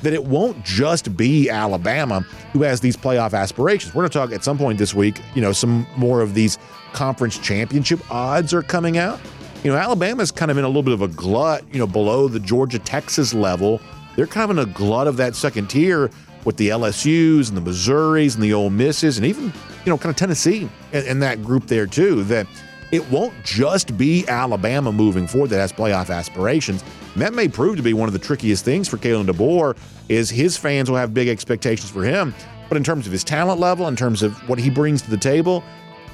That 0.04 0.14
it 0.14 0.24
won't 0.24 0.64
just 0.64 1.18
be 1.18 1.50
Alabama 1.50 2.20
who 2.54 2.62
has 2.62 2.80
these 2.80 2.96
playoff 2.96 3.34
aspirations. 3.34 3.96
We're 3.96 4.04
going 4.04 4.12
to 4.12 4.20
talk 4.20 4.32
at 4.34 4.44
some 4.44 4.60
point 4.60 4.78
this 4.78 4.94
week, 4.94 5.20
you 5.34 5.42
know, 5.42 5.52
some 5.52 5.88
more 5.98 6.22
of 6.22 6.36
these 6.36 6.60
conference 6.94 7.40
championship 7.40 8.00
odds 8.12 8.54
are 8.54 8.62
coming 8.62 9.00
out. 9.00 9.20
You 9.64 9.72
know, 9.72 9.78
Alabama's 9.78 10.32
kind 10.32 10.52
of 10.52 10.60
in 10.60 10.64
a 10.64 10.68
little 10.68 10.84
bit 10.84 10.94
of 10.94 11.02
a 11.02 11.08
glut, 11.08 11.64
you 11.74 11.80
know, 11.80 11.88
below 11.88 12.28
the 12.28 12.40
Georgia 12.40 12.78
Texas 12.78 13.34
level. 13.34 13.82
They're 14.16 14.28
kind 14.28 14.52
of 14.52 14.58
in 14.58 14.70
a 14.70 14.74
glut 14.74 15.08
of 15.08 15.18
that 15.18 15.36
second 15.36 15.70
tier 15.70 16.10
with 16.44 16.58
the 16.58 16.70
LSUs 16.70 17.50
and 17.50 17.58
the 17.58 17.62
Missouris 17.62 18.36
and 18.36 18.44
the 18.44 18.54
Ole 18.54 18.70
Misses 18.70 19.18
and 19.18 19.26
even, 19.26 19.46
you 19.46 19.90
know, 19.90 19.98
kind 19.98 20.10
of 20.10 20.16
Tennessee 20.16 20.70
and, 20.92 21.06
in 21.06 21.20
that 21.20 21.44
group 21.44 21.68
there 21.68 21.86
too, 21.86 22.24
that 22.26 22.48
it 22.92 23.10
won't 23.10 23.34
just 23.44 23.98
be 23.98 24.28
Alabama 24.28 24.92
moving 24.92 25.28
forward 25.28 25.50
that 25.52 25.60
has 25.60 25.72
playoff 25.72 26.14
aspirations. 26.14 26.84
And 27.14 27.22
that 27.22 27.34
may 27.34 27.48
prove 27.48 27.78
to 27.78 27.84
be 27.84 27.94
one 27.94 28.10
of 28.10 28.14
the 28.14 28.20
trickiest 28.20 28.66
things 28.66 28.88
for 28.88 28.98
Kalen 28.98 29.28
DeBoer 29.28 29.78
is 30.10 30.30
his 30.30 30.58
fans 30.58 30.90
will 30.90 30.98
have 30.98 31.14
big 31.14 31.28
expectations 31.28 31.90
for 31.90 32.04
him. 32.04 32.34
But 32.68 32.78
in 32.78 32.84
terms 32.84 33.06
of 33.06 33.12
his 33.12 33.24
talent 33.24 33.60
level, 33.60 33.88
in 33.88 33.96
terms 33.96 34.24
of 34.24 34.34
what 34.50 34.60
he 34.60 34.70
brings 34.70 35.02
to 35.04 35.10
the 35.10 35.18
table, 35.18 35.64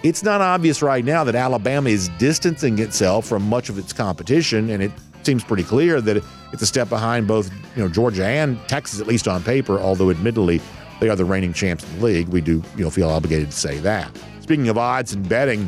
it's 0.03 0.23
not 0.23 0.41
obvious 0.41 0.81
right 0.81 1.03
now 1.03 1.23
that 1.23 1.35
Alabama 1.35 1.89
is 1.89 2.09
distancing 2.19 2.79
itself 2.79 3.25
from 3.25 3.43
much 3.43 3.69
of 3.69 3.79
its 3.79 3.93
competition, 3.93 4.69
and 4.69 4.83
it 4.83 4.91
seems 5.27 5.43
pretty 5.43 5.63
clear 5.63 5.99
that 5.99 6.23
it's 6.53 6.61
a 6.61 6.65
step 6.65 6.87
behind 6.87 7.27
both 7.27 7.51
you 7.75 7.83
know 7.83 7.89
Georgia 7.89 8.25
and 8.25 8.57
Texas, 8.69 9.01
at 9.01 9.07
least 9.07 9.27
on 9.27 9.43
paper. 9.43 9.77
Although 9.77 10.09
admittedly, 10.09 10.61
they 11.01 11.09
are 11.09 11.17
the 11.17 11.25
reigning 11.25 11.51
champs 11.51 11.83
in 11.83 11.99
the 11.99 12.05
league. 12.05 12.29
We 12.29 12.39
do 12.39 12.63
you 12.77 12.83
know 12.83 12.89
feel 12.89 13.09
obligated 13.09 13.51
to 13.51 13.57
say 13.57 13.77
that. 13.79 14.09
Speaking 14.39 14.69
of 14.69 14.77
odds 14.77 15.11
and 15.11 15.27
betting, 15.27 15.67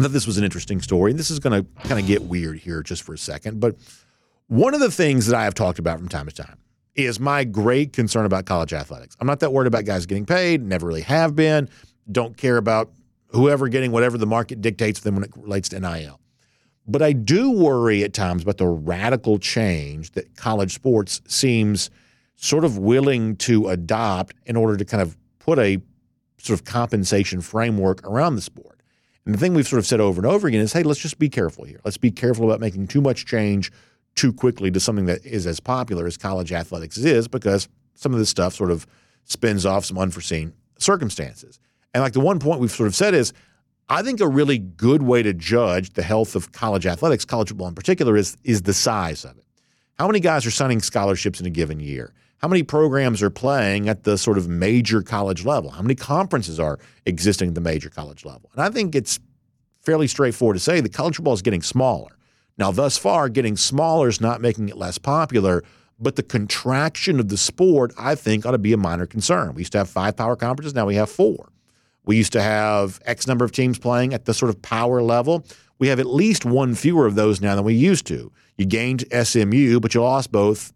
thought 0.00 0.10
this 0.10 0.26
was 0.26 0.36
an 0.36 0.44
interesting 0.44 0.82
story. 0.82 1.12
This 1.12 1.30
is 1.30 1.38
going 1.38 1.64
to 1.64 1.82
kind 1.88 2.00
of 2.00 2.06
get 2.06 2.22
weird 2.22 2.58
here 2.58 2.82
just 2.82 3.04
for 3.04 3.14
a 3.14 3.18
second, 3.18 3.60
but 3.60 3.76
one 4.48 4.74
of 4.74 4.80
the 4.80 4.90
things 4.90 5.26
that 5.26 5.36
I 5.36 5.44
have 5.44 5.54
talked 5.54 5.78
about 5.78 5.98
from 5.98 6.08
time 6.08 6.26
to 6.26 6.34
time 6.34 6.58
is 6.96 7.20
my 7.20 7.44
great 7.44 7.92
concern 7.92 8.26
about 8.26 8.46
college 8.46 8.72
athletics. 8.72 9.16
I'm 9.20 9.26
not 9.28 9.38
that 9.40 9.52
worried 9.52 9.68
about 9.68 9.84
guys 9.84 10.06
getting 10.06 10.26
paid, 10.26 10.62
never 10.62 10.86
really 10.86 11.02
have 11.02 11.36
been. 11.36 11.68
don't 12.10 12.36
care 12.36 12.56
about 12.56 12.90
whoever 13.28 13.68
getting 13.68 13.92
whatever 13.92 14.18
the 14.18 14.26
market 14.26 14.60
dictates 14.60 15.00
them 15.00 15.14
when 15.14 15.22
it 15.22 15.30
relates 15.36 15.68
to 15.68 15.78
NIL. 15.78 16.18
But 16.88 17.02
I 17.02 17.12
do 17.12 17.50
worry 17.50 18.02
at 18.02 18.14
times 18.14 18.42
about 18.42 18.56
the 18.56 18.66
radical 18.66 19.38
change 19.38 20.12
that 20.12 20.34
college 20.36 20.72
sports 20.72 21.20
seems 21.28 21.90
sort 22.36 22.64
of 22.64 22.78
willing 22.78 23.36
to 23.36 23.68
adopt 23.68 24.34
in 24.46 24.56
order 24.56 24.76
to 24.76 24.84
kind 24.84 25.02
of 25.02 25.16
put 25.38 25.58
a 25.58 25.80
sort 26.38 26.58
of 26.58 26.64
compensation 26.64 27.42
framework 27.42 28.02
around 28.06 28.36
the 28.36 28.40
sport. 28.40 28.80
And 29.26 29.34
the 29.34 29.38
thing 29.38 29.52
we've 29.52 29.68
sort 29.68 29.80
of 29.80 29.86
said 29.86 30.00
over 30.00 30.18
and 30.18 30.26
over 30.26 30.48
again 30.48 30.62
is 30.62 30.72
hey, 30.72 30.82
let's 30.82 31.00
just 31.00 31.18
be 31.18 31.28
careful 31.28 31.64
here. 31.64 31.80
Let's 31.84 31.98
be 31.98 32.10
careful 32.10 32.46
about 32.46 32.60
making 32.60 32.86
too 32.86 33.02
much 33.02 33.26
change 33.26 33.70
too 34.14 34.32
quickly 34.32 34.70
to 34.70 34.80
something 34.80 35.06
that 35.06 35.24
is 35.26 35.46
as 35.46 35.60
popular 35.60 36.06
as 36.06 36.16
college 36.16 36.52
athletics 36.52 36.96
is 36.96 37.28
because 37.28 37.68
some 37.94 38.12
of 38.12 38.18
this 38.18 38.30
stuff 38.30 38.54
sort 38.54 38.70
of 38.70 38.86
spins 39.24 39.66
off 39.66 39.84
some 39.84 39.98
unforeseen 39.98 40.54
circumstances. 40.78 41.60
And 41.92 42.02
like 42.02 42.14
the 42.14 42.20
one 42.20 42.38
point 42.38 42.60
we've 42.60 42.70
sort 42.70 42.86
of 42.86 42.94
said 42.94 43.14
is 43.14 43.32
I 43.90 44.02
think 44.02 44.20
a 44.20 44.28
really 44.28 44.58
good 44.58 45.02
way 45.02 45.22
to 45.22 45.32
judge 45.32 45.94
the 45.94 46.02
health 46.02 46.36
of 46.36 46.52
college 46.52 46.86
athletics, 46.86 47.24
college 47.24 47.48
football 47.48 47.68
in 47.68 47.74
particular, 47.74 48.16
is, 48.16 48.36
is 48.44 48.62
the 48.62 48.74
size 48.74 49.24
of 49.24 49.38
it. 49.38 49.44
How 49.98 50.06
many 50.06 50.20
guys 50.20 50.44
are 50.44 50.50
signing 50.50 50.80
scholarships 50.80 51.40
in 51.40 51.46
a 51.46 51.50
given 51.50 51.80
year? 51.80 52.12
How 52.38 52.48
many 52.48 52.62
programs 52.62 53.22
are 53.22 53.30
playing 53.30 53.88
at 53.88 54.04
the 54.04 54.16
sort 54.16 54.38
of 54.38 54.46
major 54.46 55.02
college 55.02 55.44
level? 55.44 55.70
How 55.70 55.82
many 55.82 55.94
conferences 55.94 56.60
are 56.60 56.78
existing 57.06 57.48
at 57.48 57.54
the 57.54 57.60
major 57.60 57.88
college 57.88 58.24
level? 58.24 58.50
And 58.52 58.62
I 58.62 58.68
think 58.68 58.94
it's 58.94 59.18
fairly 59.80 60.06
straightforward 60.06 60.56
to 60.56 60.60
say 60.60 60.80
that 60.80 60.92
college 60.92 61.16
football 61.16 61.34
is 61.34 61.42
getting 61.42 61.62
smaller. 61.62 62.16
Now, 62.58 62.70
thus 62.70 62.98
far, 62.98 63.28
getting 63.28 63.56
smaller 63.56 64.08
is 64.08 64.20
not 64.20 64.40
making 64.40 64.68
it 64.68 64.76
less 64.76 64.98
popular, 64.98 65.64
but 65.98 66.16
the 66.16 66.22
contraction 66.22 67.18
of 67.18 67.28
the 67.28 67.38
sport, 67.38 67.92
I 67.98 68.14
think, 68.14 68.44
ought 68.44 68.52
to 68.52 68.58
be 68.58 68.72
a 68.72 68.76
minor 68.76 69.06
concern. 69.06 69.54
We 69.54 69.62
used 69.62 69.72
to 69.72 69.78
have 69.78 69.88
five 69.88 70.16
power 70.16 70.36
conferences, 70.36 70.74
now 70.74 70.86
we 70.86 70.96
have 70.96 71.10
four. 71.10 71.50
We 72.08 72.16
used 72.16 72.32
to 72.32 72.40
have 72.40 73.00
X 73.04 73.26
number 73.26 73.44
of 73.44 73.52
teams 73.52 73.78
playing 73.78 74.14
at 74.14 74.24
the 74.24 74.32
sort 74.32 74.48
of 74.48 74.62
power 74.62 75.02
level. 75.02 75.44
We 75.78 75.88
have 75.88 76.00
at 76.00 76.06
least 76.06 76.46
one 76.46 76.74
fewer 76.74 77.04
of 77.04 77.16
those 77.16 77.42
now 77.42 77.54
than 77.54 77.66
we 77.66 77.74
used 77.74 78.06
to. 78.06 78.32
You 78.56 78.64
gained 78.64 79.04
SMU, 79.12 79.78
but 79.78 79.92
you 79.92 80.00
lost 80.00 80.32
both 80.32 80.72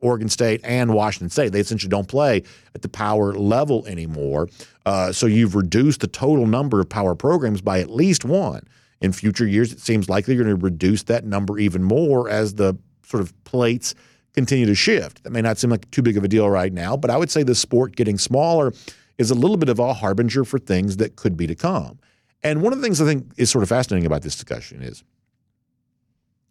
Oregon 0.00 0.28
State 0.28 0.60
and 0.62 0.92
Washington 0.92 1.30
State. 1.30 1.52
They 1.52 1.60
essentially 1.60 1.88
don't 1.88 2.06
play 2.06 2.42
at 2.74 2.82
the 2.82 2.90
power 2.90 3.32
level 3.32 3.86
anymore. 3.86 4.50
Uh, 4.84 5.10
so 5.10 5.24
you've 5.24 5.54
reduced 5.54 6.00
the 6.00 6.06
total 6.06 6.46
number 6.46 6.80
of 6.80 6.88
power 6.90 7.14
programs 7.14 7.62
by 7.62 7.80
at 7.80 7.88
least 7.88 8.26
one. 8.26 8.68
In 9.00 9.10
future 9.10 9.46
years, 9.46 9.72
it 9.72 9.80
seems 9.80 10.10
likely 10.10 10.34
you're 10.34 10.44
going 10.44 10.54
to 10.54 10.62
reduce 10.62 11.04
that 11.04 11.24
number 11.24 11.58
even 11.58 11.82
more 11.82 12.28
as 12.28 12.56
the 12.56 12.76
sort 13.06 13.22
of 13.22 13.32
plates 13.44 13.94
continue 14.34 14.66
to 14.66 14.74
shift. 14.74 15.24
That 15.24 15.30
may 15.30 15.40
not 15.40 15.56
seem 15.56 15.70
like 15.70 15.90
too 15.92 16.02
big 16.02 16.18
of 16.18 16.24
a 16.24 16.28
deal 16.28 16.50
right 16.50 16.74
now, 16.74 16.94
but 16.94 17.08
I 17.08 17.16
would 17.16 17.30
say 17.30 17.42
the 17.42 17.54
sport 17.54 17.96
getting 17.96 18.18
smaller 18.18 18.74
is 19.18 19.30
a 19.30 19.34
little 19.34 19.56
bit 19.56 19.68
of 19.68 19.78
a 19.78 19.94
harbinger 19.94 20.44
for 20.44 20.58
things 20.58 20.96
that 20.96 21.16
could 21.16 21.36
be 21.36 21.46
to 21.46 21.54
come. 21.54 21.98
And 22.42 22.62
one 22.62 22.72
of 22.72 22.78
the 22.78 22.84
things 22.84 23.00
I 23.00 23.06
think 23.06 23.32
is 23.36 23.50
sort 23.50 23.62
of 23.62 23.68
fascinating 23.68 24.06
about 24.06 24.22
this 24.22 24.34
discussion 24.34 24.82
is, 24.82 25.02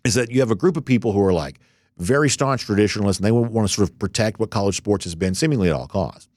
is 0.04 0.16
that 0.16 0.32
you 0.32 0.40
have 0.40 0.52
a 0.52 0.56
group 0.56 0.76
of 0.76 0.84
people 0.84 1.12
who 1.12 1.24
are 1.24 1.34
like 1.34 1.60
very 1.98 2.30
staunch 2.30 2.66
traditionalists 2.66 3.20
and 3.20 3.26
they 3.26 3.32
want 3.32 3.68
to 3.68 3.74
sort 3.74 3.88
of 3.88 4.00
protect 4.00 4.40
what 4.40 4.50
college 4.50 4.76
sports 4.76 5.04
has 5.06 5.16
been 5.16 5.36
seemingly 5.36 5.70
at 5.70 5.76
all 5.76 5.88
costs. 5.88 6.28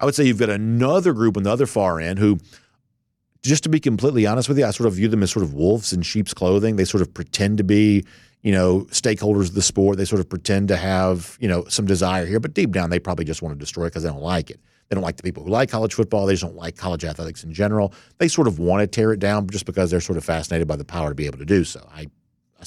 I 0.00 0.04
would 0.04 0.14
say 0.14 0.24
you've 0.24 0.38
got 0.38 0.50
another 0.50 1.12
group 1.12 1.36
on 1.36 1.42
the 1.42 1.50
other 1.50 1.66
far 1.66 2.00
end 2.00 2.18
who, 2.18 2.38
just 3.42 3.62
to 3.64 3.68
be 3.68 3.80
completely 3.80 4.26
honest 4.26 4.48
with 4.48 4.58
you, 4.58 4.66
I 4.66 4.70
sort 4.70 4.86
of 4.86 4.94
view 4.94 5.08
them 5.08 5.22
as 5.22 5.30
sort 5.30 5.44
of 5.44 5.54
wolves 5.54 5.92
in 5.92 6.02
sheep's 6.02 6.34
clothing. 6.34 6.76
They 6.76 6.84
sort 6.84 7.02
of 7.02 7.12
pretend 7.12 7.58
to 7.58 7.64
be, 7.64 8.04
you 8.42 8.52
know, 8.52 8.80
stakeholders 8.90 9.48
of 9.48 9.54
the 9.54 9.62
sport. 9.62 9.96
They 9.96 10.04
sort 10.04 10.20
of 10.20 10.28
pretend 10.28 10.68
to 10.68 10.76
have, 10.76 11.36
you 11.40 11.48
know, 11.48 11.64
some 11.68 11.86
desire 11.86 12.26
here, 12.26 12.40
but 12.40 12.54
deep 12.54 12.72
down 12.72 12.90
they 12.90 12.98
probably 12.98 13.24
just 13.24 13.42
want 13.42 13.54
to 13.54 13.58
destroy 13.58 13.84
it 13.84 13.88
because 13.88 14.02
they 14.02 14.08
don't 14.08 14.22
like 14.22 14.50
it. 14.50 14.60
They 14.88 14.94
don't 14.94 15.02
like 15.02 15.16
the 15.16 15.22
people 15.22 15.42
who 15.42 15.50
like 15.50 15.70
college 15.70 15.94
football. 15.94 16.26
They 16.26 16.34
just 16.34 16.42
don't 16.42 16.56
like 16.56 16.76
college 16.76 17.04
athletics 17.04 17.42
in 17.42 17.52
general. 17.52 17.92
They 18.18 18.28
sort 18.28 18.46
of 18.46 18.58
want 18.58 18.82
to 18.82 18.86
tear 18.86 19.12
it 19.12 19.18
down 19.18 19.48
just 19.48 19.66
because 19.66 19.90
they're 19.90 20.00
sort 20.00 20.16
of 20.16 20.24
fascinated 20.24 20.68
by 20.68 20.76
the 20.76 20.84
power 20.84 21.08
to 21.08 21.14
be 21.14 21.26
able 21.26 21.38
to 21.38 21.44
do 21.44 21.64
so. 21.64 21.88
I, 21.92 22.06
I 22.60 22.64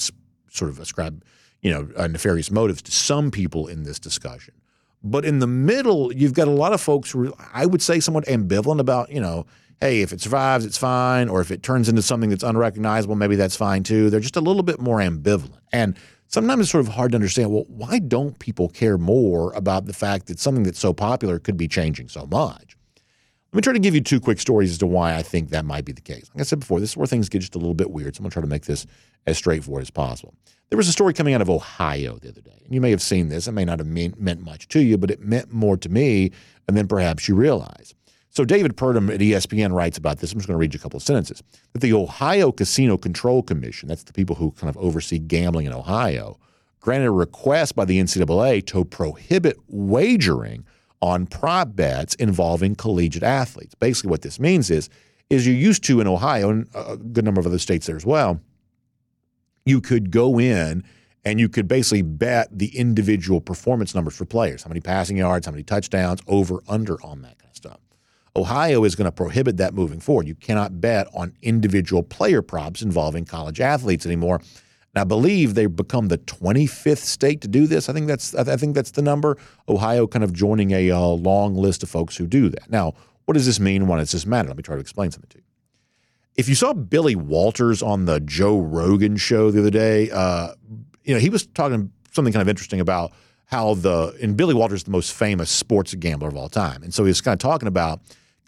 sort 0.50 0.70
of 0.70 0.78
ascribe, 0.78 1.24
you 1.62 1.70
know, 1.70 1.88
uh, 1.96 2.06
nefarious 2.06 2.50
motives 2.50 2.82
to 2.82 2.92
some 2.92 3.30
people 3.30 3.68
in 3.68 3.84
this 3.84 3.98
discussion. 3.98 4.54
But 5.02 5.24
in 5.24 5.38
the 5.38 5.46
middle, 5.46 6.12
you've 6.12 6.34
got 6.34 6.46
a 6.46 6.52
lot 6.52 6.72
of 6.74 6.80
folks 6.80 7.10
who 7.10 7.32
I 7.54 7.64
would 7.64 7.80
say 7.80 8.00
somewhat 8.00 8.26
ambivalent 8.26 8.80
about, 8.80 9.10
you 9.10 9.20
know, 9.20 9.46
hey, 9.80 10.02
if 10.02 10.12
it 10.12 10.20
survives, 10.20 10.66
it's 10.66 10.76
fine. 10.76 11.30
Or 11.30 11.40
if 11.40 11.50
it 11.50 11.62
turns 11.62 11.88
into 11.88 12.02
something 12.02 12.28
that's 12.28 12.42
unrecognizable, 12.42 13.14
maybe 13.14 13.36
that's 13.36 13.56
fine 13.56 13.82
too. 13.82 14.10
They're 14.10 14.20
just 14.20 14.36
a 14.36 14.42
little 14.42 14.62
bit 14.62 14.78
more 14.78 14.98
ambivalent. 14.98 15.58
And 15.72 15.96
sometimes 16.30 16.62
it's 16.62 16.70
sort 16.70 16.86
of 16.86 16.92
hard 16.92 17.12
to 17.12 17.16
understand 17.16 17.52
well, 17.52 17.66
why 17.68 17.98
don't 17.98 18.38
people 18.38 18.68
care 18.68 18.96
more 18.96 19.52
about 19.52 19.86
the 19.86 19.92
fact 19.92 20.26
that 20.26 20.38
something 20.38 20.62
that's 20.62 20.78
so 20.78 20.94
popular 20.94 21.38
could 21.38 21.56
be 21.56 21.68
changing 21.68 22.08
so 22.08 22.26
much? 22.26 22.76
Let 23.52 23.56
me 23.56 23.62
try 23.62 23.72
to 23.72 23.80
give 23.80 23.96
you 23.96 24.00
two 24.00 24.20
quick 24.20 24.38
stories 24.38 24.70
as 24.70 24.78
to 24.78 24.86
why 24.86 25.16
I 25.16 25.22
think 25.22 25.50
that 25.50 25.64
might 25.64 25.84
be 25.84 25.92
the 25.92 26.00
case. 26.00 26.30
Like 26.32 26.42
I 26.42 26.44
said 26.44 26.60
before, 26.60 26.78
this 26.78 26.90
is 26.90 26.96
where 26.96 27.06
things 27.08 27.28
get 27.28 27.40
just 27.40 27.56
a 27.56 27.58
little 27.58 27.74
bit 27.74 27.90
weird. 27.90 28.14
So 28.14 28.20
I'm 28.20 28.22
going 28.22 28.30
to 28.30 28.34
try 28.34 28.42
to 28.42 28.48
make 28.48 28.64
this 28.64 28.86
as 29.26 29.38
straightforward 29.38 29.82
as 29.82 29.90
possible. 29.90 30.34
There 30.68 30.76
was 30.76 30.86
a 30.86 30.92
story 30.92 31.12
coming 31.14 31.34
out 31.34 31.42
of 31.42 31.50
Ohio 31.50 32.16
the 32.18 32.28
other 32.28 32.42
day, 32.42 32.62
and 32.64 32.72
you 32.72 32.80
may 32.80 32.90
have 32.90 33.02
seen 33.02 33.28
this. 33.28 33.48
It 33.48 33.52
may 33.52 33.64
not 33.64 33.80
have 33.80 33.88
mean, 33.88 34.14
meant 34.16 34.40
much 34.40 34.68
to 34.68 34.80
you, 34.80 34.96
but 34.96 35.10
it 35.10 35.20
meant 35.20 35.52
more 35.52 35.76
to 35.78 35.88
me 35.88 36.30
and 36.68 36.76
then 36.76 36.86
perhaps 36.86 37.26
you 37.26 37.34
realize. 37.34 37.92
So 38.32 38.44
David 38.44 38.76
Purdum 38.76 39.12
at 39.12 39.20
ESPN 39.20 39.72
writes 39.72 39.98
about 39.98 40.18
this. 40.18 40.32
I'm 40.32 40.38
just 40.38 40.46
going 40.46 40.54
to 40.54 40.60
read 40.60 40.72
you 40.72 40.78
a 40.78 40.82
couple 40.82 40.98
of 40.98 41.02
sentences. 41.02 41.42
That 41.72 41.80
the 41.80 41.92
Ohio 41.92 42.52
Casino 42.52 42.96
Control 42.96 43.42
Commission, 43.42 43.88
that's 43.88 44.04
the 44.04 44.12
people 44.12 44.36
who 44.36 44.52
kind 44.52 44.70
of 44.70 44.76
oversee 44.76 45.18
gambling 45.18 45.66
in 45.66 45.72
Ohio, 45.72 46.38
granted 46.78 47.08
a 47.08 47.10
request 47.10 47.74
by 47.74 47.84
the 47.84 48.00
NCAA 48.00 48.64
to 48.66 48.84
prohibit 48.84 49.56
wagering 49.66 50.64
on 51.02 51.26
prop 51.26 51.74
bets 51.74 52.14
involving 52.16 52.76
collegiate 52.76 53.24
athletes. 53.24 53.74
Basically, 53.74 54.10
what 54.10 54.22
this 54.22 54.38
means 54.38 54.70
is, 54.70 54.88
is 55.28 55.46
you 55.46 55.54
used 55.54 55.82
to 55.84 56.00
in 56.00 56.06
Ohio 56.06 56.50
and 56.50 56.68
a 56.74 56.96
good 56.96 57.24
number 57.24 57.40
of 57.40 57.46
other 57.46 57.58
states 57.58 57.86
there 57.86 57.96
as 57.96 58.06
well, 58.06 58.40
you 59.64 59.80
could 59.80 60.10
go 60.10 60.38
in 60.38 60.84
and 61.24 61.40
you 61.40 61.48
could 61.48 61.66
basically 61.66 62.02
bet 62.02 62.48
the 62.56 62.76
individual 62.76 63.40
performance 63.40 63.94
numbers 63.94 64.16
for 64.16 64.24
players, 64.24 64.62
how 64.62 64.68
many 64.68 64.80
passing 64.80 65.16
yards, 65.16 65.46
how 65.46 65.52
many 65.52 65.62
touchdowns, 65.62 66.20
over, 66.26 66.62
under 66.68 67.02
on 67.04 67.22
that 67.22 67.38
kind 67.38 67.50
of 67.50 67.56
stuff. 67.56 67.80
Ohio 68.40 68.84
is 68.84 68.94
going 68.94 69.04
to 69.06 69.12
prohibit 69.12 69.58
that 69.58 69.74
moving 69.74 70.00
forward. 70.00 70.26
You 70.26 70.34
cannot 70.34 70.80
bet 70.80 71.06
on 71.14 71.34
individual 71.42 72.02
player 72.02 72.42
props 72.42 72.82
involving 72.82 73.24
college 73.24 73.60
athletes 73.60 74.06
anymore. 74.06 74.36
And 74.94 75.00
I 75.00 75.04
believe 75.04 75.54
they've 75.54 75.74
become 75.74 76.08
the 76.08 76.18
25th 76.18 76.98
state 76.98 77.40
to 77.42 77.48
do 77.48 77.66
this. 77.66 77.88
I 77.88 77.92
think 77.92 78.06
that's 78.08 78.34
I 78.34 78.56
think 78.56 78.74
that's 78.74 78.92
the 78.92 79.02
number. 79.02 79.36
Ohio 79.68 80.06
kind 80.06 80.24
of 80.24 80.32
joining 80.32 80.72
a 80.72 80.90
uh, 80.90 81.00
long 81.00 81.54
list 81.54 81.82
of 81.82 81.90
folks 81.90 82.16
who 82.16 82.26
do 82.26 82.48
that. 82.48 82.70
Now, 82.70 82.94
what 83.26 83.34
does 83.34 83.46
this 83.46 83.60
mean? 83.60 83.86
Why 83.86 83.98
does 83.98 84.10
this 84.10 84.26
matter? 84.26 84.48
Let 84.48 84.56
me 84.56 84.62
try 84.62 84.74
to 84.74 84.80
explain 84.80 85.10
something 85.12 85.30
to 85.30 85.38
you. 85.38 85.44
If 86.36 86.48
you 86.48 86.54
saw 86.54 86.72
Billy 86.72 87.14
Walters 87.14 87.82
on 87.82 88.06
the 88.06 88.18
Joe 88.20 88.58
Rogan 88.58 89.16
show 89.16 89.50
the 89.50 89.60
other 89.60 89.70
day, 89.70 90.10
uh, 90.10 90.54
you 91.04 91.14
know 91.14 91.20
he 91.20 91.28
was 91.28 91.46
talking 91.46 91.92
something 92.12 92.32
kind 92.32 92.42
of 92.42 92.48
interesting 92.48 92.80
about 92.80 93.12
how 93.44 93.74
the 93.74 94.16
and 94.22 94.36
Billy 94.36 94.54
Walters 94.54 94.80
is 94.80 94.84
the 94.84 94.90
most 94.90 95.12
famous 95.12 95.50
sports 95.50 95.94
gambler 95.94 96.28
of 96.28 96.36
all 96.36 96.48
time, 96.48 96.82
and 96.82 96.92
so 96.92 97.04
he 97.04 97.08
was 97.08 97.20
kind 97.20 97.34
of 97.34 97.38
talking 97.38 97.68
about 97.68 98.00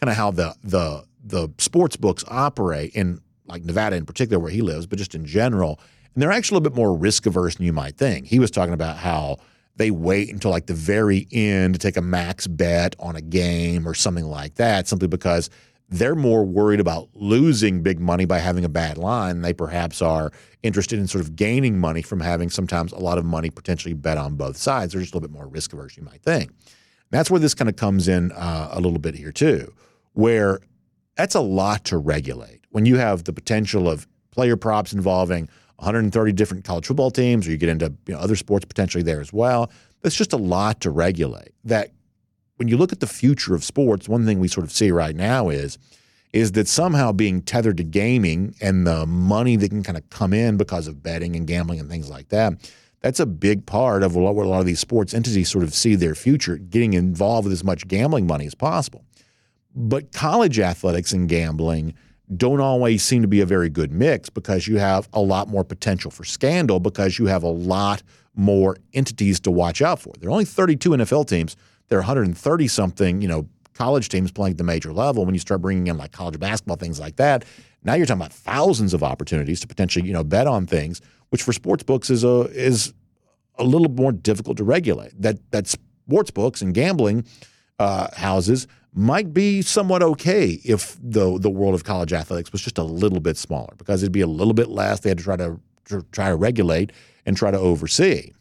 kind 0.03 0.11
of 0.11 0.17
how 0.17 0.33
the 0.33 0.55
the 0.65 1.05
the 1.25 1.49
sports 1.59 1.97
books 1.97 2.25
operate 2.27 2.93
in 2.95 3.21
like 3.47 3.65
Nevada 3.65 3.95
in 3.95 4.05
particular 4.05 4.41
where 4.41 4.51
he 4.51 4.61
lives, 4.61 4.87
but 4.87 4.99
just 4.99 5.15
in 5.15 5.25
general 5.25 5.79
and 6.15 6.23
they're 6.23 6.33
actually 6.33 6.59
a 6.59 6.63
bit 6.63 6.75
more 6.75 6.95
risk 6.95 7.25
averse 7.25 7.55
than 7.55 7.65
you 7.65 7.73
might 7.73 7.97
think. 7.97 8.27
He 8.27 8.39
was 8.39 8.51
talking 8.51 8.75
about 8.75 8.97
how 8.97 9.39
they 9.77 9.91
wait 9.91 10.31
until 10.31 10.51
like 10.51 10.67
the 10.67 10.75
very 10.75 11.27
end 11.31 11.75
to 11.75 11.79
take 11.79 11.97
a 11.97 12.03
max 12.03 12.47
bet 12.47 12.97
on 12.99 13.17
a 13.17 13.23
game 13.23 13.89
or 13.89 13.95
something 13.95 14.27
like 14.27 14.57
that, 14.57 14.89
simply 14.89 15.09
because 15.09 15.49
they're 15.89 16.15
more 16.15 16.45
worried 16.45 16.81
about 16.81 17.09
losing 17.15 17.83
big 17.83 18.01
money 18.01 18.25
by 18.25 18.39
having 18.39 18.65
a 18.65 18.69
bad 18.69 18.99
line. 18.99 19.43
They 19.43 19.53
perhaps 19.53 20.03
are 20.03 20.33
interested 20.63 20.99
in 20.99 21.07
sort 21.07 21.25
of 21.25 21.37
gaining 21.37 21.79
money 21.79 22.03
from 22.03 22.21
having 22.21 22.51
sometimes 22.51 22.93
a 22.93 22.99
lot 22.99 23.19
of 23.19 23.25
money 23.25 23.51
potentially 23.51 23.95
bet 23.95 24.19
on 24.19 24.35
both 24.35 24.57
sides. 24.57 24.93
They're 24.93 25.01
just 25.01 25.15
a 25.15 25.17
little 25.17 25.29
bit 25.29 25.35
more 25.35 25.47
risk 25.47 25.73
averse, 25.73 25.97
you 25.97 26.03
might 26.03 26.23
think. 26.23 26.49
And 26.51 27.19
that's 27.19 27.31
where 27.31 27.41
this 27.41 27.55
kind 27.55 27.69
of 27.69 27.77
comes 27.77 28.09
in 28.09 28.33
uh, 28.33 28.71
a 28.73 28.81
little 28.81 28.99
bit 28.99 29.15
here 29.15 29.33
too, 29.33 29.73
where 30.13 30.61
that's 31.17 31.35
a 31.35 31.41
lot 31.41 31.85
to 31.87 31.99
regulate. 31.99 32.61
When 32.71 32.87
you 32.87 32.97
have 32.97 33.25
the 33.25 33.33
potential 33.33 33.89
of 33.89 34.07
player 34.31 34.57
props 34.57 34.93
involving 34.93 35.49
130 35.77 36.33
different 36.33 36.65
college 36.65 36.87
football 36.87 37.11
teams, 37.11 37.47
or 37.47 37.51
you 37.51 37.57
get 37.57 37.69
into 37.69 37.93
you 38.07 38.15
know, 38.15 38.21
other 38.21 38.37
sports 38.37 38.65
potentially 38.65 39.03
there 39.03 39.21
as 39.21 39.33
well. 39.33 39.71
It's 40.05 40.17
just 40.17 40.33
a 40.33 40.39
lot 40.39 40.81
to 40.81 40.91
regulate. 40.91 41.53
That 41.65 41.91
when 42.57 42.69
you 42.69 42.77
look 42.77 42.93
at 42.93 43.01
the 43.01 43.07
future 43.07 43.55
of 43.55 43.65
sports, 43.65 44.09
one 44.09 44.25
thing 44.25 44.39
we 44.39 44.49
sort 44.49 44.65
of 44.65 44.73
see 44.73 44.91
right 44.91 45.15
now 45.15 45.49
is 45.49 45.79
is 46.33 46.53
that 46.53 46.67
somehow 46.67 47.13
being 47.13 47.43
tethered 47.43 47.77
to 47.77 47.85
gaming 47.85 48.55
and 48.61 48.87
the 48.87 49.05
money 49.05 49.55
that 49.55 49.69
can 49.69 49.83
kind 49.83 49.99
of 49.99 50.09
come 50.09 50.33
in 50.33 50.57
because 50.57 50.87
of 50.87 51.03
betting 51.03 51.37
and 51.37 51.47
gambling 51.47 51.79
and 51.79 51.91
things 51.91 52.09
like 52.09 52.31
that. 52.31 52.55
That's 53.01 53.21
a 53.21 53.27
big 53.27 53.67
part 53.67 54.03
of 54.03 54.17
what 54.17 54.47
a 54.47 54.49
lot 54.49 54.61
of 54.61 54.65
these 54.65 54.81
sports 54.81 55.13
entities 55.13 55.51
sort 55.51 55.65
of 55.65 55.75
see 55.75 55.95
their 55.95 56.15
future 56.15 56.57
getting 56.57 56.95
involved 56.95 57.45
with 57.45 57.53
as 57.53 57.65
much 57.65 57.87
gambling 57.87 58.27
money 58.27 58.47
as 58.47 58.55
possible. 58.55 59.05
But 59.75 60.13
college 60.13 60.59
athletics 60.59 61.13
and 61.13 61.29
gambling 61.29 61.95
don't 62.37 62.61
always 62.61 63.03
seem 63.03 63.23
to 63.23 63.29
be 63.29 63.41
a 63.41 63.47
very 63.47 63.69
good 63.69 63.93
mix 63.93 64.31
because 64.31 64.67
you 64.67 64.79
have 64.79 65.09
a 65.13 65.21
lot 65.21 65.49
more 65.49 65.65
potential 65.65 66.11
for 66.11 66.25
scandal 66.25 66.81
because 66.81 67.19
you 67.19 67.27
have 67.27 67.43
a 67.43 67.49
lot 67.49 68.03
more 68.35 68.77
entities 68.95 69.41
to 69.41 69.51
watch 69.51 69.83
out 69.83 70.01
for. 70.01 70.13
There 70.19 70.29
are 70.29 70.33
only 70.33 70.45
32 70.45 70.91
NFL 70.91 71.29
teams. 71.29 71.57
There 71.89 71.99
are 71.99 72.03
130 72.03 72.69
something, 72.69 73.21
you 73.21 73.29
know, 73.29 73.47
college 73.75 74.09
teams 74.09 74.31
playing 74.31 74.53
at 74.53 74.59
the 74.59 74.65
major 74.65 74.93
level. 74.93 75.25
When 75.25 75.35
you 75.35 75.41
start 75.41 75.61
bringing 75.61 75.89
in 75.89 75.99
like 75.99 76.13
college 76.13 76.39
basketball, 76.39 76.77
things 76.77 77.01
like 77.01 77.17
that, 77.17 77.45
now 77.85 77.95
you're 77.95 78.07
talking 78.07 78.21
about 78.21 78.33
thousands 78.33 78.95
of 78.95 79.03
opportunities 79.03 79.61
to 79.61 79.67
potentially 79.67 80.07
you 80.07 80.13
know 80.13 80.25
bet 80.25 80.47
on 80.47 80.67
things, 80.67 81.01
which 81.31 81.43
for 81.43 81.53
sports 81.53 81.83
books 81.83 82.11
is 82.11 82.25
a 82.25 82.43
is 82.53 82.93
a 83.59 83.65
little 83.65 83.91
more 83.91 84.13
difficult 84.13 84.57
to 84.59 84.65
regulate. 84.65 85.21
That 85.21 85.39
that 85.51 85.67
sports 85.67 86.31
books 86.31 86.63
and 86.63 86.73
gambling 86.75 87.27
uh, 87.79 88.09
houses 88.15 88.67
might 88.95 89.33
be 89.33 89.63
somewhat 89.63 90.03
okay 90.03 90.61
if 90.65 90.97
the 91.03 91.39
the 91.39 91.51
world 91.51 91.75
of 91.75 91.85
college 91.85 92.13
athletics 92.13 92.53
was 92.53 92.61
just 92.61 92.79
a 92.79 92.83
little 92.83 93.21
bit 93.21 93.37
smaller 93.37 93.73
because 93.79 94.03
it'd 94.03 94.13
be 94.13 94.21
a 94.21 94.27
little 94.27 94.55
bit 94.55 94.69
less. 94.69 95.01
They 95.01 95.09
had 95.09 95.19
to 95.19 95.25
try 95.25 95.37
to, 95.37 95.61
try 96.13 96.29
to 96.29 96.37
regulate 96.37 96.93
and 97.25 97.37
try 97.37 97.51
to 97.51 97.59
oversee. 97.59 98.33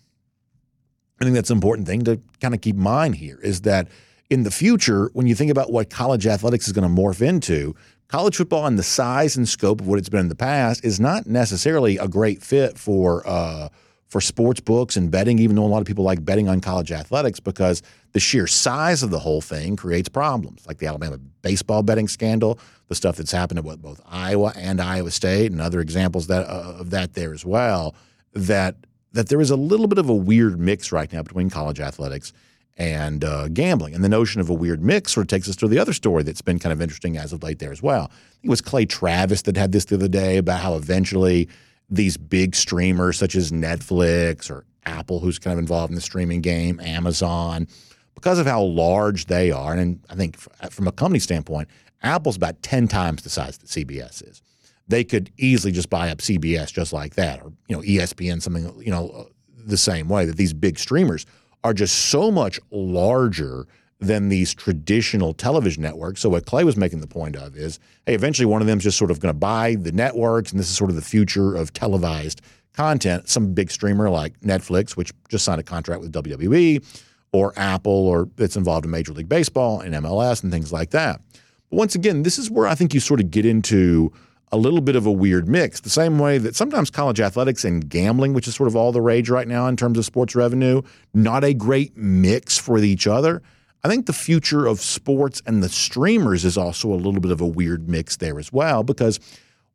I 1.20 1.24
think 1.24 1.36
that's 1.36 1.52
an 1.52 1.58
important 1.58 1.88
thing 1.88 2.04
to 2.06 2.20
kind 2.40 2.54
of 2.54 2.62
keep 2.62 2.76
in 2.76 2.82
mind 2.82 3.16
here 3.16 3.40
is 3.42 3.62
that 3.62 3.88
in 4.30 4.44
the 4.44 4.52
future, 4.52 5.10
when 5.14 5.28
you 5.28 5.36
think 5.36 5.52
about 5.52 5.72
what 5.72 5.90
college 5.90 6.26
athletics 6.26 6.66
is 6.66 6.74
going 6.74 6.88
to 6.90 7.02
morph 7.02 7.22
into, 7.22 7.76
college 8.08 8.38
football 8.38 8.66
and 8.66 8.80
the 8.80 8.84
size 8.84 9.38
and 9.38 9.48
scope 9.48 9.82
of 9.82 9.88
what 9.88 10.00
it's 10.00 10.10
been 10.10 10.22
in 10.22 10.30
the 10.30 10.36
past 10.36 10.84
is 10.84 11.00
not 11.00 11.28
necessarily 11.28 11.98
a 11.98 12.08
great 12.08 12.42
fit 12.42 12.78
for 12.78 13.26
uh, 13.28 13.70
for 14.12 14.20
sports 14.20 14.60
books 14.60 14.98
and 14.98 15.10
betting, 15.10 15.40
even 15.40 15.56
though 15.56 15.64
a 15.64 15.72
lot 15.72 15.80
of 15.80 15.88
people 15.88 16.04
like 16.04 16.24
betting 16.26 16.50
on 16.50 16.60
college 16.60 16.92
athletics 16.92 17.40
because 17.40 17.82
the 18.12 18.20
sheer 18.20 18.46
size 18.46 19.04
of 19.04 19.10
the 19.10 19.20
whole 19.20 19.40
thing 19.40 19.78
creates 19.78 20.10
problems, 20.10 20.68
like 20.68 20.80
the 20.80 20.86
Alabama 20.86 21.18
baseball 21.42 21.82
betting 21.82 22.10
scandal, 22.10 22.60
the 22.90 22.96
stuff 22.96 23.16
that's 23.16 23.32
happened 23.32 23.58
at 23.58 23.82
both 23.82 24.02
Iowa 24.06 24.52
and 24.58 24.82
Iowa 24.82 25.12
State, 25.12 25.54
and 25.54 25.62
other 25.62 25.80
examples 25.80 26.28
that 26.28 26.46
uh, 26.46 26.76
of 26.80 26.90
that 26.90 27.14
there 27.14 27.32
as 27.32 27.46
well. 27.46 27.96
That 28.34 28.76
that 29.14 29.30
there 29.30 29.40
is 29.40 29.50
a 29.50 29.56
little 29.56 29.88
bit 29.88 29.98
of 29.98 30.10
a 30.10 30.16
weird 30.16 30.60
mix 30.60 30.92
right 30.92 31.12
now 31.12 31.24
between 31.24 31.50
college 31.50 31.80
athletics 31.80 32.34
and 32.78 33.24
uh, 33.24 33.48
gambling. 33.48 33.96
And 33.96 34.04
the 34.04 34.10
notion 34.10 34.42
of 34.42 34.50
a 34.50 34.54
weird 34.54 34.84
mix 34.84 35.14
sort 35.14 35.24
of 35.26 35.30
takes 35.30 35.48
us 35.48 35.56
to 35.58 35.70
the 35.70 35.80
other 35.80 35.94
story 35.94 36.24
that's 36.24 36.42
been 36.42 36.60
kind 36.60 36.74
of 36.74 36.82
interesting 36.82 37.18
as 37.18 37.32
of 37.32 37.44
late 37.44 37.60
there 37.60 37.72
as 37.72 37.82
well. 37.82 38.12
it 38.44 38.50
was 38.50 38.60
Clay 38.60 38.86
Travis 38.86 39.44
that 39.44 39.56
had 39.56 39.72
this 39.72 39.86
the 39.86 39.96
other 39.96 40.10
day 40.10 40.38
about 40.38 40.60
how 40.60 40.76
eventually 40.76 41.48
these 41.92 42.18
big 42.18 42.56
streamers 42.56 43.18
such 43.18 43.36
as 43.36 43.52
Netflix 43.52 44.50
or 44.50 44.66
Apple, 44.86 45.20
who's 45.20 45.38
kind 45.38 45.54
of 45.54 45.60
involved 45.60 45.92
in 45.92 45.96
the 45.96 46.02
streaming 46.02 46.42
game, 46.42 46.80
Amazon, 46.80 47.68
because 48.16 48.40
of 48.40 48.48
how 48.48 48.64
large 48.64 49.26
they 49.26 49.52
are. 49.52 49.74
And 49.74 50.00
I 50.10 50.16
think 50.16 50.38
uh, 50.62 50.70
from 50.70 50.88
a 50.88 50.92
company 50.92 51.20
standpoint, 51.20 51.68
Apple's 52.02 52.38
about 52.38 52.64
10 52.64 52.88
times 52.88 53.24
the 53.24 53.30
size 53.30 53.58
that 53.60 53.68
CBS 53.68 54.28
is. 54.28 54.42
They 54.88 55.04
could 55.04 55.32
easily 55.38 55.72
just 55.72 55.90
buy 55.90 56.10
up 56.10 56.18
CBS 56.20 56.74
just 56.74 56.92
like 56.92 57.16
that, 57.16 57.42
or 57.42 57.54
you 57.68 57.76
know 57.76 57.82
ESPN, 57.82 58.42
something 58.42 58.74
you 58.82 58.92
know 58.92 59.10
uh, 59.10 59.24
the 59.56 59.78
same 59.78 60.10
way. 60.10 60.26
That 60.26 60.36
these 60.36 60.54
big 60.54 60.78
streamers 60.78 61.26
are 61.64 61.74
just 61.74 62.10
so 62.10 62.30
much 62.32 62.60
larger 62.72 63.68
than 64.02 64.30
these 64.30 64.54
traditional 64.54 65.32
television 65.34 65.84
networks. 65.84 66.22
So 66.22 66.30
what 66.30 66.48
Clay 66.48 66.64
was 66.64 66.76
making 66.76 67.02
the 67.02 67.08
point 67.08 67.36
of 67.36 67.56
is, 67.56 67.80
hey, 68.08 68.16
eventually 68.16 68.48
one 68.48 68.60
of 68.60 68.68
them 68.68 68.80
is 68.80 68.84
just 68.84 68.98
sort 68.98 69.12
of 69.12 69.20
going 69.20 69.34
to 69.34 69.40
buy 69.40 69.76
the 69.76 69.92
networks, 69.92 70.52
and 70.52 70.60
this 70.60 70.70
is 70.70 70.76
sort 70.76 70.90
of 70.90 70.96
the 70.96 71.04
future 71.04 71.56
of 71.56 71.72
televised 71.72 72.42
content. 72.74 73.30
Some 73.30 73.54
big 73.54 73.70
streamer 73.70 74.10
like 74.10 74.40
Netflix, 74.42 74.98
which 74.98 75.12
just 75.30 75.46
signed 75.46 75.62
a 75.62 75.64
contract 75.64 76.02
with 76.02 76.12
WWE, 76.12 76.84
or 77.32 77.54
Apple, 77.56 77.92
or 77.92 78.28
it's 78.40 78.58
involved 78.58 78.86
in 78.86 78.92
Major 78.92 79.14
League 79.14 79.30
Baseball 79.30 79.82
and 79.82 79.94
MLS 79.94 80.42
and 80.44 80.52
things 80.52 80.74
like 80.74 80.90
that. 80.90 81.22
But 81.70 81.78
once 81.78 81.94
again, 81.94 82.24
this 82.24 82.40
is 82.40 82.50
where 82.50 82.68
I 82.68 82.74
think 82.74 82.96
you 82.96 83.00
sort 83.00 83.20
of 83.20 83.30
get 83.30 83.46
into 83.46 84.12
a 84.52 84.58
little 84.58 84.82
bit 84.82 84.96
of 84.96 85.06
a 85.06 85.12
weird 85.12 85.48
mix, 85.48 85.80
the 85.80 85.90
same 85.90 86.18
way 86.20 86.38
that 86.40 86.56
sometimes 86.56 86.90
college 86.90 87.22
athletics 87.22 87.64
and 87.64 87.88
gambling, 87.88 88.34
which 88.34 88.48
is 88.48 88.56
sort 88.56 88.68
of 88.68 88.76
all 88.76 88.92
the 88.92 89.00
rage 89.00 89.30
right 89.30 89.48
now 89.48 89.68
in 89.68 89.78
terms 89.78 89.98
of 89.98 90.06
sports 90.06 90.36
revenue, 90.36 90.82
not 91.14 91.44
a 91.44 91.54
great 91.54 91.96
mix 91.96 92.58
for 92.58 92.80
each 92.80 93.08
other. 93.08 93.42
I 93.84 93.88
think 93.88 94.06
the 94.06 94.14
future 94.14 94.68
of 94.68 94.80
sports 94.80 95.42
and 95.46 95.64
the 95.64 95.70
streamers 95.70 96.46
is 96.46 96.58
also 96.58 96.90
a 96.90 96.96
little 96.96 97.20
bit 97.20 97.32
of 97.32 97.42
a 97.42 97.48
weird 97.48 97.90
mix 97.90 98.18
there 98.18 98.40
as 98.40 98.54
well 98.54 98.84
because 98.84 99.20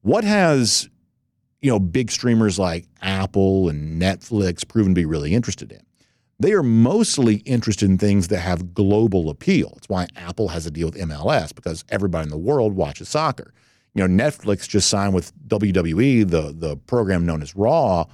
what 0.02 0.22
has 0.22 0.88
you 1.60 1.70
know 1.70 1.80
big 1.80 2.10
streamers 2.10 2.58
like 2.58 2.86
Apple 3.02 3.68
and 3.68 4.00
Netflix 4.00 4.66
proven 4.66 4.92
to 4.94 5.00
be 5.00 5.04
really 5.04 5.34
interested 5.34 5.72
in? 5.72 5.80
They 6.38 6.52
are 6.52 6.62
mostly 6.62 7.36
interested 7.36 7.88
in 7.88 7.98
things 7.98 8.28
that 8.28 8.40
have 8.40 8.74
global 8.74 9.30
appeal. 9.30 9.72
It's 9.78 9.88
why 9.88 10.06
Apple 10.16 10.48
has 10.48 10.66
a 10.66 10.70
deal 10.70 10.88
with 10.88 11.00
MLS 11.00 11.54
because 11.54 11.84
everybody 11.88 12.24
in 12.24 12.30
the 12.30 12.36
world 12.36 12.74
watches 12.74 13.08
soccer. 13.08 13.54
You 13.94 14.06
know, 14.06 14.24
Netflix 14.24 14.68
just 14.68 14.90
signed 14.90 15.14
with 15.14 15.32
WWE, 15.48 16.28
the 16.30 16.54
the 16.56 16.76
program 16.76 17.26
known 17.26 17.42
as 17.42 17.56
Raw, 17.56 18.04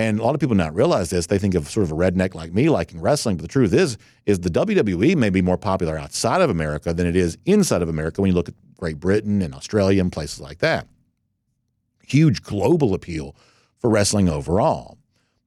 and 0.00 0.18
a 0.18 0.22
lot 0.22 0.34
of 0.34 0.40
people 0.40 0.56
not 0.56 0.74
realize 0.74 1.10
this. 1.10 1.26
They 1.26 1.38
think 1.38 1.54
of 1.54 1.68
sort 1.68 1.84
of 1.84 1.92
a 1.92 1.94
redneck 1.94 2.34
like 2.34 2.54
me 2.54 2.70
liking 2.70 3.00
wrestling, 3.00 3.36
but 3.36 3.42
the 3.42 3.48
truth 3.48 3.74
is, 3.74 3.98
is 4.24 4.40
the 4.40 4.48
WWE 4.48 5.14
may 5.14 5.28
be 5.28 5.42
more 5.42 5.58
popular 5.58 5.98
outside 5.98 6.40
of 6.40 6.48
America 6.48 6.94
than 6.94 7.06
it 7.06 7.16
is 7.16 7.36
inside 7.44 7.82
of 7.82 7.88
America 7.88 8.22
when 8.22 8.30
you 8.30 8.34
look 8.34 8.48
at 8.48 8.54
Great 8.78 8.98
Britain 8.98 9.42
and 9.42 9.54
Australia 9.54 10.00
and 10.00 10.10
places 10.10 10.40
like 10.40 10.58
that. 10.60 10.88
Huge 12.06 12.42
global 12.42 12.94
appeal 12.94 13.36
for 13.78 13.90
wrestling 13.90 14.28
overall. 14.28 14.96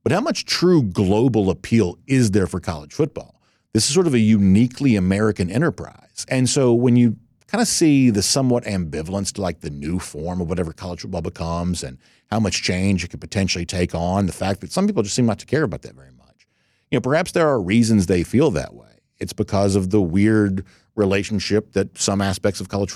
But 0.04 0.12
how 0.12 0.22
much 0.22 0.46
true 0.46 0.84
global 0.84 1.50
appeal 1.50 1.98
is 2.06 2.32
there 2.32 2.48
for 2.48 2.60
college 2.60 2.94
football? 2.94 3.42
This 3.74 3.88
is 3.88 3.94
sort 3.94 4.06
of 4.06 4.14
a 4.14 4.20
uniquely 4.20 4.96
American 4.96 5.50
enterprise. 5.50 6.26
And 6.30 6.48
so 6.48 6.74
when 6.74 6.96
you 6.96 7.18
kind 7.54 7.62
of 7.62 7.68
see 7.68 8.10
the 8.10 8.24
somewhat 8.24 8.64
ambivalence 8.64 9.32
to 9.32 9.40
like 9.40 9.60
the 9.60 9.70
new 9.70 10.00
form 10.00 10.42
of 10.42 10.50
whatever 10.50 10.74
college 10.74 11.02
football 11.02 11.22
becomes 11.22 11.84
and 11.84 12.00
how 12.32 12.40
much 12.40 12.64
change 12.64 13.04
it 13.04 13.10
could 13.10 13.22
potentially 13.22 13.64
take 13.64 13.94
on. 13.94 14.26
The 14.26 14.34
fact 14.34 14.62
that 14.62 14.72
some 14.72 14.88
people 14.88 15.04
just 15.04 15.16
seem 15.16 15.28
not 15.28 15.38
to 15.38 15.46
care 15.46 15.62
about 15.62 15.84
that 15.84 15.94
very 15.94 16.10
much. 16.18 16.48
You 16.90 16.98
know, 16.98 17.02
perhaps 17.02 17.32
there 17.32 17.48
are 17.48 17.62
reasons 17.62 18.08
they 18.08 18.24
feel 18.24 18.50
that 18.52 18.74
way. 18.74 19.02
It's 19.20 19.34
because 19.34 19.76
of 19.76 19.92
the 19.92 20.02
weird 20.02 20.66
relationship 20.96 21.74
that 21.74 21.96
some 21.96 22.22
aspects 22.22 22.60
of 22.60 22.70
college 22.70 22.96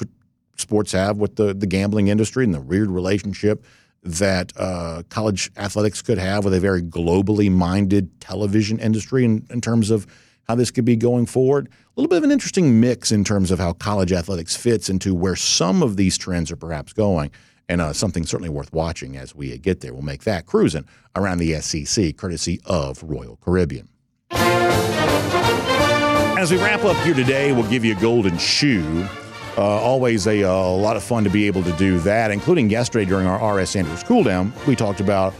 sports 0.57 0.91
have 0.91 1.17
with 1.17 1.35
the, 1.35 1.53
the 1.53 1.67
gambling 1.67 2.07
industry 2.07 2.43
and 2.43 2.51
the 2.51 2.59
weird 2.59 2.89
relationship 2.89 3.63
that 4.01 4.53
uh, 4.57 5.03
college 5.09 5.51
athletics 5.55 6.01
could 6.01 6.17
have 6.17 6.45
with 6.45 6.55
a 6.55 6.59
very 6.59 6.81
globally 6.81 7.51
minded 7.51 8.19
television 8.21 8.79
industry 8.79 9.23
in, 9.23 9.45
in 9.51 9.61
terms 9.61 9.91
of 9.91 10.07
how 10.47 10.55
this 10.55 10.71
could 10.71 10.85
be 10.85 10.95
going 10.95 11.25
forward. 11.25 11.67
A 11.67 11.71
little 11.99 12.07
bit 12.07 12.17
of 12.17 12.23
an 12.23 12.31
interesting 12.31 12.79
mix 12.79 13.11
in 13.11 13.23
terms 13.23 13.51
of 13.51 13.59
how 13.59 13.73
college 13.73 14.13
athletics 14.13 14.55
fits 14.55 14.89
into 14.89 15.13
where 15.13 15.35
some 15.35 15.83
of 15.83 15.97
these 15.97 16.17
trends 16.17 16.51
are 16.51 16.55
perhaps 16.55 16.93
going. 16.93 17.31
And 17.69 17.81
uh, 17.81 17.91
something 17.91 18.25
certainly 18.25 18.49
worth 18.49 18.71
watching 18.71 19.17
as 19.17 19.35
we 19.35 19.57
get 19.57 19.81
there. 19.81 19.93
We'll 19.93 20.01
make 20.01 20.23
that 20.23 20.45
cruising 20.45 20.85
around 21.17 21.39
the 21.39 21.59
SEC, 21.59 22.15
courtesy 22.15 22.61
of 22.65 23.03
Royal 23.03 23.35
Caribbean. 23.43 23.89
As 26.39 26.49
we 26.49 26.57
wrap 26.57 26.85
up 26.85 26.95
here 26.97 27.13
today, 27.13 27.51
we'll 27.51 27.69
give 27.69 27.83
you 27.83 27.97
a 27.97 27.99
golden 27.99 28.37
shoe. 28.37 29.05
Uh, 29.57 29.63
always 29.63 30.27
a, 30.27 30.43
a, 30.43 30.51
lot 30.51 30.95
of 30.95 31.03
fun 31.03 31.25
to 31.25 31.29
be 31.29 31.45
able 31.47 31.63
to 31.63 31.73
do 31.73 31.99
that, 31.99 32.31
including 32.31 32.69
yesterday 32.69 33.03
during 33.03 33.27
our 33.27 33.57
RS 33.57 33.75
Andrews 33.75 34.03
cool 34.03 34.23
down. 34.23 34.53
We 34.65 34.75
talked 34.75 35.01
about, 35.01 35.33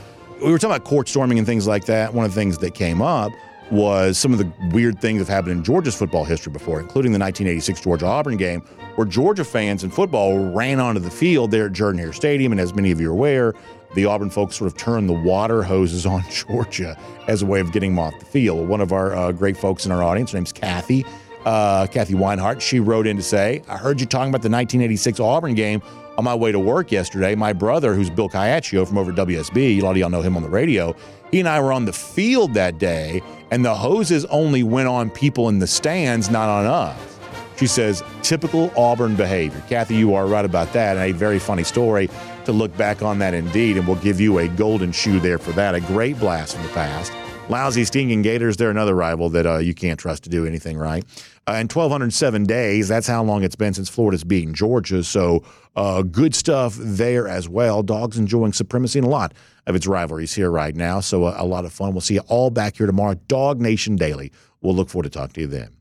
we 0.44 0.52
were 0.52 0.58
talking 0.58 0.76
about 0.76 0.86
court 0.86 1.08
storming 1.08 1.38
and 1.38 1.48
things 1.48 1.66
like 1.66 1.86
that. 1.86 2.14
One 2.14 2.26
of 2.26 2.32
the 2.32 2.36
things 2.36 2.58
that 2.58 2.74
came 2.74 3.02
up 3.02 3.32
was 3.72 4.18
some 4.18 4.32
of 4.34 4.40
the 4.40 4.52
weird 4.72 5.00
things 5.02 5.20
that 5.20 5.28
have 5.28 5.36
happened 5.36 5.58
in 5.58 5.64
Georgia's 5.64 5.96
football 5.96 6.24
history 6.24 6.52
before, 6.52 6.80
including 6.80 7.12
the 7.12 7.20
1986 7.20 7.82
Georgia 7.82 8.06
Auburn 8.06 8.38
game, 8.38 8.62
where 8.96 9.06
Georgia 9.06 9.44
fans 9.44 9.84
in 9.84 9.90
football 9.90 10.54
ran 10.54 10.80
onto 10.80 11.00
the 11.00 11.10
field 11.10 11.52
there 11.52 11.66
at 11.66 11.74
Jordan 11.74 12.00
Hare 12.00 12.14
Stadium. 12.14 12.52
And 12.52 12.62
as 12.62 12.74
many 12.74 12.92
of 12.92 13.02
you 13.02 13.10
are 13.10 13.14
aware, 13.14 13.54
the 13.96 14.06
Auburn 14.06 14.30
folks 14.30 14.56
sort 14.56 14.72
of 14.72 14.78
turned 14.78 15.10
the 15.10 15.14
water 15.14 15.64
hoses 15.64 16.06
on 16.06 16.24
Georgia 16.32 16.98
as 17.28 17.42
a 17.42 17.46
way 17.46 17.60
of 17.60 17.72
getting 17.72 17.92
them 17.92 18.00
off 18.00 18.18
the 18.20 18.26
field. 18.26 18.68
One 18.68 18.82
of 18.82 18.92
our 18.92 19.16
uh, 19.16 19.32
great 19.32 19.58
folks 19.58 19.86
in 19.86 19.92
our 19.92 20.04
audience, 20.04 20.32
her 20.32 20.38
name's 20.38 20.54
Kathy. 20.54 21.06
Uh, 21.46 21.88
Kathy 21.88 22.14
Weinhardt, 22.14 22.60
she 22.60 22.80
wrote 22.80 23.08
in 23.08 23.16
to 23.16 23.24
say, 23.24 23.64
I 23.70 23.78
heard 23.78 24.02
you 24.02 24.06
talking 24.06 24.30
about 24.30 24.42
the 24.42 24.50
1986 24.50 25.20
Auburn 25.20 25.56
game 25.56 25.82
on 26.18 26.24
my 26.24 26.36
way 26.36 26.52
to 26.52 26.60
work 26.60 26.92
yesterday. 26.92 27.36
My 27.36 27.54
brother, 27.54 27.94
who's 27.94 28.10
Bill 28.10 28.28
Caiaccio 28.28 28.86
from 28.86 28.98
over 28.98 29.14
WSB, 29.14 29.80
a 29.80 29.82
lot 29.82 29.92
of 29.92 29.98
y'all 29.98 30.10
know 30.10 30.22
him 30.22 30.36
on 30.36 30.44
the 30.44 30.50
radio, 30.50 30.94
he 31.32 31.40
and 31.40 31.48
I 31.48 31.62
were 31.62 31.72
on 31.72 31.86
the 31.86 31.94
field 31.94 32.54
that 32.56 32.80
day 32.80 33.22
and 33.52 33.64
the 33.64 33.76
hoses 33.76 34.26
only 34.26 34.64
went 34.64 34.88
on 34.88 35.10
people 35.10 35.50
in 35.50 35.60
the 35.60 35.68
stands, 35.68 36.30
not 36.30 36.50
on 36.50 36.66
us. 36.66 37.20
She 37.58 37.68
says, 37.68 38.04
typical 38.22 38.72
Auburn 38.78 39.16
behavior. 39.16 39.64
Kathy, 39.68 39.96
you 39.96 40.14
are 40.14 40.28
right 40.28 40.46
about 40.46 40.72
that. 40.74 40.96
And 40.98 41.10
a 41.10 41.12
very 41.12 41.40
funny 41.40 41.64
story 41.64 42.10
to 42.46 42.52
look 42.52 42.76
back 42.78 43.02
on 43.02 43.18
that 43.20 43.34
indeed. 43.34 43.78
And 43.78 43.88
we'll 43.88 43.98
give 43.98 44.22
you 44.22 44.38
a 44.38 44.48
golden 44.48 44.92
shoe 44.92 45.20
there 45.20 45.40
for 45.40 45.52
that. 45.54 45.74
A 45.74 45.82
great 45.82 46.20
blast 46.20 46.56
from 46.56 46.64
the 46.64 46.70
past. 46.74 47.12
Lousy 47.50 47.86
Stinging 47.86 48.22
Gators, 48.22 48.58
they're 48.58 48.70
another 48.70 48.94
rival 48.94 49.30
that 49.30 49.48
uh, 49.48 49.58
you 49.58 49.74
can't 49.74 50.00
trust 50.00 50.24
to 50.24 50.30
do 50.30 50.46
anything 50.46 50.78
right. 50.78 51.04
Uh, 51.48 51.54
in 51.54 51.68
1,207 51.68 52.44
days, 52.44 52.90
that's 52.90 53.08
how 53.08 53.24
long 53.24 53.42
it's 53.42 53.56
been 53.56 53.74
since 53.74 53.88
Florida's 53.88 54.26
beaten 54.26 54.54
Georgia. 54.54 55.02
So 55.02 55.44
uh, 55.78 56.02
good 56.02 56.36
stuff 56.36 56.76
there 56.78 57.26
as 57.26 57.48
well. 57.48 57.84
Dogs 57.84 58.18
enjoying 58.18 58.52
supremacy 58.52 59.00
in 59.00 59.06
a 59.06 59.10
lot 59.10 59.34
of 59.66 59.74
its 59.74 59.88
rivalries 59.88 60.34
here 60.34 60.52
right 60.52 60.76
now. 60.76 61.00
So 61.00 61.24
uh, 61.24 61.36
a 61.38 61.46
lot 61.46 61.64
of 61.64 61.72
fun. 61.72 61.94
We'll 61.94 62.02
see 62.02 62.16
you 62.16 62.24
all 62.28 62.50
back 62.50 62.76
here 62.76 62.86
tomorrow. 62.86 63.16
DawgNation 63.30 63.98
Daily. 63.98 64.34
We'll 64.62 64.76
look 64.76 64.90
forward 64.90 65.04
to 65.04 65.10
talking 65.10 65.34
to 65.36 65.42
you 65.42 65.48
then. 65.48 65.77